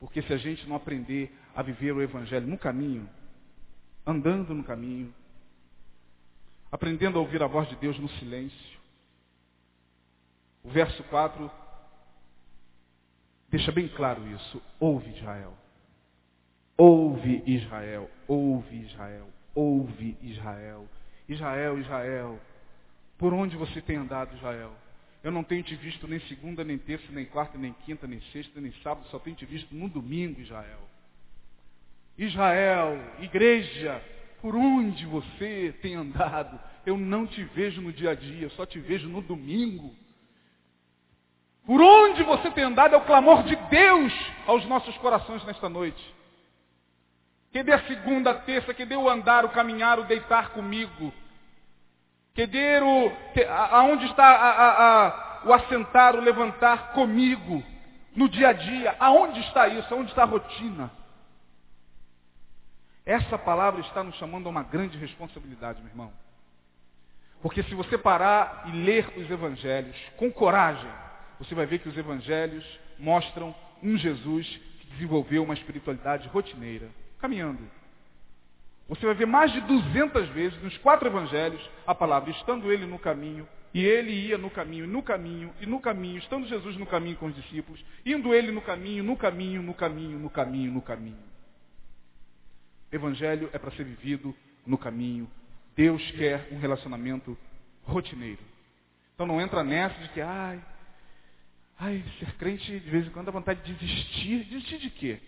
Porque 0.00 0.20
se 0.22 0.32
a 0.32 0.36
gente 0.36 0.68
não 0.68 0.74
aprender 0.74 1.32
a 1.54 1.62
viver 1.62 1.92
o 1.92 2.02
evangelho 2.02 2.48
no 2.48 2.58
caminho, 2.58 3.08
andando 4.04 4.52
no 4.52 4.64
caminho, 4.64 5.14
aprendendo 6.70 7.18
a 7.18 7.20
ouvir 7.20 7.42
a 7.42 7.46
voz 7.46 7.68
de 7.68 7.76
Deus 7.76 7.98
no 7.98 8.08
silêncio. 8.10 8.80
O 10.62 10.70
verso 10.70 11.02
4 11.04 11.50
deixa 13.48 13.72
bem 13.72 13.88
claro 13.88 14.26
isso. 14.28 14.62
Ouve 14.78 15.10
Israel. 15.10 15.56
Ouve 16.76 17.42
Israel. 17.46 18.10
Ouve 18.28 18.82
Israel. 18.84 19.28
Ouve 19.54 20.16
Israel. 20.22 20.88
Israel, 21.28 21.78
Israel. 21.78 22.40
Por 23.18 23.34
onde 23.34 23.56
você 23.56 23.80
tem 23.80 23.96
andado, 23.96 24.34
Israel? 24.36 24.72
Eu 25.22 25.30
não 25.30 25.44
tenho 25.44 25.62
te 25.62 25.74
visto 25.76 26.08
nem 26.08 26.18
segunda, 26.20 26.64
nem 26.64 26.78
terça, 26.78 27.12
nem 27.12 27.26
quarta, 27.26 27.58
nem 27.58 27.74
quinta, 27.84 28.06
nem 28.06 28.20
sexta, 28.32 28.60
nem 28.60 28.72
sábado, 28.82 29.06
só 29.08 29.18
tenho 29.18 29.36
te 29.36 29.44
visto 29.44 29.74
no 29.74 29.88
domingo, 29.88 30.40
Israel. 30.40 30.80
Israel, 32.16 32.98
igreja, 33.20 34.02
por 34.40 34.56
onde 34.56 35.06
você 35.06 35.74
tem 35.82 35.94
andado. 35.94 36.58
Eu 36.84 36.96
não 36.96 37.26
te 37.26 37.42
vejo 37.44 37.80
no 37.80 37.92
dia 37.92 38.10
a 38.10 38.14
dia, 38.14 38.48
só 38.50 38.64
te 38.64 38.78
vejo 38.78 39.08
no 39.08 39.20
domingo. 39.20 39.94
Por 41.66 41.80
onde 41.80 42.22
você 42.22 42.50
tem 42.50 42.64
andado 42.64 42.94
é 42.94 42.98
o 42.98 43.04
clamor 43.04 43.42
de 43.42 43.54
Deus 43.54 44.12
aos 44.46 44.64
nossos 44.66 44.96
corações 44.98 45.44
nesta 45.44 45.68
noite. 45.68 46.02
Que 47.52 47.62
dê 47.62 47.72
a 47.72 47.86
segunda, 47.86 48.30
a 48.30 48.34
terça, 48.34 48.72
que 48.72 48.84
dê 48.84 48.96
o 48.96 49.08
andar, 49.08 49.44
o 49.44 49.50
caminhar, 49.50 49.98
o 49.98 50.04
deitar 50.04 50.50
comigo. 50.50 51.12
Que 52.34 52.46
dê 52.46 52.80
o. 52.80 53.10
Que, 53.34 53.44
aonde 53.44 54.06
está 54.06 54.24
a, 54.24 54.50
a, 54.50 55.06
a, 55.08 55.42
o 55.46 55.52
assentar, 55.52 56.16
o 56.16 56.20
levantar 56.20 56.92
comigo. 56.92 57.62
No 58.14 58.28
dia 58.28 58.48
a 58.48 58.52
dia. 58.52 58.96
Aonde 58.98 59.40
está 59.40 59.68
isso? 59.68 59.92
Aonde 59.92 60.10
está 60.10 60.22
a 60.22 60.26
rotina? 60.26 60.90
Essa 63.10 63.36
palavra 63.36 63.80
está 63.80 64.04
nos 64.04 64.14
chamando 64.18 64.46
a 64.46 64.50
uma 64.50 64.62
grande 64.62 64.96
responsabilidade, 64.96 65.80
meu 65.80 65.90
irmão. 65.90 66.12
Porque 67.42 67.60
se 67.64 67.74
você 67.74 67.98
parar 67.98 68.62
e 68.66 68.70
ler 68.70 69.04
os 69.16 69.28
evangelhos 69.28 69.96
com 70.16 70.30
coragem, 70.30 70.88
você 71.36 71.52
vai 71.52 71.66
ver 71.66 71.80
que 71.80 71.88
os 71.88 71.98
evangelhos 71.98 72.64
mostram 73.00 73.52
um 73.82 73.96
Jesus 73.96 74.46
que 74.78 74.86
desenvolveu 74.92 75.42
uma 75.42 75.54
espiritualidade 75.54 76.28
rotineira, 76.28 76.88
caminhando. 77.18 77.68
Você 78.88 79.04
vai 79.04 79.16
ver 79.16 79.26
mais 79.26 79.50
de 79.50 79.60
200 79.62 80.28
vezes 80.28 80.62
nos 80.62 80.78
quatro 80.78 81.08
evangelhos 81.08 81.68
a 81.84 81.92
palavra 81.92 82.30
estando 82.30 82.70
ele 82.70 82.86
no 82.86 83.00
caminho, 83.00 83.48
e 83.74 83.84
ele 83.84 84.12
ia 84.12 84.38
no 84.38 84.50
caminho, 84.50 84.86
no 84.86 85.02
caminho, 85.02 85.52
e 85.60 85.66
no 85.66 85.80
caminho, 85.80 86.18
estando 86.18 86.46
Jesus 86.46 86.76
no 86.76 86.86
caminho 86.86 87.16
com 87.16 87.26
os 87.26 87.34
discípulos, 87.34 87.84
indo 88.06 88.32
ele 88.32 88.52
no 88.52 88.62
caminho, 88.62 89.02
no 89.02 89.16
caminho, 89.16 89.64
no 89.64 89.74
caminho, 89.74 90.16
no 90.16 90.30
caminho, 90.30 90.70
no 90.70 90.80
caminho. 90.80 91.29
Evangelho 92.92 93.50
é 93.52 93.58
para 93.58 93.70
ser 93.72 93.84
vivido 93.84 94.34
no 94.66 94.76
caminho. 94.76 95.30
Deus 95.76 96.02
quer 96.12 96.48
um 96.52 96.58
relacionamento 96.58 97.36
rotineiro. 97.82 98.42
Então 99.14 99.26
não 99.26 99.40
entra 99.40 99.62
nessa 99.62 99.98
de 100.00 100.08
que, 100.10 100.20
ai, 100.20 100.62
Ai, 101.82 102.04
ser 102.18 102.30
crente 102.34 102.78
de 102.78 102.90
vez 102.90 103.06
em 103.06 103.10
quando 103.10 103.26
dá 103.26 103.32
vontade 103.32 103.62
de 103.62 103.72
desistir. 103.72 104.44
Desistir 104.44 104.78
de 104.78 104.90
quê? 104.90 105.18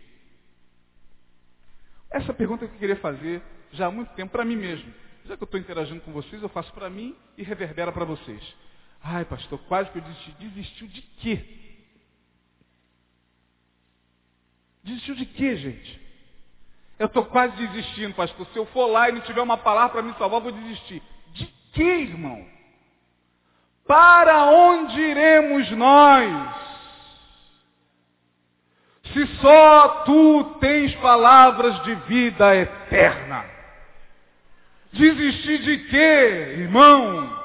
Essa 2.11 2.35
pergunta 2.35 2.69
que 2.69 2.75
eu 2.75 2.79
queria 2.79 2.97
fazer 2.97 3.43
já 3.73 3.87
há 3.87 3.91
muito 3.91 4.13
tempo 4.13 4.33
para 4.33 4.45
mim 4.45 4.57
mesmo. 4.57 4.93
Já 5.25 5.35
que 5.35 5.43
eu 5.43 5.47
estou 5.47 5.59
interagindo 5.59 6.03
com 6.03 6.13
vocês, 6.13 6.43
eu 6.43 6.51
faço 6.51 6.71
para 6.75 6.91
mim 6.91 7.17
e 7.39 7.43
reverbera 7.43 7.91
para 7.91 8.05
vocês. 8.05 8.55
Ai, 9.03 9.25
pastor, 9.25 9.59
quase 9.61 9.91
que 9.91 9.99
eu 9.99 10.03
desisti. 10.03 10.33
Desistiu 10.33 10.89
de 10.89 11.01
quê? 11.01 11.45
Desistiu 14.85 15.15
de 15.15 15.25
quê, 15.25 15.57
gente? 15.57 16.02
Eu 16.99 17.07
estou 17.07 17.25
quase 17.25 17.57
desistindo, 17.57 18.15
pastor. 18.15 18.47
Se 18.53 18.59
eu 18.59 18.67
for 18.67 18.87
lá 18.87 19.09
e 19.09 19.13
não 19.13 19.21
tiver 19.23 19.43
uma 19.43 19.57
palavra 19.57 19.91
para 19.91 20.03
me 20.03 20.15
salvar, 20.15 20.39
eu 20.39 20.45
vou 20.45 20.53
desistir. 20.53 21.03
De 21.33 21.47
quê, 21.73 21.83
irmão? 21.83 22.45
Para 23.87 24.45
onde 24.45 25.01
iremos 25.01 25.71
nós? 25.73 26.55
Se 29.13 29.27
só 29.39 29.89
tu 30.07 30.45
tens 30.61 30.95
palavras 30.97 31.83
de 31.83 31.95
vida 31.95 32.55
eterna. 32.55 33.45
Desistir 34.93 35.59
de 35.59 35.79
quê, 35.89 36.57
irmão? 36.59 37.43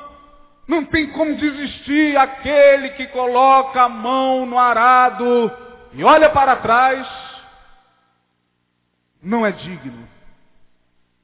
Não 0.67 0.85
tem 0.85 1.07
como 1.11 1.35
desistir 1.35 2.17
aquele 2.17 2.89
que 2.89 3.07
coloca 3.07 3.83
a 3.83 3.89
mão 3.89 4.45
no 4.45 4.59
arado 4.59 5.51
e 5.93 6.03
olha 6.03 6.29
para 6.29 6.57
trás, 6.57 7.07
não 9.21 9.45
é 9.45 9.51
digno. 9.51 10.07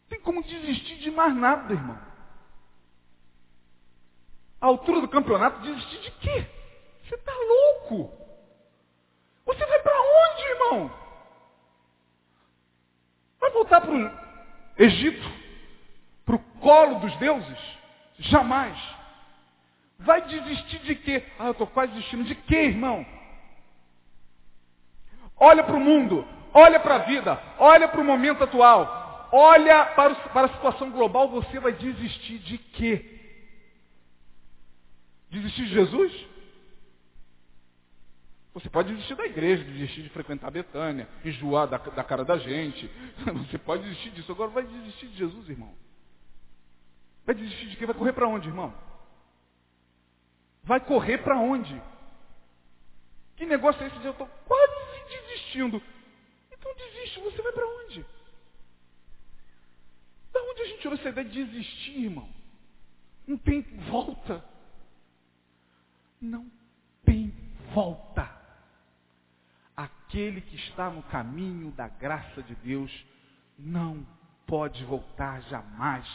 Tem 0.10 0.20
como 0.20 0.44
desistir 0.44 0.98
de 0.98 1.12
mais 1.12 1.36
nada, 1.36 1.74
irmão. 1.74 2.00
A 4.62 4.68
altura 4.68 5.02
do 5.02 5.10
campeonato, 5.10 5.62
desistir 5.62 6.00
de 6.02 6.12
quê? 6.12 6.48
Você 7.04 7.16
está 7.16 7.34
louco? 7.34 8.12
Você 9.46 9.66
vai 9.66 9.80
para 9.82 10.02
onde, 10.02 10.44
irmão? 10.44 11.00
Vai 13.40 13.52
voltar 13.52 13.82
para 13.82 13.92
o 13.92 14.24
Egito? 14.78 15.30
Para 16.26 16.36
o 16.36 16.40
colo 16.62 17.00
dos 17.00 17.16
deuses? 17.18 17.60
Jamais. 18.20 18.78
Vai 20.00 20.22
desistir 20.22 20.80
de 20.80 20.96
quê? 20.96 21.26
Ah, 21.38 21.48
eu 21.48 21.52
estou 21.52 21.68
quase 21.68 21.94
desistindo. 21.94 22.24
De 22.24 22.36
quê, 22.36 22.66
irmão? 22.66 23.06
Olha 25.38 25.64
para 25.64 25.76
o 25.76 25.80
mundo, 25.80 26.26
olha 26.54 26.80
para 26.80 26.96
a 26.96 27.00
vida, 27.00 27.42
olha 27.58 27.88
para 27.88 28.00
o 28.00 28.06
momento 28.06 28.44
atual, 28.44 29.30
olha 29.32 29.86
para, 29.88 30.14
o, 30.14 30.16
para 30.30 30.48
a 30.48 30.54
situação 30.54 30.92
global, 30.92 31.30
você 31.30 31.60
vai 31.60 31.74
desistir 31.74 32.40
de 32.40 32.58
quê? 32.58 33.20
Desistir 35.30 35.66
de 35.66 35.74
Jesus? 35.74 36.34
Você 38.54 38.70
pode 38.70 38.94
desistir 38.94 39.16
da 39.16 39.26
igreja, 39.26 39.64
desistir 39.64 40.04
de 40.04 40.10
frequentar 40.10 40.48
a 40.48 40.52
Betânia, 40.52 41.10
enjoar 41.26 41.68
da, 41.68 41.78
da 41.78 42.04
cara 42.04 42.24
da 42.24 42.38
gente. 42.38 42.88
Você 43.48 43.58
pode 43.58 43.82
desistir 43.82 44.12
disso. 44.12 44.32
Agora 44.32 44.52
vai 44.52 44.64
desistir 44.64 45.08
de 45.08 45.18
Jesus, 45.18 45.50
irmão. 45.50 45.74
Vai 47.26 47.34
desistir 47.34 47.70
de 47.70 47.78
quê? 47.78 47.88
Vai 47.88 47.96
correr 47.96 48.14
para 48.14 48.28
onde, 48.28 48.48
irmão? 48.48 48.72
Vai 50.64 50.80
correr 50.80 51.18
para 51.20 51.36
onde? 51.36 51.82
Que 53.36 53.46
negócio 53.46 53.82
é 53.84 53.88
esse 53.88 53.98
de 53.98 54.06
eu 54.06 54.12
estou 54.12 54.28
quase 54.46 55.10
desistindo? 55.10 55.82
Desiste, 57.04 57.20
você 57.20 57.42
vai 57.42 57.52
para 57.52 57.68
onde? 57.68 58.06
Da 60.32 60.42
onde 60.42 60.62
a 60.62 60.66
gente 60.66 60.80
tirou 60.80 60.98
essa 60.98 61.10
ideia 61.10 61.28
de 61.28 61.44
desistir, 61.46 62.06
irmão? 62.06 62.30
Não 63.28 63.38
tem 63.38 63.62
volta. 63.90 64.44
Não 66.22 66.50
tem 67.06 67.34
volta. 67.74 68.30
Aquele 69.76 70.42
que 70.42 70.56
está 70.56 70.90
no 70.90 71.04
caminho 71.04 71.72
da 71.72 71.88
graça 71.88 72.42
de 72.42 72.56
Deus 72.56 73.06
não 73.60 74.06
pode 74.48 74.84
voltar 74.86 75.42
jamais. 75.44 76.08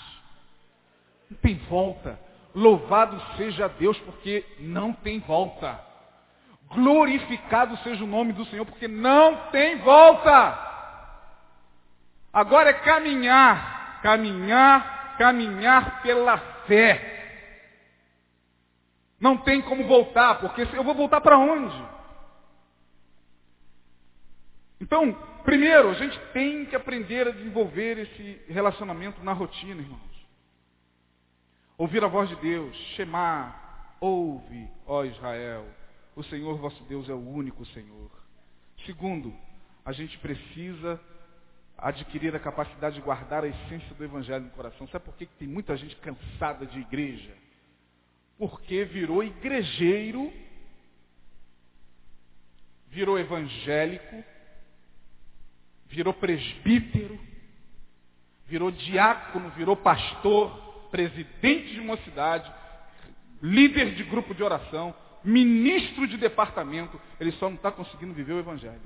Não 1.30 1.36
tem 1.38 1.58
volta. 1.66 2.18
Louvado 2.54 3.20
seja 3.36 3.68
Deus, 3.68 3.98
porque 4.00 4.44
não 4.60 4.94
tem 4.94 5.20
volta. 5.20 5.84
Glorificado 6.70 7.76
seja 7.78 8.04
o 8.04 8.06
nome 8.06 8.32
do 8.32 8.46
Senhor, 8.46 8.64
porque 8.64 8.88
não 8.88 9.50
tem 9.50 9.78
volta. 9.78 10.67
Agora 12.32 12.70
é 12.70 12.74
caminhar, 12.74 14.00
caminhar, 14.02 15.16
caminhar 15.16 16.02
pela 16.02 16.38
fé. 16.66 17.16
Não 19.20 19.36
tem 19.38 19.60
como 19.62 19.86
voltar, 19.86 20.36
porque 20.40 20.62
eu 20.76 20.84
vou 20.84 20.94
voltar 20.94 21.20
para 21.20 21.38
onde? 21.38 21.98
Então, 24.80 25.12
primeiro, 25.44 25.90
a 25.90 25.94
gente 25.94 26.18
tem 26.32 26.66
que 26.66 26.76
aprender 26.76 27.26
a 27.26 27.32
desenvolver 27.32 27.98
esse 27.98 28.42
relacionamento 28.48 29.22
na 29.24 29.32
rotina, 29.32 29.80
irmãos. 29.80 30.00
Ouvir 31.76 32.04
a 32.04 32.08
voz 32.08 32.28
de 32.28 32.36
Deus, 32.36 32.76
chamar, 32.96 33.96
ouve, 34.00 34.68
ó 34.86 35.04
Israel, 35.04 35.66
o 36.14 36.22
Senhor 36.24 36.56
vosso 36.58 36.82
Deus 36.84 37.08
é 37.08 37.12
o 37.12 37.28
único 37.28 37.64
Senhor. 37.66 38.10
Segundo, 38.86 39.34
a 39.84 39.92
gente 39.92 40.16
precisa 40.18 41.00
adquirir 41.78 42.34
a 42.34 42.40
capacidade 42.40 42.96
de 42.96 43.00
guardar 43.00 43.44
a 43.44 43.48
essência 43.48 43.94
do 43.94 44.04
Evangelho 44.04 44.44
no 44.44 44.50
coração. 44.50 44.88
Sabe 44.88 45.04
por 45.04 45.14
que 45.14 45.26
tem 45.26 45.46
muita 45.46 45.76
gente 45.76 45.94
cansada 45.96 46.66
de 46.66 46.80
igreja? 46.80 47.32
Porque 48.36 48.84
virou 48.84 49.22
igrejeiro, 49.22 50.32
virou 52.88 53.18
evangélico, 53.18 54.24
virou 55.86 56.12
presbítero, 56.14 57.18
virou 58.46 58.70
diácono, 58.70 59.50
virou 59.50 59.76
pastor, 59.76 60.88
presidente 60.90 61.74
de 61.74 61.80
mocidade, 61.80 62.52
líder 63.42 63.94
de 63.94 64.04
grupo 64.04 64.34
de 64.34 64.42
oração, 64.42 64.94
ministro 65.22 66.06
de 66.06 66.16
departamento, 66.16 67.00
ele 67.20 67.32
só 67.32 67.48
não 67.48 67.56
está 67.56 67.70
conseguindo 67.70 68.14
viver 68.14 68.32
o 68.32 68.38
evangelho. 68.38 68.80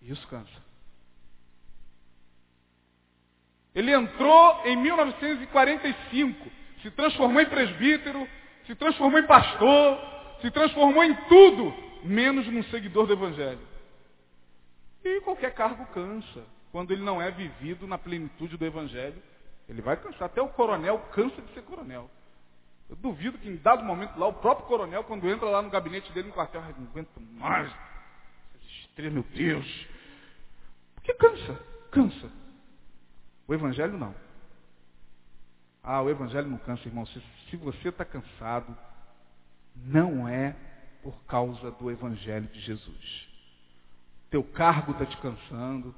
E 0.00 0.10
isso 0.10 0.26
cansa. 0.28 0.71
Ele 3.74 3.92
entrou 3.92 4.62
em 4.64 4.76
1945 4.76 6.62
se 6.82 6.90
transformou 6.90 7.40
em 7.40 7.46
presbítero, 7.46 8.28
se 8.66 8.74
transformou 8.74 9.18
em 9.18 9.26
pastor, 9.26 9.98
se 10.40 10.50
transformou 10.50 11.02
em 11.04 11.14
tudo, 11.28 11.72
menos 12.02 12.46
num 12.48 12.64
seguidor 12.64 13.06
do 13.06 13.12
Evangelho. 13.12 13.60
E 15.04 15.20
qualquer 15.20 15.54
cargo 15.54 15.86
cansa, 15.86 16.44
quando 16.72 16.92
ele 16.92 17.02
não 17.02 17.22
é 17.22 17.30
vivido 17.30 17.86
na 17.86 17.96
plenitude 17.96 18.56
do 18.56 18.64
Evangelho. 18.64 19.22
Ele 19.68 19.80
vai 19.80 19.96
cansar. 19.96 20.24
Até 20.24 20.42
o 20.42 20.48
coronel 20.48 20.98
cansa 21.12 21.40
de 21.40 21.54
ser 21.54 21.62
coronel. 21.62 22.10
Eu 22.90 22.96
duvido 22.96 23.38
que 23.38 23.48
em 23.48 23.56
dado 23.56 23.84
momento 23.84 24.18
lá, 24.18 24.26
o 24.26 24.34
próprio 24.34 24.66
coronel, 24.66 25.04
quando 25.04 25.28
entra 25.28 25.48
lá 25.48 25.62
no 25.62 25.70
gabinete 25.70 26.12
dele 26.12 26.28
no 26.28 26.34
quartel, 26.34 26.60
não 26.60 26.88
aguento 26.88 27.20
mais. 27.38 27.68
Essas 27.68 28.70
estrelas, 28.80 29.14
meu 29.14 29.22
Deus. 29.34 29.86
Porque 30.96 31.14
cansa, 31.14 31.60
cansa. 31.90 32.41
O 33.52 33.54
Evangelho 33.54 33.98
não. 33.98 34.14
Ah, 35.82 36.00
o 36.00 36.08
evangelho 36.08 36.48
não 36.48 36.56
cansa, 36.56 36.88
irmão. 36.88 37.04
Se, 37.04 37.22
se 37.50 37.56
você 37.56 37.90
está 37.90 38.02
cansado, 38.02 38.74
não 39.76 40.26
é 40.26 40.56
por 41.02 41.22
causa 41.24 41.70
do 41.72 41.90
evangelho 41.90 42.46
de 42.46 42.60
Jesus. 42.60 43.28
Teu 44.30 44.42
cargo 44.42 44.92
está 44.92 45.04
te 45.04 45.18
cansando. 45.18 45.94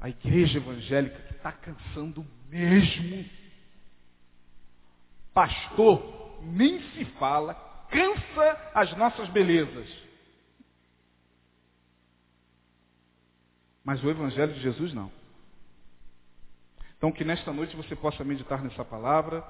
A 0.00 0.08
igreja 0.08 0.56
evangélica 0.56 1.34
está 1.34 1.52
cansando 1.52 2.24
mesmo. 2.48 3.28
Pastor, 5.34 6.40
nem 6.42 6.80
se 6.92 7.04
fala, 7.18 7.52
cansa 7.90 8.70
as 8.72 8.96
nossas 8.96 9.28
belezas. 9.28 9.88
Mas 13.84 14.02
o 14.02 14.08
Evangelho 14.08 14.54
de 14.54 14.60
Jesus 14.60 14.94
não. 14.94 15.17
Então, 16.98 17.12
que 17.12 17.24
nesta 17.24 17.52
noite 17.52 17.76
você 17.76 17.94
possa 17.94 18.24
meditar 18.24 18.60
nessa 18.60 18.84
palavra, 18.84 19.44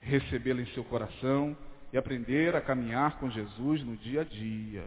recebê-la 0.00 0.60
em 0.60 0.66
seu 0.66 0.84
coração 0.84 1.56
e 1.92 1.98
aprender 1.98 2.54
a 2.54 2.60
caminhar 2.60 3.18
com 3.18 3.28
Jesus 3.28 3.82
no 3.82 3.96
dia 3.96 4.20
a 4.20 4.24
dia. 4.24 4.84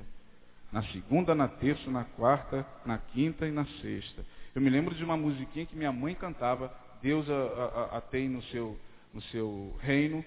Na 0.71 0.81
segunda, 0.83 1.35
na 1.35 1.49
terça, 1.49 1.91
na 1.91 2.05
quarta, 2.05 2.65
na 2.85 2.97
quinta 2.97 3.45
e 3.45 3.51
na 3.51 3.65
sexta. 3.81 4.25
Eu 4.55 4.61
me 4.61 4.69
lembro 4.69 4.95
de 4.95 5.03
uma 5.03 5.17
musiquinha 5.17 5.65
que 5.65 5.75
minha 5.75 5.91
mãe 5.91 6.15
cantava, 6.15 6.73
Deus 7.01 7.29
a, 7.29 7.33
a, 7.33 7.97
a 7.97 8.01
tem 8.01 8.29
no 8.29 8.41
seu, 8.43 8.79
no 9.13 9.21
seu 9.23 9.75
reino. 9.81 10.23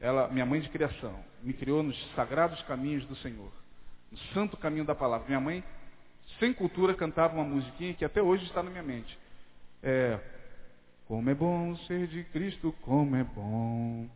Ela, 0.00 0.28
minha 0.28 0.46
mãe 0.46 0.60
de 0.60 0.70
criação, 0.70 1.22
me 1.42 1.52
criou 1.52 1.82
nos 1.82 1.98
sagrados 2.14 2.62
caminhos 2.62 3.04
do 3.04 3.16
Senhor, 3.16 3.52
no 4.10 4.16
santo 4.32 4.56
caminho 4.56 4.86
da 4.86 4.94
palavra. 4.94 5.26
Minha 5.26 5.40
mãe, 5.40 5.62
sem 6.40 6.54
cultura, 6.54 6.94
cantava 6.94 7.34
uma 7.34 7.44
musiquinha 7.44 7.92
que 7.92 8.06
até 8.06 8.22
hoje 8.22 8.44
está 8.44 8.62
na 8.62 8.70
minha 8.70 8.82
mente. 8.82 9.18
É, 9.82 10.18
como 11.06 11.28
é 11.28 11.34
bom 11.34 11.76
ser 11.86 12.06
de 12.06 12.24
Cristo, 12.24 12.74
como 12.82 13.14
é 13.16 13.24
bom. 13.24 14.08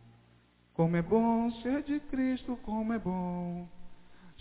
Como 0.73 0.95
é 0.95 1.01
bom 1.01 1.51
ser 1.61 1.83
de 1.83 1.99
Cristo, 1.99 2.57
como 2.63 2.93
é 2.93 2.99
bom. 2.99 3.67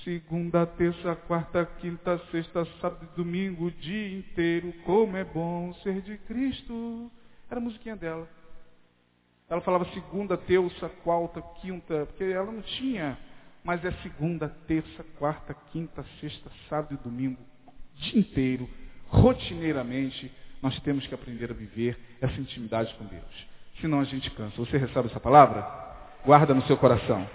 Segunda, 0.04 0.64
terça, 0.64 1.16
quarta, 1.26 1.66
quinta, 1.80 2.18
sexta, 2.30 2.64
sábado 2.80 3.06
e 3.12 3.16
domingo, 3.16 3.66
o 3.66 3.70
dia 3.70 4.18
inteiro. 4.18 4.72
Como 4.84 5.16
é 5.16 5.24
bom 5.24 5.74
ser 5.82 6.00
de 6.02 6.16
Cristo. 6.18 7.10
Era 7.50 7.60
a 7.60 7.62
musiquinha 7.62 7.96
dela. 7.96 8.28
Ela 9.48 9.60
falava 9.62 9.84
segunda, 9.92 10.36
terça, 10.36 10.88
quarta, 11.02 11.42
quinta, 11.60 12.06
porque 12.06 12.24
ela 12.24 12.52
não 12.52 12.60
tinha, 12.60 13.18
mas 13.64 13.82
é 13.84 13.90
segunda, 14.02 14.48
terça, 14.66 15.02
quarta, 15.18 15.54
quinta, 15.72 16.04
sexta, 16.20 16.50
sábado 16.68 16.94
e 16.94 17.02
domingo, 17.02 17.40
o 17.66 17.72
dia 17.98 18.20
inteiro, 18.20 18.68
rotineiramente, 19.08 20.30
nós 20.62 20.78
temos 20.80 21.06
que 21.06 21.14
aprender 21.14 21.50
a 21.50 21.54
viver 21.54 21.98
essa 22.20 22.40
intimidade 22.40 22.92
com 22.94 23.04
Deus. 23.04 23.46
Senão 23.80 24.00
a 24.00 24.04
gente 24.04 24.30
cansa. 24.32 24.56
Você 24.56 24.76
recebe 24.76 25.08
essa 25.08 25.20
palavra? 25.20 25.62
Guarda 26.24 26.52
no 26.52 26.62
seu 26.62 26.76
coração. 26.76 27.28